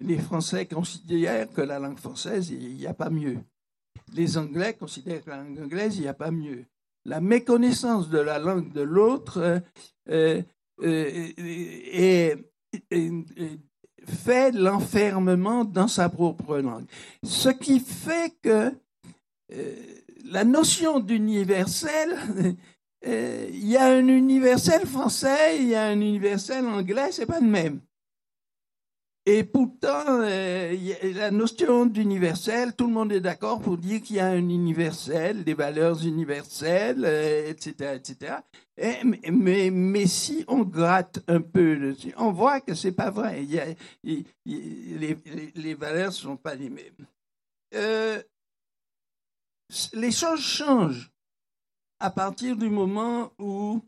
les 0.00 0.18
Français 0.18 0.66
considèrent 0.66 1.50
que 1.50 1.62
la 1.62 1.78
langue 1.78 1.98
française, 1.98 2.50
il 2.50 2.76
n'y 2.76 2.86
a 2.86 2.94
pas 2.94 3.10
mieux. 3.10 3.38
Les 4.14 4.38
Anglais 4.38 4.74
considèrent 4.74 5.24
que 5.24 5.30
la 5.30 5.38
langue 5.38 5.60
anglaise, 5.60 5.96
il 5.96 6.02
n'y 6.02 6.08
a 6.08 6.14
pas 6.14 6.30
mieux. 6.30 6.64
La 7.04 7.20
méconnaissance 7.20 8.10
de 8.10 8.18
la 8.18 8.38
langue 8.38 8.72
de 8.72 8.82
l'autre 8.82 9.62
euh, 10.08 10.42
euh, 10.82 12.36
fait 14.06 14.52
l'enfermement 14.52 15.64
dans 15.64 15.88
sa 15.88 16.08
propre 16.08 16.58
langue. 16.58 16.86
Ce 17.22 17.48
qui 17.48 17.80
fait 17.80 18.34
que 18.42 18.72
la 20.30 20.44
notion 20.44 21.00
d'universel, 21.00 22.16
euh, 23.06 23.48
il 23.50 23.68
y 23.68 23.76
a 23.76 23.86
un 23.86 24.06
universel 24.06 24.86
français, 24.86 25.58
il 25.58 25.68
y 25.68 25.74
a 25.74 25.84
un 25.84 26.00
universel 26.00 26.64
anglais, 26.66 27.10
c'est 27.12 27.26
pas 27.26 27.40
le 27.40 27.46
même. 27.46 27.80
Et 29.30 29.44
pourtant, 29.44 30.22
euh, 30.22 30.74
la 31.14 31.30
notion 31.30 31.84
d'universel, 31.84 32.74
tout 32.74 32.86
le 32.86 32.94
monde 32.94 33.12
est 33.12 33.20
d'accord 33.20 33.60
pour 33.60 33.76
dire 33.76 34.00
qu'il 34.00 34.16
y 34.16 34.20
a 34.20 34.26
un 34.28 34.48
universel, 34.48 35.44
des 35.44 35.52
valeurs 35.52 36.02
universelles, 36.02 37.04
euh, 37.04 37.50
etc., 37.50 37.96
etc. 37.96 38.36
Et- 38.78 39.04
mais, 39.30 40.06
si 40.06 40.46
on 40.48 40.62
gratte 40.62 41.20
un 41.28 41.42
peu 41.42 41.94
on 42.16 42.32
voit 42.32 42.62
que 42.62 42.72
c'est 42.72 42.92
pas 42.92 43.10
vrai. 43.10 43.44
Les, 44.02 45.74
valeurs 45.74 46.14
sont 46.14 46.38
pas 46.38 46.54
les 46.54 46.70
mêmes. 46.70 47.06
Euh, 47.74 48.22
les 49.92 50.12
choses 50.12 50.40
changent 50.40 51.10
à 52.00 52.10
partir 52.10 52.56
du 52.56 52.70
moment 52.70 53.32
où 53.38 53.82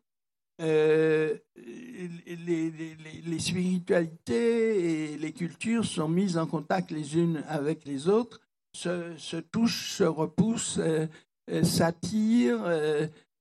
euh, 0.61 1.39
les, 1.57 3.39
spiritualités 3.39 5.13
et 5.13 5.19
les 5.19 5.33
cultures 5.33 5.85
sont 5.85 6.09
mises 6.09 6.37
en 6.37 6.47
contact 6.47 6.91
les 6.91 7.17
unes 7.17 7.43
avec 7.49 7.85
les 7.87 8.09
autres, 8.09 8.41
se, 8.77 9.41
touchent, 9.41 9.93
se 9.93 10.05
repoussent, 10.05 10.79
euh, 10.79 11.07
euh, 11.51 11.65
s'attirent, 11.65 12.65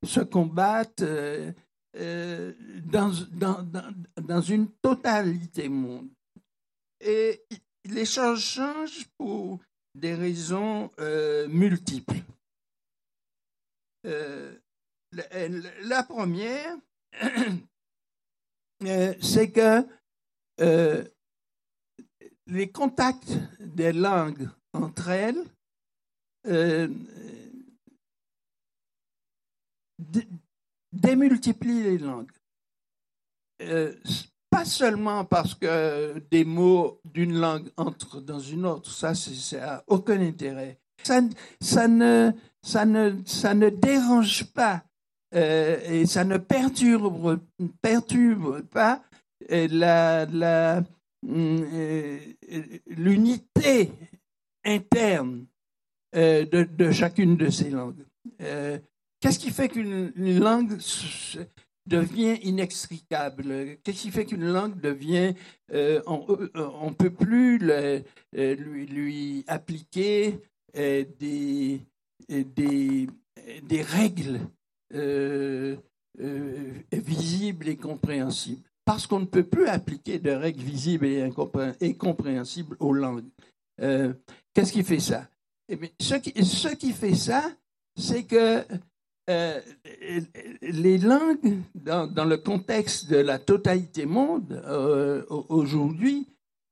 se 0.06 0.22
combattent 0.22 1.04
dans, 1.94 3.12
dans 4.22 4.42
une 4.42 4.70
totalité 4.82 5.68
monde. 5.68 6.10
Et 7.02 7.44
les 7.86 8.06
choses 8.06 8.42
changent 8.42 9.08
pour 9.18 9.60
des 9.96 10.16
raisons 10.16 10.92
euh, 11.00 11.48
multiples. 11.48 12.22
Euh, 14.06 14.58
la, 15.12 16.04
première, 16.04 16.78
euh, 18.84 19.14
c'est 19.22 19.52
que 19.52 19.86
les 22.48 22.72
contacts 22.72 23.34
des 23.60 23.94
langues 23.94 24.50
entre 24.74 25.10
elles 25.10 25.44
dé- 30.00 30.28
démultiplient 30.92 31.84
les 31.84 31.98
langues. 31.98 32.32
Pas 34.50 34.66
seulement 34.66 35.26
parce 35.26 35.54
que 35.54 36.22
des 36.32 36.44
mots 36.44 37.00
d'une 37.06 37.40
langue 37.40 37.70
entrent 37.78 38.22
dans 38.22 38.40
une 38.40 38.66
autre, 38.66 38.92
ça, 38.92 39.14
n'a 39.58 39.84
aucun 39.88 40.20
intérêt. 40.20 40.80
Ça, 41.04 41.22
ça, 41.62 41.88
ne, 41.88 42.32
ça, 42.62 42.86
ne, 42.86 43.14
ça 43.26 43.54
ne 43.54 43.70
dérange 43.70 44.46
pas 44.46 44.84
euh, 45.36 45.80
et 45.88 46.06
ça 46.08 46.24
ne 46.24 46.38
perturbe, 46.38 47.40
perturbe 47.82 48.62
pas 48.64 49.04
euh, 49.52 49.68
la, 49.70 50.82
euh, 51.28 52.20
l'unité 52.88 53.92
interne 54.66 55.46
de, 56.14 56.64
de 56.64 56.92
chacune 56.92 57.38
de 57.38 57.50
ces 57.50 57.70
langues. 57.70 58.04
Qu'est-ce 58.40 59.38
qui 59.38 59.52
fait 59.52 59.70
qu'une 59.70 60.12
une 60.16 60.40
langue 60.40 60.80
devient 61.86 62.38
inextricable 62.44 63.78
Qu'est-ce 63.84 64.02
qui 64.04 64.12
fait 64.12 64.26
qu'une 64.26 64.46
langue 64.46 64.80
devient... 64.80 65.34
euh, 65.74 66.02
on 66.08 66.90
ne 66.90 66.94
peut 66.94 67.10
plus 67.10 67.60
euh, 67.70 68.02
lui, 68.34 69.44
appliquer 69.48 70.40
euh, 70.78 71.06
des, 71.20 71.82
euh, 72.32 72.44
des, 72.56 73.08
des 73.64 73.82
règles 73.82 74.40
euh, 74.94 75.76
euh, 76.22 76.72
visibles 76.92 77.70
et 77.70 77.78
compréhensibles. 77.78 78.62
Parce 78.86 79.06
qu'on 79.06 79.20
ne 79.20 79.26
peut 79.26 79.44
plus 79.44 79.68
appliquer 79.68 80.20
de 80.20 80.32
règles 80.32 80.64
visibles 80.64 81.06
et, 81.06 81.30
et 81.80 81.94
compréhensibles 81.96 82.76
aux 82.80 82.94
langues. 82.94 83.30
Euh, 83.82 84.14
Qu'est-ce 84.54 84.74
qui 84.74 84.84
fait 84.84 85.00
ça? 85.00 85.30
Eh 85.70 85.78
ce 86.02 86.76
qui 86.76 86.92
fait 86.92 87.14
ça, 87.14 87.52
c'est 87.96 88.24
que 88.24 88.66
euh, 89.30 89.62
les 90.62 90.98
langues, 90.98 91.60
dans, 91.76 92.26
le 92.26 92.38
contexte 92.38 93.10
de 93.10 93.18
la 93.18 93.38
totalité 93.40 94.06
monde 94.06 94.52
euh, 94.66 95.24
au- 95.30 95.46
aujourd'hui, 95.50 96.28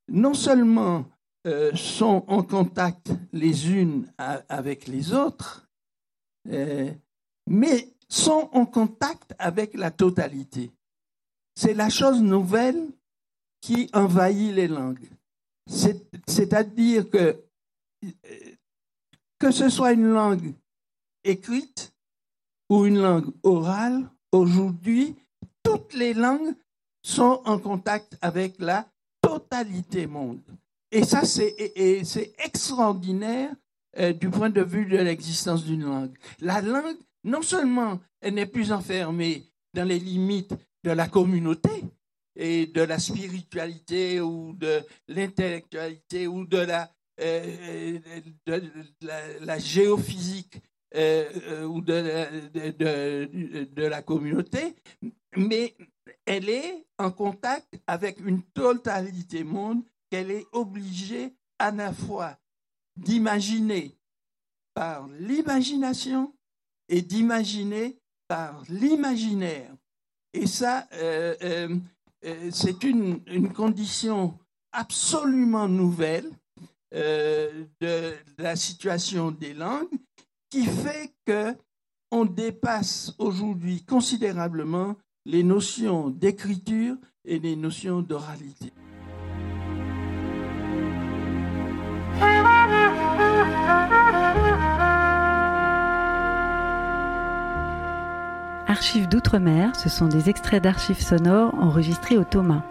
non 0.10 0.34
seulement 0.34 1.06
euh, 1.46 1.74
sont 1.76 2.24
en 2.28 2.44
contact 2.44 3.12
les 3.32 3.70
unes 3.72 4.12
avec 4.50 4.88
les 4.88 5.14
autres, 5.14 5.70
mais 7.48 7.94
sont 8.10 8.50
en 8.54 8.66
contact 8.66 9.34
avec 9.38 9.74
la 9.74 9.92
totalité. 9.92 10.72
C'est 11.56 11.74
la 11.74 11.90
chose 11.90 12.22
nouvelle 12.22 12.88
qui 13.62 13.90
envahit 13.94 14.54
les 14.54 14.68
langues. 14.68 15.10
C'est- 15.70 16.08
C'est-à-dire 16.28 17.10
que 17.10 17.44
que 19.40 19.52
ce 19.52 19.70
soit 19.70 19.92
une 19.94 20.08
langue 20.12 20.54
écrite 21.24 21.94
ou 22.70 22.86
une 22.86 23.00
langue 23.00 23.32
orale, 23.44 24.10
aujourd'hui, 24.32 25.16
toutes 25.64 25.94
les 25.94 26.14
langues 26.14 26.54
sont 27.04 27.42
en 27.46 27.60
contact 27.60 28.18
avec 28.22 28.56
la 28.60 28.88
totalité 29.22 30.08
monde. 30.08 30.42
Et 30.92 31.04
ça, 31.04 31.26
c'est 31.26 31.56
extraordinaire 32.44 33.54
euh, 33.98 34.14
du 34.14 34.30
point 34.30 34.50
de 34.50 34.62
vue 34.62 34.86
de 34.86 34.98
l'existence 34.98 35.64
d'une 35.64 35.84
langue. 35.84 36.18
La 36.40 36.62
langue, 36.62 36.98
non 37.24 37.42
seulement 37.42 38.00
elle 38.22 38.36
n'est 38.36 38.46
plus 38.46 38.72
enfermée 38.72 39.44
dans 39.74 39.88
les 39.88 40.00
limites 40.00 40.54
de 40.84 40.92
la 40.92 41.08
communauté 41.08 41.84
et 42.36 42.68
de 42.68 42.82
la 42.82 43.00
spiritualité 43.00 44.22
ou 44.22 44.54
de 44.54 44.82
l'intellectualité 45.08 46.28
ou 46.28 46.46
de 46.46 46.58
la, 46.58 46.90
euh, 47.20 48.00
la, 49.02 49.40
la 49.42 49.60
géophysique 49.60 50.62
euh, 50.96 51.30
euh, 51.48 51.66
ou 51.66 51.82
de, 51.82 51.94
la- 51.94 52.32
de, 52.72 53.66
de- 53.66 53.84
la 53.86 54.02
communauté, 54.02 54.76
mais 55.36 55.76
elle 56.26 56.50
est 56.50 56.86
en 56.98 57.12
contact 57.12 57.68
avec 57.88 58.20
une 58.20 58.42
totalité 58.54 59.44
monde 59.44 59.84
qu'elle 60.10 60.32
est 60.32 60.46
obligée 60.54 61.34
à 61.60 61.72
la 61.72 61.92
fois 61.94 62.38
d'imaginer 62.96 63.98
par 64.74 65.08
l'imagination 65.10 66.34
et 66.90 67.02
d'imaginer 67.02 68.00
par 68.28 68.64
l'imaginaire. 68.70 69.74
Et 70.34 70.48
ça, 70.48 70.88
euh, 70.94 71.36
euh, 71.44 71.76
euh, 72.26 72.50
c'est 72.52 72.84
une, 72.84 73.22
une 73.28 73.52
condition 73.52 74.38
absolument 74.72 75.68
nouvelle 75.68 76.30
euh, 76.94 77.66
de 77.82 78.14
la 78.38 78.56
situation 78.56 79.32
des 79.32 79.54
langues 79.54 79.90
qui 80.50 80.66
fait 80.66 81.14
que 81.26 81.56
on 82.12 82.26
dépasse 82.26 83.14
aujourd'hui 83.18 83.84
considérablement 83.84 84.96
les 85.26 85.44
notions 85.44 86.10
d'écriture 86.10 86.96
et 87.26 87.40
les 87.40 87.56
notions 87.56 88.02
d'oralité. 88.02 88.72
Archives 98.68 99.10
d'outre-mer, 99.10 99.76
ce 99.76 99.90
sont 99.90 100.08
des 100.08 100.30
extraits 100.30 100.64
d'archives 100.64 101.02
sonores 101.02 101.54
enregistrés 101.56 102.18
au 102.18 102.24
Thomas. 102.24 102.64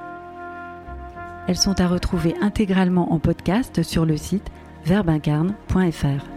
Elles 1.48 1.58
sont 1.58 1.80
à 1.80 1.88
retrouver 1.88 2.34
intégralement 2.40 3.12
en 3.12 3.18
podcast 3.18 3.82
sur 3.82 4.06
le 4.06 4.16
site 4.16 4.50
verbincarne.fr. 4.84 6.35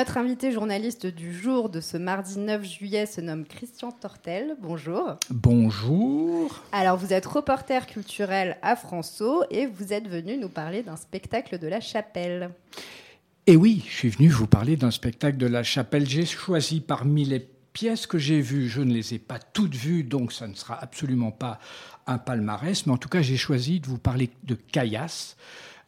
Notre 0.00 0.16
invité 0.16 0.50
journaliste 0.50 1.06
du 1.06 1.30
jour 1.30 1.68
de 1.68 1.82
ce 1.82 1.98
mardi 1.98 2.38
9 2.38 2.64
juillet 2.64 3.04
se 3.04 3.20
nomme 3.20 3.44
Christian 3.44 3.92
Tortel. 3.92 4.56
Bonjour. 4.58 5.18
Bonjour. 5.28 6.64
Alors, 6.72 6.96
vous 6.96 7.12
êtes 7.12 7.26
reporter 7.26 7.86
culturel 7.86 8.56
à 8.62 8.76
François 8.76 9.44
et 9.50 9.66
vous 9.66 9.92
êtes 9.92 10.08
venu 10.08 10.38
nous 10.38 10.48
parler 10.48 10.82
d'un 10.82 10.96
spectacle 10.96 11.58
de 11.58 11.68
la 11.68 11.82
chapelle. 11.82 12.48
Et 13.46 13.56
oui, 13.56 13.84
je 13.90 13.94
suis 13.94 14.08
venu 14.08 14.28
vous 14.28 14.46
parler 14.46 14.78
d'un 14.78 14.90
spectacle 14.90 15.36
de 15.36 15.46
la 15.46 15.62
chapelle. 15.62 16.08
J'ai 16.08 16.24
choisi 16.24 16.80
parmi 16.80 17.26
les 17.26 17.46
pièces 17.74 18.06
que 18.06 18.16
j'ai 18.16 18.40
vues, 18.40 18.70
je 18.70 18.80
ne 18.80 18.94
les 18.94 19.12
ai 19.12 19.18
pas 19.18 19.38
toutes 19.38 19.74
vues, 19.74 20.02
donc 20.02 20.32
ça 20.32 20.48
ne 20.48 20.54
sera 20.54 20.82
absolument 20.82 21.30
pas 21.30 21.58
un 22.06 22.16
palmarès, 22.16 22.86
mais 22.86 22.92
en 22.94 22.96
tout 22.96 23.10
cas, 23.10 23.20
j'ai 23.20 23.36
choisi 23.36 23.80
de 23.80 23.86
vous 23.86 23.98
parler 23.98 24.30
de 24.44 24.54
Caillasse. 24.54 25.36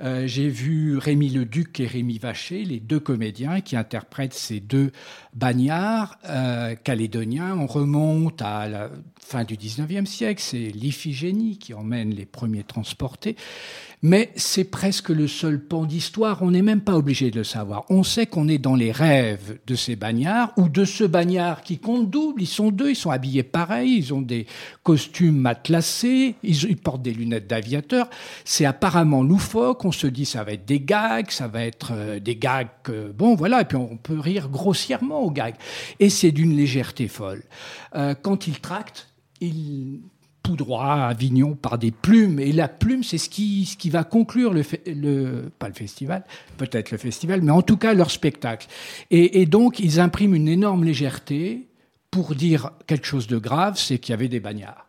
Euh, 0.01 0.27
j'ai 0.27 0.49
vu 0.49 0.97
Rémi 0.97 1.29
Leduc 1.29 1.79
et 1.81 1.87
Rémi 1.87 2.19
Vacher, 2.19 2.65
les 2.65 2.81
deux 2.81 3.01
comédiens 3.01 3.61
qui 3.61 3.77
interprètent 3.77 4.35
ces 4.35 4.61
deux 4.61 4.93
bagnards 5.35 6.19
euh, 6.29 6.75
calédoniens. 6.75 7.57
On 7.59 7.67
remonte 7.67 8.43
à 8.43 8.69
la 8.69 8.91
fin 9.21 9.45
du 9.45 9.57
19e 9.57 10.07
siècle, 10.07 10.43
c'est 10.45 10.59
l'Iphigénie 10.59 11.59
qui 11.59 11.75
emmène 11.75 12.11
les 12.11 12.27
premiers 12.27 12.65
transportés. 12.65 13.37
Mais 14.05 14.33
c'est 14.35 14.65
presque 14.65 15.11
le 15.11 15.29
seul 15.29 15.61
pan 15.61 15.85
d'histoire, 15.85 16.43
on 16.43 16.51
n'est 16.51 16.61
même 16.61 16.81
pas 16.81 16.97
obligé 16.97 17.31
de 17.31 17.39
le 17.39 17.45
savoir. 17.45 17.85
On 17.89 18.03
sait 18.03 18.27
qu'on 18.27 18.49
est 18.49 18.59
dans 18.59 18.75
les 18.75 18.91
rêves 18.91 19.61
de 19.65 19.77
ces 19.77 19.95
bagnards, 19.95 20.53
ou 20.57 20.69
de 20.69 20.85
ce 20.85 21.05
bagnard 21.05 21.63
qui 21.63 21.79
compte 21.79 22.11
double, 22.11 22.43
ils 22.43 22.49
sont 22.49 22.73
deux, 22.73 22.91
ils 22.91 22.97
sont 22.97 23.13
habillés 23.13 23.45
pareil, 23.45 23.97
ils 23.97 24.13
ont 24.13 24.21
des 24.21 24.47
costumes 24.83 25.37
matelassés, 25.37 26.35
ils, 26.43 26.65
ils 26.65 26.77
portent 26.77 27.03
des 27.03 27.15
lunettes 27.15 27.47
d'aviateur. 27.47 28.11
C'est 28.45 28.65
apparemment 28.65 29.23
loufoque, 29.23 29.85
on 29.85 29.93
se 29.93 30.09
dit 30.09 30.27
ça 30.27 30.43
va 30.43 30.53
être 30.55 30.67
des 30.67 30.81
gags, 30.81 31.31
ça 31.31 31.47
va 31.47 31.65
être 31.65 31.93
euh, 31.93 32.19
des 32.19 32.35
gags, 32.35 32.69
bon 33.17 33.37
voilà, 33.37 33.61
et 33.61 33.65
puis 33.65 33.77
on 33.77 33.97
peut 33.97 34.19
rire 34.19 34.49
grossièrement 34.49 35.22
aux 35.23 35.31
gags. 35.31 35.57
Et 36.01 36.11
c'est 36.11 36.33
d'une 36.33 36.57
légèreté 36.57 37.09
folle. 37.09 37.43
Euh, 37.95 38.15
quand 38.21 38.47
ils 38.47 38.61
tractent, 38.61 39.09
ils 39.41 40.01
poudroient 40.43 41.07
Avignon 41.07 41.55
par 41.55 41.79
des 41.79 41.91
plumes. 41.91 42.41
Et 42.41 42.53
la 42.53 42.69
plume, 42.69 43.05
c'est 43.05 43.19
ce 43.19 43.29
qui, 43.29 43.65
ce 43.67 43.77
qui 43.77 43.91
va 43.91 44.05
conclure 44.05 44.53
le, 44.53 44.63
le 44.87 45.51
pas 45.59 45.69
le 45.69 45.75
festival, 45.75 46.25
peut-être 46.59 46.91
le 46.91 46.99
festival, 46.99 47.43
mais 47.43 47.53
en 47.53 47.63
tout 47.63 47.77
cas 47.77 47.95
leur 47.95 48.11
spectacle. 48.11 48.67
Et, 49.11 49.41
et 49.41 49.47
donc, 49.47 49.79
ils 49.79 50.01
impriment 50.01 50.35
une 50.35 50.49
énorme 50.49 50.85
légèreté 50.85 51.69
pour 52.11 52.35
dire 52.35 52.73
quelque 52.87 53.07
chose 53.07 53.27
de 53.27 53.39
grave, 53.39 53.79
c'est 53.79 53.99
qu'il 53.99 54.13
y 54.13 54.15
avait 54.15 54.29
des 54.29 54.41
bagnards. 54.41 54.87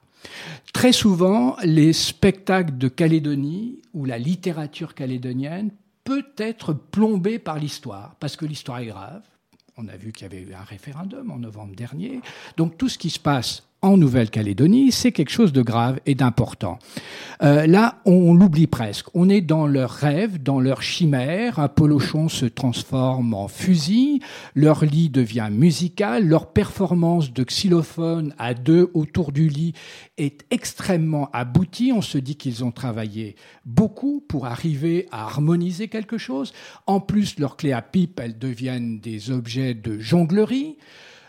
Très 0.73 0.91
souvent, 0.91 1.55
les 1.63 1.93
spectacles 1.93 2.77
de 2.77 2.87
Calédonie 2.87 3.79
ou 3.93 4.05
la 4.05 4.17
littérature 4.17 4.93
calédonienne 4.95 5.71
peut 6.03 6.25
être 6.37 6.73
plombée 6.73 7.39
par 7.39 7.59
l'histoire, 7.59 8.15
parce 8.19 8.35
que 8.35 8.45
l'histoire 8.45 8.79
est 8.79 8.87
grave. 8.87 9.21
On 9.77 9.87
a 9.87 9.97
vu 9.97 10.11
qu'il 10.11 10.23
y 10.23 10.25
avait 10.25 10.41
eu 10.41 10.53
un 10.53 10.63
référendum 10.63 11.31
en 11.31 11.37
novembre 11.37 11.75
dernier. 11.75 12.21
Donc 12.57 12.77
tout 12.77 12.89
ce 12.89 12.97
qui 12.97 13.09
se 13.09 13.19
passe 13.19 13.63
en 13.83 13.97
Nouvelle-Calédonie, 13.97 14.91
c'est 14.91 15.11
quelque 15.11 15.29
chose 15.29 15.51
de 15.53 15.61
grave 15.61 15.99
et 16.05 16.15
d'important. 16.15 16.79
Euh, 17.43 17.67
là, 17.67 17.99
on 18.05 18.33
l'oublie 18.33 18.65
presque. 18.65 19.07
On 19.13 19.27
est 19.27 19.41
dans 19.41 19.67
leur 19.67 19.91
rêve, 19.91 20.41
dans 20.41 20.61
leur 20.61 20.81
chimère. 20.81 21.59
Un 21.59 21.67
polochon 21.67 22.29
se 22.29 22.45
transforme 22.45 23.33
en 23.33 23.49
fusil, 23.49 24.21
leur 24.55 24.85
lit 24.85 25.09
devient 25.09 25.49
musical, 25.51 26.25
leur 26.25 26.53
performance 26.53 27.33
de 27.33 27.43
xylophone 27.43 28.33
à 28.39 28.53
deux 28.53 28.89
autour 28.93 29.33
du 29.33 29.49
lit 29.49 29.73
est 30.17 30.45
extrêmement 30.49 31.29
aboutie. 31.33 31.91
On 31.93 32.01
se 32.01 32.17
dit 32.17 32.37
qu'ils 32.37 32.63
ont 32.63 32.71
travaillé 32.71 33.35
beaucoup 33.65 34.23
pour 34.27 34.45
arriver 34.45 35.07
à 35.11 35.25
harmoniser 35.25 35.89
quelque 35.89 36.17
chose. 36.17 36.53
En 36.87 37.01
plus, 37.01 37.37
leurs 37.37 37.57
clés 37.57 37.73
à 37.73 37.81
pipe, 37.81 38.19
elles 38.21 38.39
deviennent 38.39 38.99
des 39.01 39.29
objets 39.29 39.73
de 39.73 39.99
jonglerie. 39.99 40.77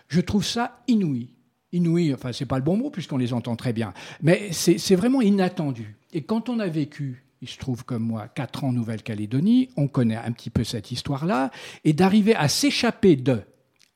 Je 0.07 0.21
trouve 0.21 0.45
ça 0.45 0.79
inouï 0.87 1.34
inouï, 1.75 2.15
enfin 2.15 2.33
c'est 2.33 2.47
pas 2.47 2.59
le 2.59 2.65
bon 2.65 2.77
mot 2.77 2.91
puisqu'on 2.91 3.19
les 3.19 3.33
entend 3.33 3.57
très 3.57 3.73
bien, 3.73 3.93
mais 4.23 4.51
c'est 4.53 4.95
vraiment 4.95 5.21
inattendu. 5.21 5.97
Et 6.13 6.23
quand 6.23 6.49
on 6.49 6.61
a 6.61 6.69
vécu, 6.69 7.25
il 7.43 7.49
se 7.49 7.59
trouve 7.59 7.85
comme 7.85 8.05
moi, 8.05 8.29
quatre 8.29 8.65
ans 8.65 8.69
en 8.69 8.73
Nouvelle-Calédonie, 8.73 9.69
on 9.77 9.89
connaît 9.89 10.17
un 10.17 10.33
petit 10.33 10.51
peu 10.51 10.65
cette 10.65 10.91
histoire-là, 10.91 11.51
et 11.85 11.93
d'arriver 11.93 12.35
à 12.35 12.49
s'échapper 12.49 13.17
de, 13.17 13.43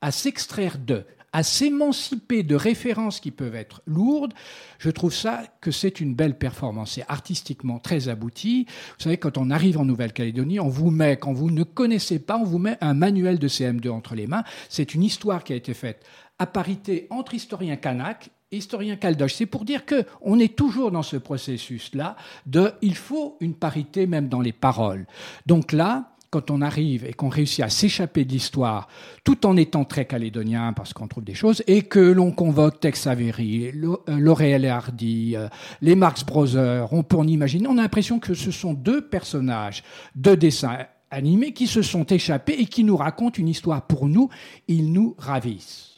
à 0.01 0.11
s'extraire 0.11 0.79
de, 0.79 1.05
à 1.33 1.43
s'émanciper 1.43 2.43
de 2.43 2.55
références 2.55 3.21
qui 3.21 3.31
peuvent 3.31 3.55
être 3.55 3.83
lourdes, 3.87 4.33
je 4.79 4.91
trouve 4.91 5.13
ça 5.13 5.43
que 5.61 5.71
c'est 5.71 6.01
une 6.01 6.15
belle 6.15 6.39
performance. 6.39 6.93
C'est 6.93 7.05
artistiquement 7.09 7.79
très 7.79 8.09
abouti. 8.09 8.67
Vous 8.99 9.05
savez, 9.05 9.19
quand 9.19 9.39
on 9.39 9.51
arrive 9.51 9.79
en 9.79 9.85
Nouvelle-Calédonie, 9.85 10.61
on 10.61 10.69
vous 10.69 10.91
met, 10.91 11.17
quand 11.17 11.33
vous 11.33 11.51
ne 11.51 11.65
connaissez 11.65 12.19
pas, 12.19 12.39
on 12.39 12.45
vous 12.45 12.59
met 12.59 12.79
un 12.81 12.95
manuel 12.95 13.39
de 13.39 13.49
CM2 13.49 13.91
entre 13.91 14.15
les 14.15 14.27
mains. 14.27 14.45
C'est 14.69 14.95
une 14.95 15.03
histoire 15.03 15.45
qui 15.45 15.53
a 15.53 15.57
été 15.57 15.75
faite 15.75 16.05
à 16.39 16.47
parité 16.47 17.07
entre 17.11 17.35
historien 17.35 17.77
kanak 17.77 18.31
et 18.51 18.57
historien 18.59 18.97
caldoche. 18.97 19.35
C'est 19.35 19.47
pour 19.47 19.65
dire 19.65 19.85
que 19.85 20.05
on 20.23 20.39
est 20.39 20.57
toujours 20.57 20.91
dans 20.91 21.03
ce 21.03 21.17
processus-là 21.17 22.17
de 22.47 22.73
il 22.81 22.97
faut 22.97 23.37
une 23.41 23.55
parité 23.55 24.07
même 24.07 24.29
dans 24.29 24.41
les 24.41 24.53
paroles. 24.53 25.07
Donc 25.47 25.73
là, 25.73 26.13
quand 26.31 26.51
on 26.51 26.61
arrive 26.61 27.05
et 27.05 27.13
qu'on 27.13 27.29
réussit 27.29 27.65
à 27.65 27.69
s'échapper 27.69 28.25
de 28.25 28.33
l'histoire 28.33 28.89
tout 29.25 29.47
en 29.47 29.57
étant 29.57 29.85
très 29.85 30.05
calédonien 30.05 30.73
parce 30.73 30.93
qu'on 30.93 31.09
trouve 31.09 31.25
des 31.25 31.35
choses 31.35 31.63
et 31.67 31.83
que 31.83 32.01
l'on 32.01 32.33
convoque 32.33 32.81
Tex 32.81 33.07
Avery, 33.07 33.73
L'Oréal 34.07 34.65
et 34.65 34.69
Hardy, 34.69 35.37
euh, 35.37 35.49
les 35.81 35.95
Marx 35.95 36.25
Brothers, 36.25 36.93
on 36.93 37.03
peut 37.03 37.17
en 37.17 37.27
imaginer, 37.27 37.67
on 37.67 37.79
a 37.79 37.83
l'impression 37.83 38.19
que 38.19 38.35
ce 38.35 38.51
sont 38.51 38.75
deux 38.75 39.01
personnages 39.01 39.83
de 40.15 40.35
dessin 40.35 40.79
animé 41.11 41.53
qui 41.53 41.67
se 41.67 41.83
sont 41.83 42.05
échappés 42.05 42.57
et 42.59 42.67
qui 42.67 42.85
nous 42.85 42.97
racontent 42.97 43.39
une 43.39 43.49
histoire 43.49 43.83
pour 43.83 44.07
nous, 44.07 44.29
ils 44.67 44.93
nous 44.93 45.15
ravissent. 45.19 45.89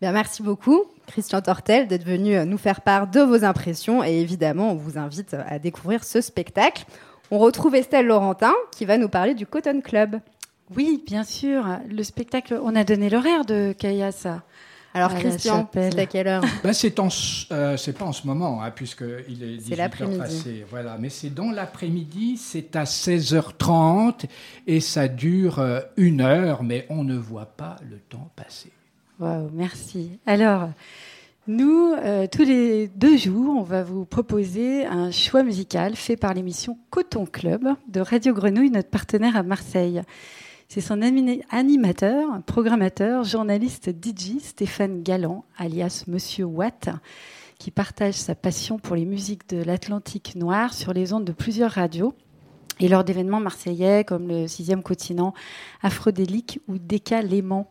Bien, 0.00 0.12
merci 0.12 0.42
beaucoup, 0.44 0.84
Christian 1.08 1.40
Tortel, 1.40 1.88
d'être 1.88 2.04
venu 2.04 2.36
euh, 2.36 2.44
nous 2.44 2.58
faire 2.58 2.82
part 2.82 3.08
de 3.08 3.20
vos 3.20 3.44
impressions. 3.44 4.04
Et 4.04 4.20
évidemment, 4.20 4.70
on 4.70 4.76
vous 4.76 4.96
invite 4.96 5.34
à 5.34 5.58
découvrir 5.58 6.04
ce 6.04 6.20
spectacle. 6.20 6.84
On 7.30 7.38
retrouve 7.38 7.74
Estelle 7.74 8.06
Laurentin 8.06 8.54
qui 8.72 8.84
va 8.84 8.96
nous 8.96 9.08
parler 9.08 9.34
du 9.34 9.46
Cotton 9.46 9.80
Club. 9.82 10.20
Oui, 10.74 11.02
bien 11.06 11.24
sûr. 11.24 11.64
Le 11.90 12.02
spectacle, 12.02 12.58
on 12.62 12.74
a 12.74 12.84
donné 12.84 13.10
l'horaire 13.10 13.44
de 13.44 13.74
Kayasa. 13.78 14.42
Alors, 14.94 15.14
Christian, 15.14 15.68
c'est 15.72 15.98
à 15.98 16.06
quelle 16.06 16.26
heure? 16.26 16.42
Ben, 16.64 16.72
C'est 16.72 16.98
euh, 16.98 17.76
pas 17.98 18.04
en 18.04 18.12
ce 18.12 18.26
moment, 18.26 18.62
hein, 18.62 18.70
puisqu'il 18.70 19.42
est 19.42 19.56
18 19.58 19.76
l'après-midi. 19.76 20.62
Voilà, 20.70 20.96
mais 20.98 21.10
c'est 21.10 21.30
dans 21.30 21.50
l'après-midi, 21.50 22.38
c'est 22.38 22.74
à 22.74 22.84
16h30 22.84 24.24
et 24.66 24.80
ça 24.80 25.08
dure 25.08 25.58
euh, 25.58 25.80
une 25.98 26.22
heure, 26.22 26.62
mais 26.62 26.86
on 26.88 27.04
ne 27.04 27.16
voit 27.16 27.46
pas 27.46 27.76
le 27.88 27.98
temps 27.98 28.30
passer. 28.34 28.72
Wow, 29.20 29.50
merci. 29.52 30.18
Alors, 30.26 30.70
nous, 31.48 31.94
euh, 31.94 32.26
tous 32.30 32.44
les 32.44 32.88
deux 32.88 33.16
jours, 33.16 33.56
on 33.56 33.62
va 33.62 33.82
vous 33.82 34.04
proposer 34.04 34.84
un 34.84 35.10
choix 35.10 35.42
musical 35.42 35.96
fait 35.96 36.18
par 36.18 36.34
l'émission 36.34 36.78
Coton 36.90 37.24
Club 37.24 37.66
de 37.88 38.00
Radio 38.00 38.34
Grenouille, 38.34 38.70
notre 38.70 38.90
partenaire 38.90 39.34
à 39.34 39.42
Marseille. 39.42 40.02
C'est 40.68 40.82
son 40.82 41.00
animateur, 41.00 42.42
programmateur, 42.44 43.24
journaliste 43.24 43.88
DJ 43.88 44.40
Stéphane 44.42 45.02
Galland, 45.02 45.46
alias 45.56 46.04
Monsieur 46.06 46.44
Watt, 46.44 46.90
qui 47.58 47.70
partage 47.70 48.14
sa 48.14 48.34
passion 48.34 48.78
pour 48.78 48.94
les 48.94 49.06
musiques 49.06 49.48
de 49.48 49.62
l'Atlantique 49.62 50.34
noir 50.36 50.74
sur 50.74 50.92
les 50.92 51.14
ondes 51.14 51.24
de 51.24 51.32
plusieurs 51.32 51.70
radios 51.70 52.12
et 52.78 52.88
lors 52.88 53.04
d'événements 53.04 53.40
marseillais 53.40 54.04
comme 54.04 54.28
le 54.28 54.44
6e 54.44 54.82
continent, 54.82 55.32
Aphrodélique 55.80 56.60
ou 56.68 56.76
Déca 56.76 57.22
Léman. 57.22 57.70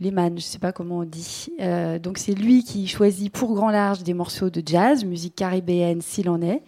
Lehman, 0.00 0.30
je 0.30 0.34
ne 0.34 0.40
sais 0.40 0.58
pas 0.58 0.72
comment 0.72 0.98
on 0.98 1.04
dit. 1.04 1.48
Euh, 1.60 1.98
donc 1.98 2.18
c'est 2.18 2.34
lui 2.34 2.62
qui 2.62 2.86
choisit 2.86 3.32
pour 3.32 3.54
grand 3.54 3.70
large 3.70 4.04
des 4.04 4.14
morceaux 4.14 4.50
de 4.50 4.62
jazz, 4.64 5.04
musique 5.04 5.34
caribéenne 5.34 6.00
s'il 6.00 6.28
en 6.28 6.40
est. 6.40 6.62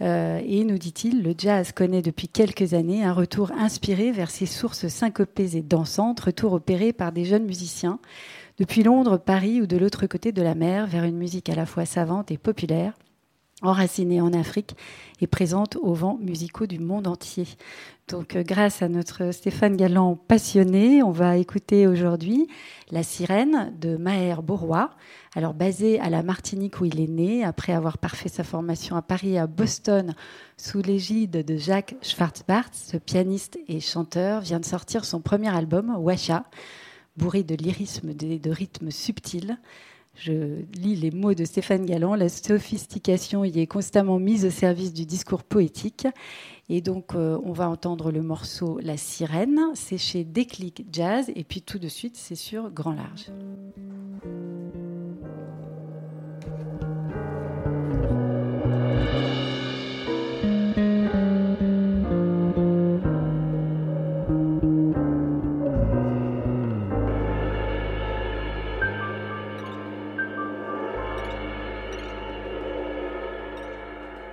Euh, 0.00 0.40
et 0.44 0.64
nous 0.64 0.78
dit-il, 0.78 1.22
le 1.22 1.34
jazz 1.36 1.72
connaît 1.72 2.02
depuis 2.02 2.28
quelques 2.28 2.74
années 2.74 3.04
un 3.04 3.12
retour 3.12 3.50
inspiré 3.52 4.12
vers 4.12 4.30
ses 4.30 4.46
sources 4.46 4.86
syncopées 4.88 5.56
et 5.56 5.62
dansantes, 5.62 6.20
retour 6.20 6.52
opéré 6.52 6.92
par 6.92 7.10
des 7.10 7.24
jeunes 7.24 7.46
musiciens, 7.46 7.98
depuis 8.58 8.82
Londres, 8.82 9.16
Paris 9.16 9.60
ou 9.60 9.66
de 9.66 9.76
l'autre 9.76 10.06
côté 10.06 10.30
de 10.30 10.42
la 10.42 10.54
mer, 10.54 10.86
vers 10.86 11.04
une 11.04 11.16
musique 11.16 11.48
à 11.48 11.54
la 11.54 11.66
fois 11.66 11.84
savante 11.84 12.30
et 12.30 12.38
populaire, 12.38 12.92
enracinée 13.62 14.20
en 14.20 14.32
Afrique 14.32 14.76
et 15.20 15.26
présente 15.26 15.76
aux 15.76 15.94
vents 15.94 16.18
musicaux 16.20 16.66
du 16.66 16.78
monde 16.78 17.06
entier. 17.06 17.46
Donc, 18.08 18.36
euh, 18.36 18.42
grâce 18.42 18.80
à 18.80 18.88
notre 18.88 19.32
Stéphane 19.32 19.76
Galland 19.76 20.16
passionné, 20.16 21.02
on 21.02 21.10
va 21.10 21.36
écouter 21.36 21.86
aujourd'hui 21.86 22.48
La 22.90 23.02
sirène 23.02 23.74
de 23.78 23.96
Maher 23.96 24.42
Bourrois. 24.42 24.90
Alors, 25.34 25.54
basé 25.54 26.00
à 26.00 26.08
la 26.08 26.22
Martinique 26.22 26.80
où 26.80 26.86
il 26.86 27.00
est 27.00 27.08
né, 27.08 27.44
après 27.44 27.72
avoir 27.72 27.98
parfait 27.98 28.28
sa 28.28 28.44
formation 28.44 28.96
à 28.96 29.02
Paris 29.02 29.34
et 29.34 29.38
à 29.38 29.46
Boston 29.46 30.14
sous 30.56 30.80
l'égide 30.80 31.44
de 31.44 31.56
Jacques 31.56 31.96
Schwarzbart, 32.00 32.70
ce 32.72 32.96
pianiste 32.96 33.58
et 33.68 33.80
chanteur 33.80 34.40
vient 34.40 34.60
de 34.60 34.64
sortir 34.64 35.04
son 35.04 35.20
premier 35.20 35.54
album, 35.54 35.94
Washa, 35.98 36.44
bourré 37.16 37.42
de 37.42 37.56
lyrisme 37.56 38.10
et 38.10 38.38
de 38.38 38.50
rythmes 38.50 38.90
subtils. 38.90 39.58
Je 40.20 40.62
lis 40.74 40.96
les 40.96 41.12
mots 41.12 41.34
de 41.34 41.44
Stéphane 41.44 41.86
Galland. 41.86 42.16
La 42.16 42.28
sophistication 42.28 43.44
y 43.44 43.60
est 43.60 43.66
constamment 43.68 44.18
mise 44.18 44.44
au 44.44 44.50
service 44.50 44.92
du 44.92 45.06
discours 45.06 45.44
poétique. 45.44 46.08
Et 46.68 46.80
donc, 46.80 47.14
euh, 47.14 47.38
on 47.44 47.52
va 47.52 47.68
entendre 47.68 48.10
le 48.10 48.22
morceau 48.22 48.80
La 48.82 48.96
sirène. 48.96 49.60
C'est 49.74 49.98
chez 49.98 50.24
Déclic 50.24 50.84
Jazz. 50.92 51.30
Et 51.36 51.44
puis, 51.44 51.62
tout 51.62 51.78
de 51.78 51.88
suite, 51.88 52.16
c'est 52.16 52.34
sur 52.34 52.70
Grand 52.70 52.94
Large. 52.94 53.30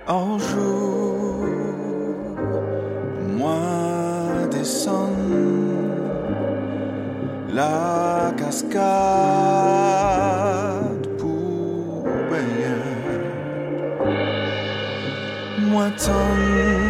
Un 0.08 0.38
jour, 0.38 1.44
moi 3.36 3.58
descends 4.52 5.10
la 7.52 8.32
cascade 8.36 8.76
pour 11.18 12.04
baigner. 12.30 12.84
Moi 15.58 15.86
tombe 15.98 16.85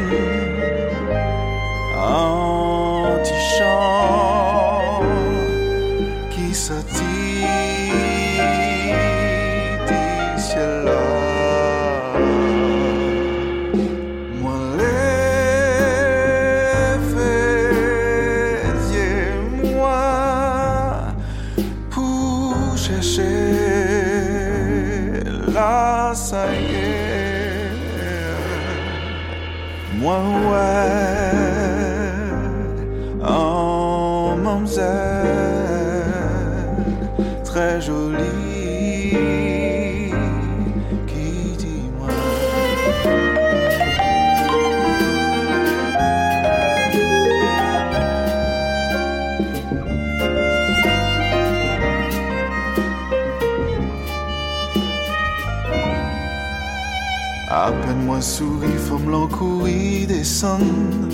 descendre. 60.17 61.09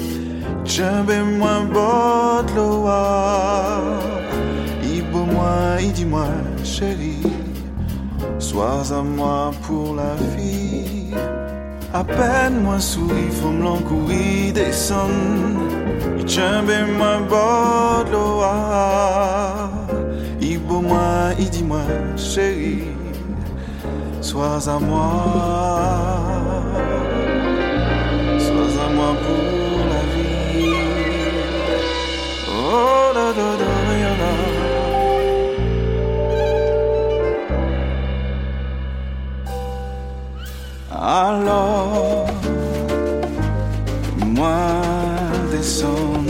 Jambe 0.65 1.17
moi 1.39 1.57
bot 1.75 2.47
loa. 2.55 3.81
Ibo 4.83 5.25
moi, 5.35 5.81
il 5.81 5.93
dit 5.93 6.07
moi, 6.07 6.29
chérie. 6.65 7.27
Sois 8.39 8.93
à 8.93 9.03
moi 9.03 9.51
pour 9.67 9.97
la 10.01 10.15
vie. 10.35 11.15
À 11.93 12.05
peine 12.05 12.63
moi 12.63 12.79
souris, 12.79 13.33
forme 13.41 13.63
l'encourir 13.63 14.53
descendre. 14.55 15.61
Jambe 16.27 16.79
moi 16.99 17.15
bot 17.31 18.05
loa. 18.13 19.71
Ibo 20.41 20.81
moi, 20.81 21.35
il 21.39 21.51
dit 21.51 21.65
moi, 21.65 21.87
chérie. 22.17 22.85
Sois 24.21 24.69
à 24.69 24.79
moi, 24.79 25.11
Alors, 41.05 42.27
moi 44.27 44.49
descends 45.51 46.25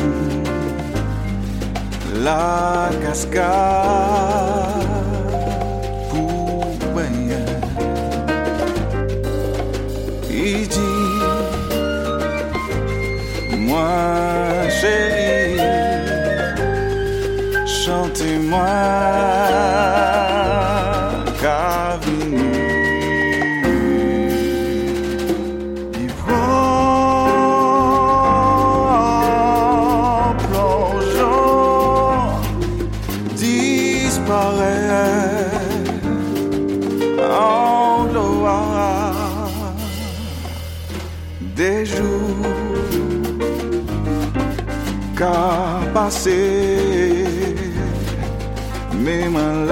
la 2.25 2.91
cascade 3.03 3.82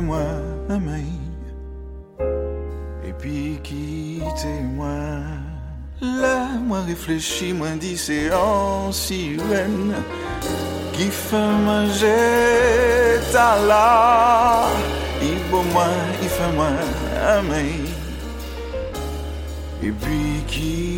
moi, 0.00 0.24
moi. 0.68 0.94
Et 3.06 3.12
puis 3.18 3.58
quittez-moi. 3.62 5.20
Le 6.00 6.58
moins 6.66 6.84
réfléchi, 6.84 7.52
m'a 7.52 7.70
dit 7.76 7.96
c'est 7.96 8.32
en 8.32 8.90
sirène 8.90 9.94
qui 10.92 11.06
fait 11.06 11.52
manger 11.64 13.20
ta 13.32 13.56
la. 13.66 14.64
Il 15.20 15.38
beau 15.50 15.62
moi, 15.72 15.86
il 16.22 16.28
fait 16.28 16.52
moi 16.56 16.68
un. 17.28 17.42
Et 19.82 19.90
puis 19.90 20.42
quittez-moi. 20.46 20.91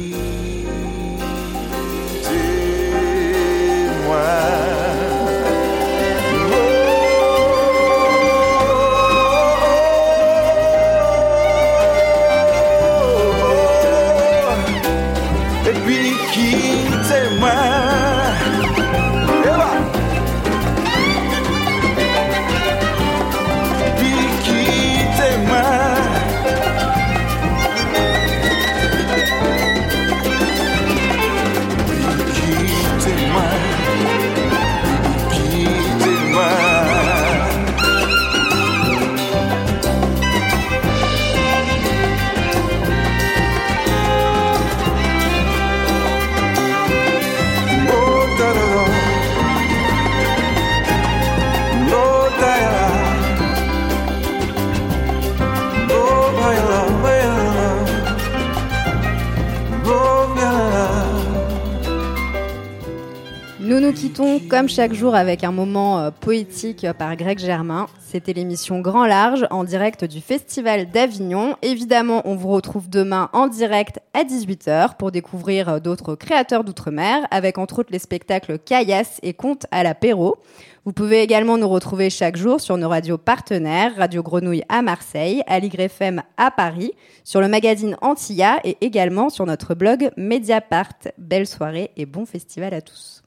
Comme 64.64 64.70
chaque 64.70 64.94
jour 64.94 65.14
avec 65.14 65.44
un 65.44 65.52
moment 65.52 66.00
euh, 66.00 66.10
poétique 66.10 66.84
euh, 66.84 66.94
par 66.94 67.14
Greg 67.16 67.38
Germain. 67.38 67.86
C'était 67.98 68.32
l'émission 68.32 68.80
Grand 68.80 69.04
Large 69.04 69.46
en 69.50 69.62
direct 69.62 70.06
du 70.06 70.22
Festival 70.22 70.90
d'Avignon. 70.90 71.56
Évidemment, 71.60 72.22
on 72.24 72.34
vous 72.34 72.48
retrouve 72.48 72.88
demain 72.88 73.28
en 73.34 73.46
direct 73.46 74.00
à 74.14 74.24
18h 74.24 74.96
pour 74.96 75.10
découvrir 75.12 75.68
euh, 75.68 75.80
d'autres 75.80 76.14
créateurs 76.14 76.64
d'outre-mer 76.64 77.26
avec 77.30 77.58
entre 77.58 77.80
autres 77.80 77.92
les 77.92 77.98
spectacles 77.98 78.58
Caillasse 78.58 79.20
et 79.22 79.34
Contes 79.34 79.66
à 79.70 79.82
l'apéro. 79.82 80.38
Vous 80.86 80.94
pouvez 80.94 81.20
également 81.20 81.58
nous 81.58 81.68
retrouver 81.68 82.08
chaque 82.08 82.36
jour 82.36 82.58
sur 82.58 82.78
nos 82.78 82.88
radios 82.88 83.18
partenaires, 83.18 83.94
Radio 83.98 84.22
Grenouille 84.22 84.64
à 84.70 84.80
Marseille, 84.80 85.42
Aligre 85.46 85.80
FM 85.80 86.22
à 86.38 86.50
Paris, 86.50 86.92
sur 87.22 87.42
le 87.42 87.48
magazine 87.48 87.98
Antilla 88.00 88.60
et 88.64 88.78
également 88.80 89.28
sur 89.28 89.44
notre 89.44 89.74
blog 89.74 90.08
Mediapart. 90.16 90.94
Belle 91.18 91.46
soirée 91.46 91.90
et 91.98 92.06
bon 92.06 92.24
festival 92.24 92.72
à 92.72 92.80
tous. 92.80 93.23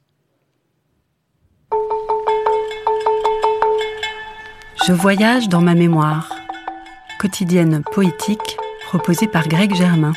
Je 4.88 4.94
voyage 4.94 5.50
dans 5.50 5.60
ma 5.60 5.74
mémoire. 5.74 6.34
Quotidienne 7.18 7.82
poétique 7.92 8.56
proposée 8.86 9.28
par 9.28 9.46
Greg 9.46 9.74
Germain. 9.74 10.14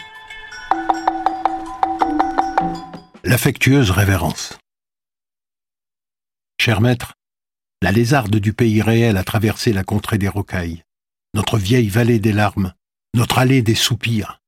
L'affectueuse 3.26 3.92
révérence. 3.92 4.58
Cher 6.58 6.80
maître, 6.80 7.16
la 7.82 7.92
lézarde 7.92 8.38
du 8.38 8.54
pays 8.54 8.82
réel 8.82 9.18
a 9.18 9.26
traversé 9.26 9.74
la 9.74 9.84
contrée 9.84 10.18
des 10.18 10.30
rocailles, 10.30 10.84
notre 11.34 11.58
vieille 11.58 11.90
vallée 11.90 12.20
des 12.20 12.32
larmes, 12.32 12.74
notre 13.14 13.40
allée 13.40 13.64
des 13.64 13.76
soupirs. 13.76 14.40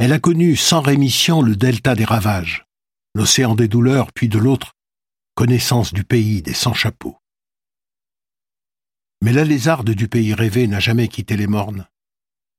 Elle 0.00 0.12
a 0.12 0.18
connu 0.18 0.56
sans 0.56 0.80
rémission 0.80 1.42
le 1.42 1.54
delta 1.54 1.94
des 1.94 2.04
ravages, 2.04 2.64
l'océan 3.14 3.54
des 3.54 3.68
douleurs, 3.68 4.12
puis 4.12 4.28
de 4.28 4.38
l'autre, 4.38 4.72
connaissance 5.40 5.94
du 5.94 6.04
pays 6.04 6.42
des 6.42 6.52
sans-chapeaux. 6.52 7.16
Mais 9.22 9.32
la 9.32 9.42
lézarde 9.42 9.88
du 9.88 10.06
pays 10.06 10.34
rêvé 10.34 10.66
n'a 10.66 10.80
jamais 10.80 11.08
quitté 11.08 11.34
les 11.34 11.46
mornes. 11.46 11.88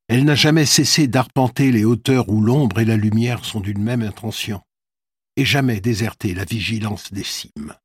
Elle 0.07 0.25
n'a 0.25 0.34
jamais 0.34 0.65
cessé 0.65 1.07
d'arpenter 1.07 1.71
les 1.71 1.86
hauteurs 1.86 2.27
où 2.29 2.41
l'ombre 2.41 2.79
et 2.79 2.86
la 2.86 2.97
lumière 2.97 3.45
sont 3.45 3.59
d'une 3.59 3.84
même 3.84 4.01
intention, 4.01 4.63
et 5.36 5.45
jamais 5.45 5.79
déserté 5.79 6.34
la 6.34 6.43
vigilance 6.43 7.13
des 7.13 7.23
cimes. 7.23 7.75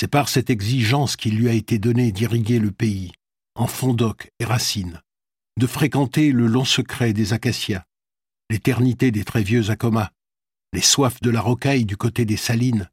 C'est 0.00 0.08
par 0.08 0.30
cette 0.30 0.48
exigence 0.48 1.16
qu'il 1.16 1.36
lui 1.36 1.50
a 1.50 1.52
été 1.52 1.78
donné 1.78 2.12
d'irriguer 2.12 2.60
le 2.60 2.70
pays, 2.70 3.12
en 3.56 3.66
fond 3.66 3.92
d'oc 3.92 4.30
et 4.38 4.46
racines, 4.46 5.02
de 5.58 5.66
fréquenter 5.66 6.32
le 6.32 6.46
long 6.46 6.64
secret 6.64 7.12
des 7.12 7.34
acacias, 7.34 7.84
l'éternité 8.48 9.10
des 9.10 9.24
très 9.24 9.42
vieux 9.42 9.68
acomas, 9.68 10.12
les 10.72 10.80
soifs 10.80 11.20
de 11.20 11.28
la 11.28 11.42
rocaille 11.42 11.84
du 11.84 11.98
côté 11.98 12.24
des 12.24 12.38
salines, 12.38 12.88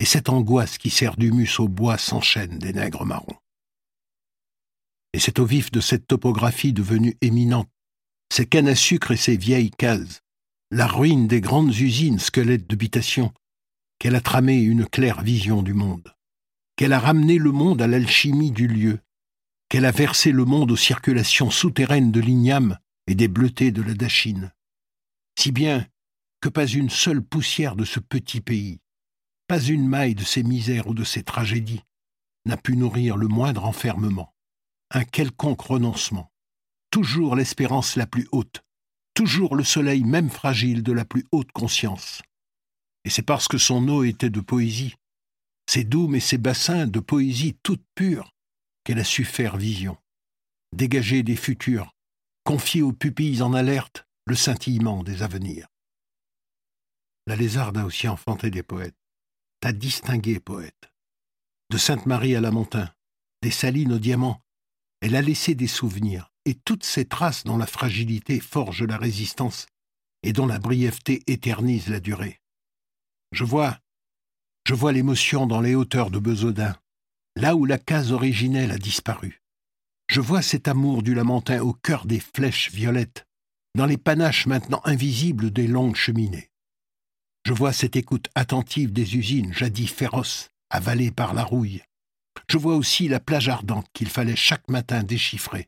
et 0.00 0.06
cette 0.06 0.30
angoisse 0.30 0.78
qui 0.78 0.88
sert 0.90 1.16
d'humus 1.16 1.60
au 1.60 1.68
bois 1.68 1.98
s'enchaîne 1.98 2.58
des 2.58 2.72
nègres 2.72 3.04
marrons. 3.04 3.36
Et 5.12 5.20
c'est 5.20 5.38
au 5.38 5.44
vif 5.44 5.70
de 5.70 5.80
cette 5.80 6.06
topographie 6.06 6.72
devenue 6.72 7.16
éminente, 7.20 7.68
ces 8.32 8.46
cannes 8.46 8.68
à 8.68 8.74
sucre 8.74 9.10
et 9.10 9.16
ces 9.16 9.36
vieilles 9.36 9.70
cases, 9.70 10.22
la 10.70 10.86
ruine 10.86 11.28
des 11.28 11.40
grandes 11.40 11.76
usines 11.76 12.18
squelettes 12.18 12.66
d'habitation, 12.66 13.32
qu'elle 13.98 14.14
a 14.14 14.20
tramé 14.20 14.62
une 14.62 14.86
claire 14.86 15.20
vision 15.20 15.62
du 15.62 15.74
monde, 15.74 16.14
qu'elle 16.76 16.94
a 16.94 17.00
ramené 17.00 17.36
le 17.36 17.52
monde 17.52 17.82
à 17.82 17.86
l'alchimie 17.86 18.52
du 18.52 18.68
lieu, 18.68 19.00
qu'elle 19.68 19.84
a 19.84 19.90
versé 19.90 20.32
le 20.32 20.46
monde 20.46 20.70
aux 20.70 20.76
circulations 20.76 21.50
souterraines 21.50 22.12
de 22.12 22.20
l'igname 22.20 22.78
et 23.06 23.14
des 23.14 23.28
bleutés 23.28 23.70
de 23.70 23.82
la 23.82 23.94
dachine. 23.94 24.52
Si 25.38 25.52
bien 25.52 25.86
que 26.40 26.48
pas 26.48 26.66
une 26.66 26.88
seule 26.88 27.22
poussière 27.22 27.76
de 27.76 27.84
ce 27.84 28.00
petit 28.00 28.40
pays, 28.40 28.80
pas 29.50 29.58
une 29.60 29.88
maille 29.88 30.14
de 30.14 30.22
ses 30.22 30.44
misères 30.44 30.86
ou 30.86 30.94
de 30.94 31.02
ses 31.02 31.24
tragédies 31.24 31.82
n'a 32.44 32.56
pu 32.56 32.76
nourrir 32.76 33.16
le 33.16 33.26
moindre 33.26 33.64
enfermement, 33.64 34.32
un 34.92 35.02
quelconque 35.02 35.62
renoncement, 35.62 36.30
toujours 36.92 37.34
l'espérance 37.34 37.96
la 37.96 38.06
plus 38.06 38.28
haute, 38.30 38.62
toujours 39.12 39.56
le 39.56 39.64
soleil 39.64 40.04
même 40.04 40.30
fragile 40.30 40.84
de 40.84 40.92
la 40.92 41.04
plus 41.04 41.26
haute 41.32 41.50
conscience. 41.50 42.22
Et 43.04 43.10
c'est 43.10 43.24
parce 43.24 43.48
que 43.48 43.58
son 43.58 43.88
eau 43.88 44.04
était 44.04 44.30
de 44.30 44.38
poésie, 44.38 44.94
ses 45.68 45.82
doumes 45.82 46.14
et 46.14 46.20
ses 46.20 46.38
bassins 46.38 46.86
de 46.86 47.00
poésie 47.00 47.58
toute 47.64 47.82
pure, 47.96 48.30
qu'elle 48.84 49.00
a 49.00 49.04
su 49.04 49.24
faire 49.24 49.56
vision, 49.56 49.96
dégager 50.72 51.24
des 51.24 51.34
futurs, 51.34 51.90
confier 52.44 52.82
aux 52.82 52.92
pupilles 52.92 53.42
en 53.42 53.52
alerte 53.52 54.06
le 54.28 54.36
scintillement 54.36 55.02
des 55.02 55.24
avenirs. 55.24 55.66
La 57.26 57.34
lézarde 57.34 57.78
a 57.78 57.84
aussi 57.84 58.06
enfanté 58.06 58.52
des 58.52 58.62
poètes, 58.62 58.94
t'a 59.60 59.72
distingué 59.72 60.40
poète. 60.40 60.90
De 61.70 61.78
Sainte-Marie 61.78 62.34
à 62.34 62.40
la 62.40 62.50
Montagne, 62.50 62.90
des 63.42 63.50
Salines 63.50 63.92
au 63.92 63.98
diamant, 63.98 64.42
elle 65.00 65.16
a 65.16 65.22
laissé 65.22 65.54
des 65.54 65.66
souvenirs, 65.66 66.32
et 66.44 66.54
toutes 66.54 66.84
ces 66.84 67.04
traces 67.04 67.44
dont 67.44 67.56
la 67.56 67.66
fragilité 67.66 68.40
forge 68.40 68.82
la 68.82 68.96
résistance 68.96 69.66
et 70.22 70.32
dont 70.32 70.46
la 70.46 70.58
brièveté 70.58 71.22
éternise 71.26 71.88
la 71.88 72.00
durée. 72.00 72.40
Je 73.32 73.44
vois, 73.44 73.78
je 74.66 74.74
vois 74.74 74.92
l'émotion 74.92 75.46
dans 75.46 75.60
les 75.60 75.74
hauteurs 75.74 76.10
de 76.10 76.18
Besaudin, 76.18 76.76
là 77.36 77.56
où 77.56 77.64
la 77.64 77.78
case 77.78 78.12
originelle 78.12 78.72
a 78.72 78.78
disparu. 78.78 79.42
Je 80.08 80.20
vois 80.20 80.42
cet 80.42 80.68
amour 80.68 81.02
du 81.02 81.14
Lamentin 81.14 81.60
au 81.60 81.72
cœur 81.72 82.04
des 82.04 82.20
flèches 82.20 82.70
violettes, 82.72 83.26
dans 83.76 83.86
les 83.86 83.96
panaches 83.96 84.46
maintenant 84.46 84.82
invisibles 84.84 85.50
des 85.50 85.66
longues 85.66 85.96
cheminées. 85.96 86.49
Je 87.44 87.52
vois 87.52 87.72
cette 87.72 87.96
écoute 87.96 88.28
attentive 88.34 88.92
des 88.92 89.16
usines 89.16 89.52
jadis 89.52 89.90
féroces, 89.90 90.50
avalées 90.68 91.10
par 91.10 91.34
la 91.34 91.42
rouille. 91.42 91.82
Je 92.48 92.58
vois 92.58 92.76
aussi 92.76 93.08
la 93.08 93.20
plage 93.20 93.48
ardente 93.48 93.86
qu'il 93.92 94.08
fallait 94.08 94.36
chaque 94.36 94.68
matin 94.68 95.02
déchiffrer, 95.02 95.66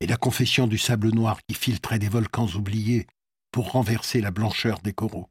et 0.00 0.06
la 0.06 0.16
confession 0.16 0.66
du 0.66 0.78
sable 0.78 1.10
noir 1.10 1.40
qui 1.46 1.54
filtrait 1.54 1.98
des 1.98 2.08
volcans 2.08 2.48
oubliés 2.48 3.06
pour 3.52 3.72
renverser 3.72 4.20
la 4.20 4.30
blancheur 4.30 4.80
des 4.80 4.92
coraux. 4.92 5.28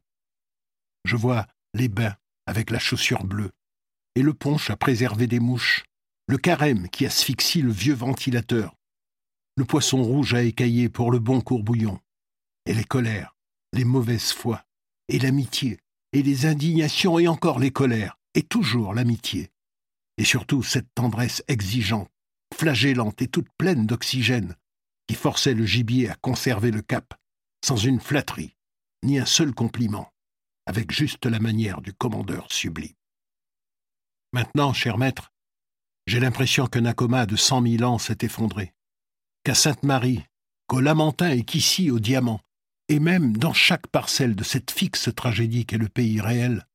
Je 1.04 1.16
vois 1.16 1.46
les 1.74 1.88
bains 1.88 2.16
avec 2.46 2.70
la 2.70 2.78
chaussure 2.78 3.24
bleue, 3.24 3.50
et 4.14 4.22
le 4.22 4.34
punch 4.34 4.70
à 4.70 4.76
préserver 4.76 5.26
des 5.26 5.40
mouches, 5.40 5.84
le 6.26 6.38
carême 6.38 6.88
qui 6.88 7.06
asphyxie 7.06 7.62
le 7.62 7.70
vieux 7.70 7.94
ventilateur, 7.94 8.74
le 9.56 9.64
poisson 9.64 10.02
rouge 10.02 10.34
à 10.34 10.42
écailler 10.42 10.88
pour 10.88 11.10
le 11.10 11.18
bon 11.18 11.40
courbouillon, 11.40 12.00
et 12.66 12.74
les 12.74 12.84
colères, 12.84 13.36
les 13.72 13.84
mauvaises 13.84 14.32
foi, 14.32 14.65
et 15.08 15.18
l'amitié, 15.18 15.78
et 16.12 16.22
les 16.22 16.46
indignations, 16.46 17.18
et 17.18 17.28
encore 17.28 17.58
les 17.58 17.70
colères, 17.70 18.18
et 18.34 18.42
toujours 18.42 18.94
l'amitié, 18.94 19.50
et 20.18 20.24
surtout 20.24 20.62
cette 20.62 20.92
tendresse 20.94 21.42
exigeante, 21.48 22.10
flagellante 22.54 23.20
et 23.22 23.28
toute 23.28 23.48
pleine 23.58 23.86
d'oxygène, 23.86 24.56
qui 25.06 25.14
forçait 25.14 25.54
le 25.54 25.66
gibier 25.66 26.08
à 26.08 26.16
conserver 26.16 26.70
le 26.70 26.82
cap, 26.82 27.14
sans 27.64 27.76
une 27.76 28.00
flatterie, 28.00 28.54
ni 29.02 29.18
un 29.18 29.26
seul 29.26 29.54
compliment, 29.54 30.12
avec 30.66 30.90
juste 30.90 31.26
la 31.26 31.38
manière 31.38 31.80
du 31.80 31.92
commandeur 31.92 32.50
sublime. 32.50 32.94
Maintenant, 34.32 34.72
cher 34.72 34.98
maître, 34.98 35.32
j'ai 36.06 36.20
l'impression 36.20 36.66
qu'un 36.66 36.84
acoma 36.84 37.26
de 37.26 37.36
cent 37.36 37.60
mille 37.60 37.84
ans 37.84 37.98
s'est 37.98 38.18
effondré, 38.20 38.74
qu'à 39.44 39.54
Sainte-Marie, 39.54 40.24
qu'au 40.66 40.80
Lamentin 40.80 41.30
et 41.30 41.44
qu'ici 41.44 41.90
au 41.90 41.98
Diamant, 42.00 42.40
et 42.88 43.00
même 43.00 43.36
dans 43.36 43.52
chaque 43.52 43.88
parcelle 43.88 44.36
de 44.36 44.44
cette 44.44 44.70
fixe 44.70 45.10
tragédie 45.14 45.66
qu'est 45.66 45.78
le 45.78 45.88
pays 45.88 46.20
réel, 46.20 46.66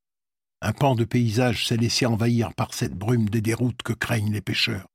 un 0.61 0.73
pan 0.73 0.95
de 0.95 1.05
paysage 1.05 1.65
s'est 1.65 1.77
laissé 1.77 2.05
envahir 2.05 2.53
par 2.53 2.73
cette 2.73 2.93
brume 2.93 3.29
des 3.29 3.41
déroutes 3.41 3.81
que 3.81 3.93
craignent 3.93 4.31
les 4.31 4.41
pêcheurs, 4.41 4.87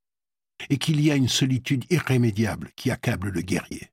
et 0.70 0.78
qu'il 0.78 1.00
y 1.00 1.10
a 1.10 1.16
une 1.16 1.28
solitude 1.28 1.84
irrémédiable 1.90 2.70
qui 2.76 2.90
accable 2.90 3.30
le 3.30 3.40
guerrier. 3.40 3.90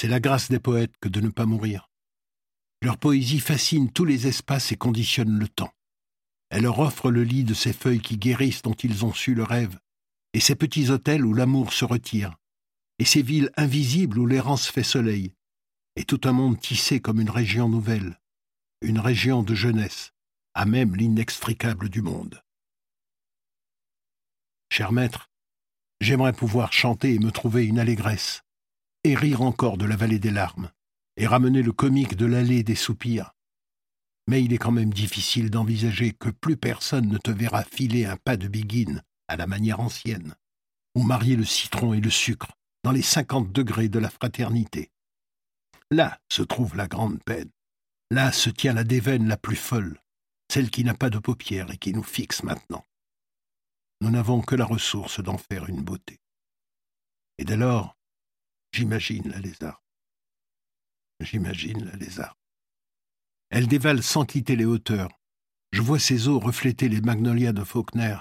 C'est 0.00 0.08
la 0.08 0.20
grâce 0.20 0.50
des 0.50 0.58
poètes 0.58 0.96
que 1.00 1.08
de 1.08 1.20
ne 1.20 1.30
pas 1.30 1.46
mourir. 1.46 1.88
Leur 2.82 2.98
poésie 2.98 3.40
fascine 3.40 3.90
tous 3.90 4.04
les 4.04 4.26
espaces 4.26 4.72
et 4.72 4.76
conditionne 4.76 5.38
le 5.38 5.48
temps. 5.48 5.72
Elle 6.50 6.64
leur 6.64 6.78
offre 6.80 7.10
le 7.10 7.24
lit 7.24 7.44
de 7.44 7.54
ces 7.54 7.72
feuilles 7.72 8.02
qui 8.02 8.18
guérissent 8.18 8.62
dont 8.62 8.74
ils 8.74 9.04
ont 9.04 9.14
su 9.14 9.34
le 9.34 9.44
rêve, 9.44 9.78
et 10.34 10.40
ces 10.40 10.56
petits 10.56 10.90
hôtels 10.90 11.24
où 11.24 11.32
l'amour 11.32 11.72
se 11.72 11.84
retire, 11.84 12.36
et 12.98 13.04
ces 13.04 13.22
villes 13.22 13.50
invisibles 13.56 14.18
où 14.18 14.26
l'errance 14.26 14.68
fait 14.68 14.82
soleil, 14.82 15.33
et 15.96 16.04
tout 16.04 16.20
un 16.24 16.32
monde 16.32 16.58
tissé 16.58 17.00
comme 17.00 17.20
une 17.20 17.30
région 17.30 17.68
nouvelle, 17.68 18.20
une 18.80 18.98
région 18.98 19.42
de 19.42 19.54
jeunesse, 19.54 20.12
à 20.54 20.66
même 20.66 20.94
l'inextricable 20.94 21.88
du 21.88 22.02
monde. 22.02 22.42
Cher 24.70 24.92
maître, 24.92 25.30
j'aimerais 26.00 26.32
pouvoir 26.32 26.72
chanter 26.72 27.14
et 27.14 27.18
me 27.18 27.30
trouver 27.30 27.66
une 27.66 27.78
allégresse, 27.78 28.42
et 29.04 29.14
rire 29.14 29.42
encore 29.42 29.78
de 29.78 29.84
la 29.84 29.96
vallée 29.96 30.18
des 30.18 30.30
larmes, 30.30 30.70
et 31.16 31.26
ramener 31.26 31.62
le 31.62 31.72
comique 31.72 32.16
de 32.16 32.26
l'allée 32.26 32.62
des 32.62 32.74
soupirs. 32.74 33.32
Mais 34.26 34.42
il 34.42 34.52
est 34.52 34.58
quand 34.58 34.72
même 34.72 34.92
difficile 34.92 35.50
d'envisager 35.50 36.12
que 36.12 36.30
plus 36.30 36.56
personne 36.56 37.08
ne 37.08 37.18
te 37.18 37.30
verra 37.30 37.62
filer 37.62 38.06
un 38.06 38.16
pas 38.16 38.36
de 38.36 38.48
biguine 38.48 39.02
à 39.28 39.36
la 39.36 39.46
manière 39.46 39.80
ancienne, 39.80 40.34
ou 40.94 41.02
marier 41.02 41.36
le 41.36 41.44
citron 41.44 41.94
et 41.94 42.00
le 42.00 42.10
sucre 42.10 42.52
dans 42.82 42.92
les 42.92 43.02
cinquante 43.02 43.52
degrés 43.52 43.88
de 43.88 43.98
la 43.98 44.10
fraternité. 44.10 44.90
Là 45.90 46.20
se 46.30 46.42
trouve 46.42 46.76
la 46.76 46.88
grande 46.88 47.22
peine. 47.24 47.50
Là 48.10 48.32
se 48.32 48.50
tient 48.50 48.72
la 48.72 48.84
déveine 48.84 49.28
la 49.28 49.36
plus 49.36 49.56
folle, 49.56 50.00
celle 50.50 50.70
qui 50.70 50.84
n'a 50.84 50.94
pas 50.94 51.10
de 51.10 51.18
paupières 51.18 51.70
et 51.70 51.78
qui 51.78 51.92
nous 51.92 52.02
fixe 52.02 52.42
maintenant. 52.42 52.84
Nous 54.00 54.10
n'avons 54.10 54.42
que 54.42 54.54
la 54.54 54.64
ressource 54.64 55.20
d'en 55.20 55.38
faire 55.38 55.66
une 55.68 55.82
beauté. 55.82 56.20
Et 57.38 57.44
dès 57.44 57.56
lors, 57.56 57.96
j'imagine 58.72 59.28
la 59.28 59.38
lézard. 59.38 59.82
J'imagine 61.20 61.84
la 61.84 61.96
lézard. 61.96 62.36
Elle 63.50 63.68
dévale 63.68 64.02
sans 64.02 64.24
quitter 64.24 64.56
les 64.56 64.64
hauteurs. 64.64 65.10
Je 65.72 65.80
vois 65.80 65.98
ses 65.98 66.28
eaux 66.28 66.38
refléter 66.38 66.88
les 66.88 67.00
magnolias 67.00 67.52
de 67.52 67.64
Faulkner, 67.64 68.18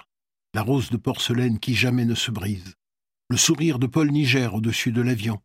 la 0.54 0.62
rose 0.62 0.90
de 0.90 0.98
porcelaine 0.98 1.60
qui 1.60 1.76
jamais 1.76 2.06
ne 2.06 2.16
se 2.16 2.32
brise, 2.32 2.76
le 3.30 3.38
sourire 3.38 3.80
de 3.80 3.88
Paul 3.88 4.12
Niger 4.12 4.54
au-dessus 4.54 4.92
de 4.92 5.02
l'avion. 5.02 5.42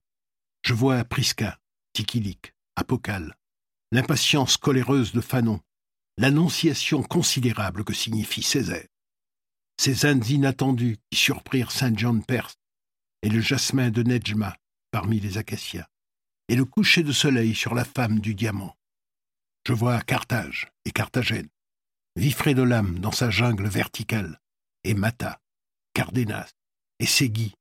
Je 0.63 0.75
vois 0.75 1.05
Prisca, 1.05 1.59
Apocal, 2.77 3.37
l'impatience 3.91 4.57
coléreuse 4.57 5.13
de 5.13 5.21
Fanon, 5.21 5.61
l'annonciation 6.17 7.03
considérable 7.03 7.85
que 7.85 7.95
signifie 7.95 8.43
Césaire, 8.43 8.87
ces 9.81 10.07
Indes 10.07 10.29
inattendues 10.29 10.99
qui 11.11 11.19
surprirent 11.19 11.71
Saint 11.71 11.97
John 11.97 12.25
Perse, 12.25 12.57
et 13.23 13.29
le 13.29 13.41
jasmin 13.41 13.91
de 13.91 14.03
Nejma 14.03 14.57
parmi 14.91 15.21
les 15.21 15.39
acacias, 15.39 15.89
et 16.49 16.57
le 16.57 16.65
coucher 16.65 17.03
de 17.03 17.13
soleil 17.13 17.55
sur 17.55 17.75
la 17.75 17.85
femme 17.85 18.21
du 18.21 18.35
diamant. 18.35 18.77
Je 19.67 19.73
vois 19.73 20.01
Carthage 20.01 20.69
et 20.85 20.91
Carthagène, 20.91 21.49
Vifredolam 22.17 22.99
dans 22.99 23.13
sa 23.13 23.31
jungle 23.31 23.69
verticale, 23.69 24.41
et 24.85 24.95
Mata, 24.95 25.41
Cardenas, 25.95 26.51
et 27.01 27.07
Ségui, 27.07 27.55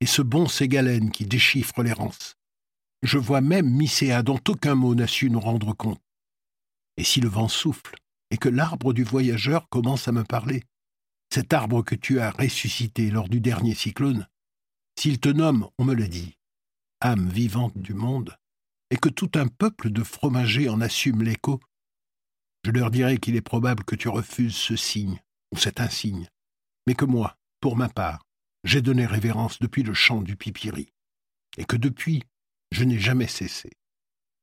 et 0.00 0.06
ce 0.06 0.22
bon 0.22 0.46
Ségalène 0.46 1.10
qui 1.10 1.26
déchiffre 1.26 1.82
l'errance, 1.82 2.35
je 3.06 3.18
vois 3.18 3.40
même 3.40 3.70
Mycéa 3.70 4.22
dont 4.22 4.40
aucun 4.48 4.74
mot 4.74 4.94
n'a 4.94 5.06
su 5.06 5.30
nous 5.30 5.40
rendre 5.40 5.72
compte. 5.72 6.02
Et 6.96 7.04
si 7.04 7.20
le 7.20 7.28
vent 7.28 7.48
souffle, 7.48 7.94
et 8.30 8.36
que 8.36 8.48
l'arbre 8.48 8.92
du 8.92 9.04
voyageur 9.04 9.68
commence 9.68 10.08
à 10.08 10.12
me 10.12 10.24
parler, 10.24 10.64
cet 11.32 11.52
arbre 11.52 11.82
que 11.82 11.94
tu 11.94 12.18
as 12.18 12.32
ressuscité 12.32 13.10
lors 13.10 13.28
du 13.28 13.40
dernier 13.40 13.74
cyclone, 13.74 14.26
s'il 14.98 15.20
te 15.20 15.28
nomme, 15.28 15.68
on 15.78 15.84
me 15.84 15.94
le 15.94 16.08
dit, 16.08 16.36
âme 17.00 17.28
vivante 17.28 17.78
du 17.78 17.94
monde, 17.94 18.36
et 18.90 18.96
que 18.96 19.08
tout 19.08 19.30
un 19.34 19.46
peuple 19.46 19.90
de 19.90 20.02
fromagers 20.02 20.68
en 20.68 20.80
assume 20.80 21.22
l'écho, 21.22 21.60
je 22.64 22.72
leur 22.72 22.90
dirai 22.90 23.18
qu'il 23.18 23.36
est 23.36 23.40
probable 23.40 23.84
que 23.84 23.94
tu 23.94 24.08
refuses 24.08 24.56
ce 24.56 24.74
signe 24.74 25.20
ou 25.52 25.58
cet 25.58 25.80
insigne, 25.80 26.28
mais 26.88 26.94
que 26.94 27.04
moi, 27.04 27.36
pour 27.60 27.76
ma 27.76 27.88
part, 27.88 28.24
j'ai 28.64 28.82
donné 28.82 29.06
révérence 29.06 29.60
depuis 29.60 29.84
le 29.84 29.94
chant 29.94 30.22
du 30.22 30.34
pipiri, 30.34 30.88
et 31.56 31.64
que 31.64 31.76
depuis, 31.76 32.24
je 32.76 32.84
n'ai 32.84 32.98
jamais 32.98 33.26
cessé, 33.26 33.70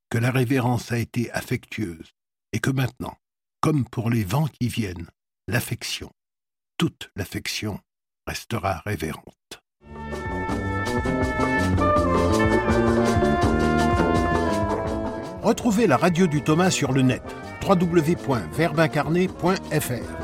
que 0.10 0.18
la 0.18 0.32
révérence 0.32 0.92
a 0.92 0.98
été 0.98 1.32
affectueuse, 1.34 2.16
et 2.52 2.60
que 2.60 2.72
maintenant, 2.72 3.16
comme 3.62 3.86
pour 3.86 4.10
les 4.10 4.24
vents 4.24 4.48
qui 4.48 4.70
viennent, 4.70 5.12
l'affection, 5.48 6.10
toute 6.80 7.12
l'affection, 7.16 7.80
restera 8.26 8.82
révérente. 8.88 9.62
Retrouvez 15.44 15.86
la 15.86 15.98
radio 15.98 16.26
du 16.26 16.42
Thomas 16.42 16.72
sur 16.72 16.92
le 16.92 17.04
net 17.04 17.22
www.verbincarné.fr. 17.62 20.23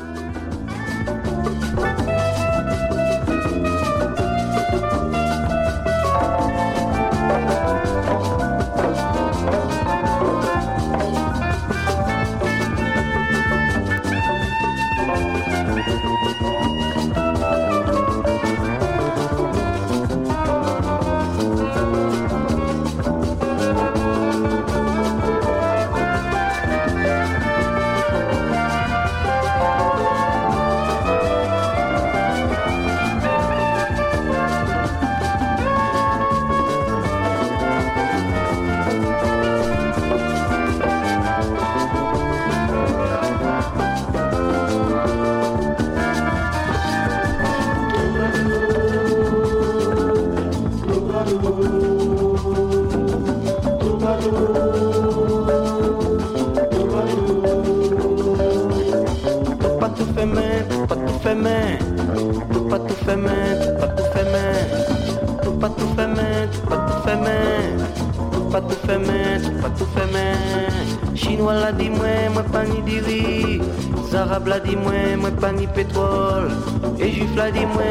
Et 76.98 77.10
Juif 77.10 77.34
l'a 77.36 77.50
dit 77.50 77.64
moi, 77.64 77.82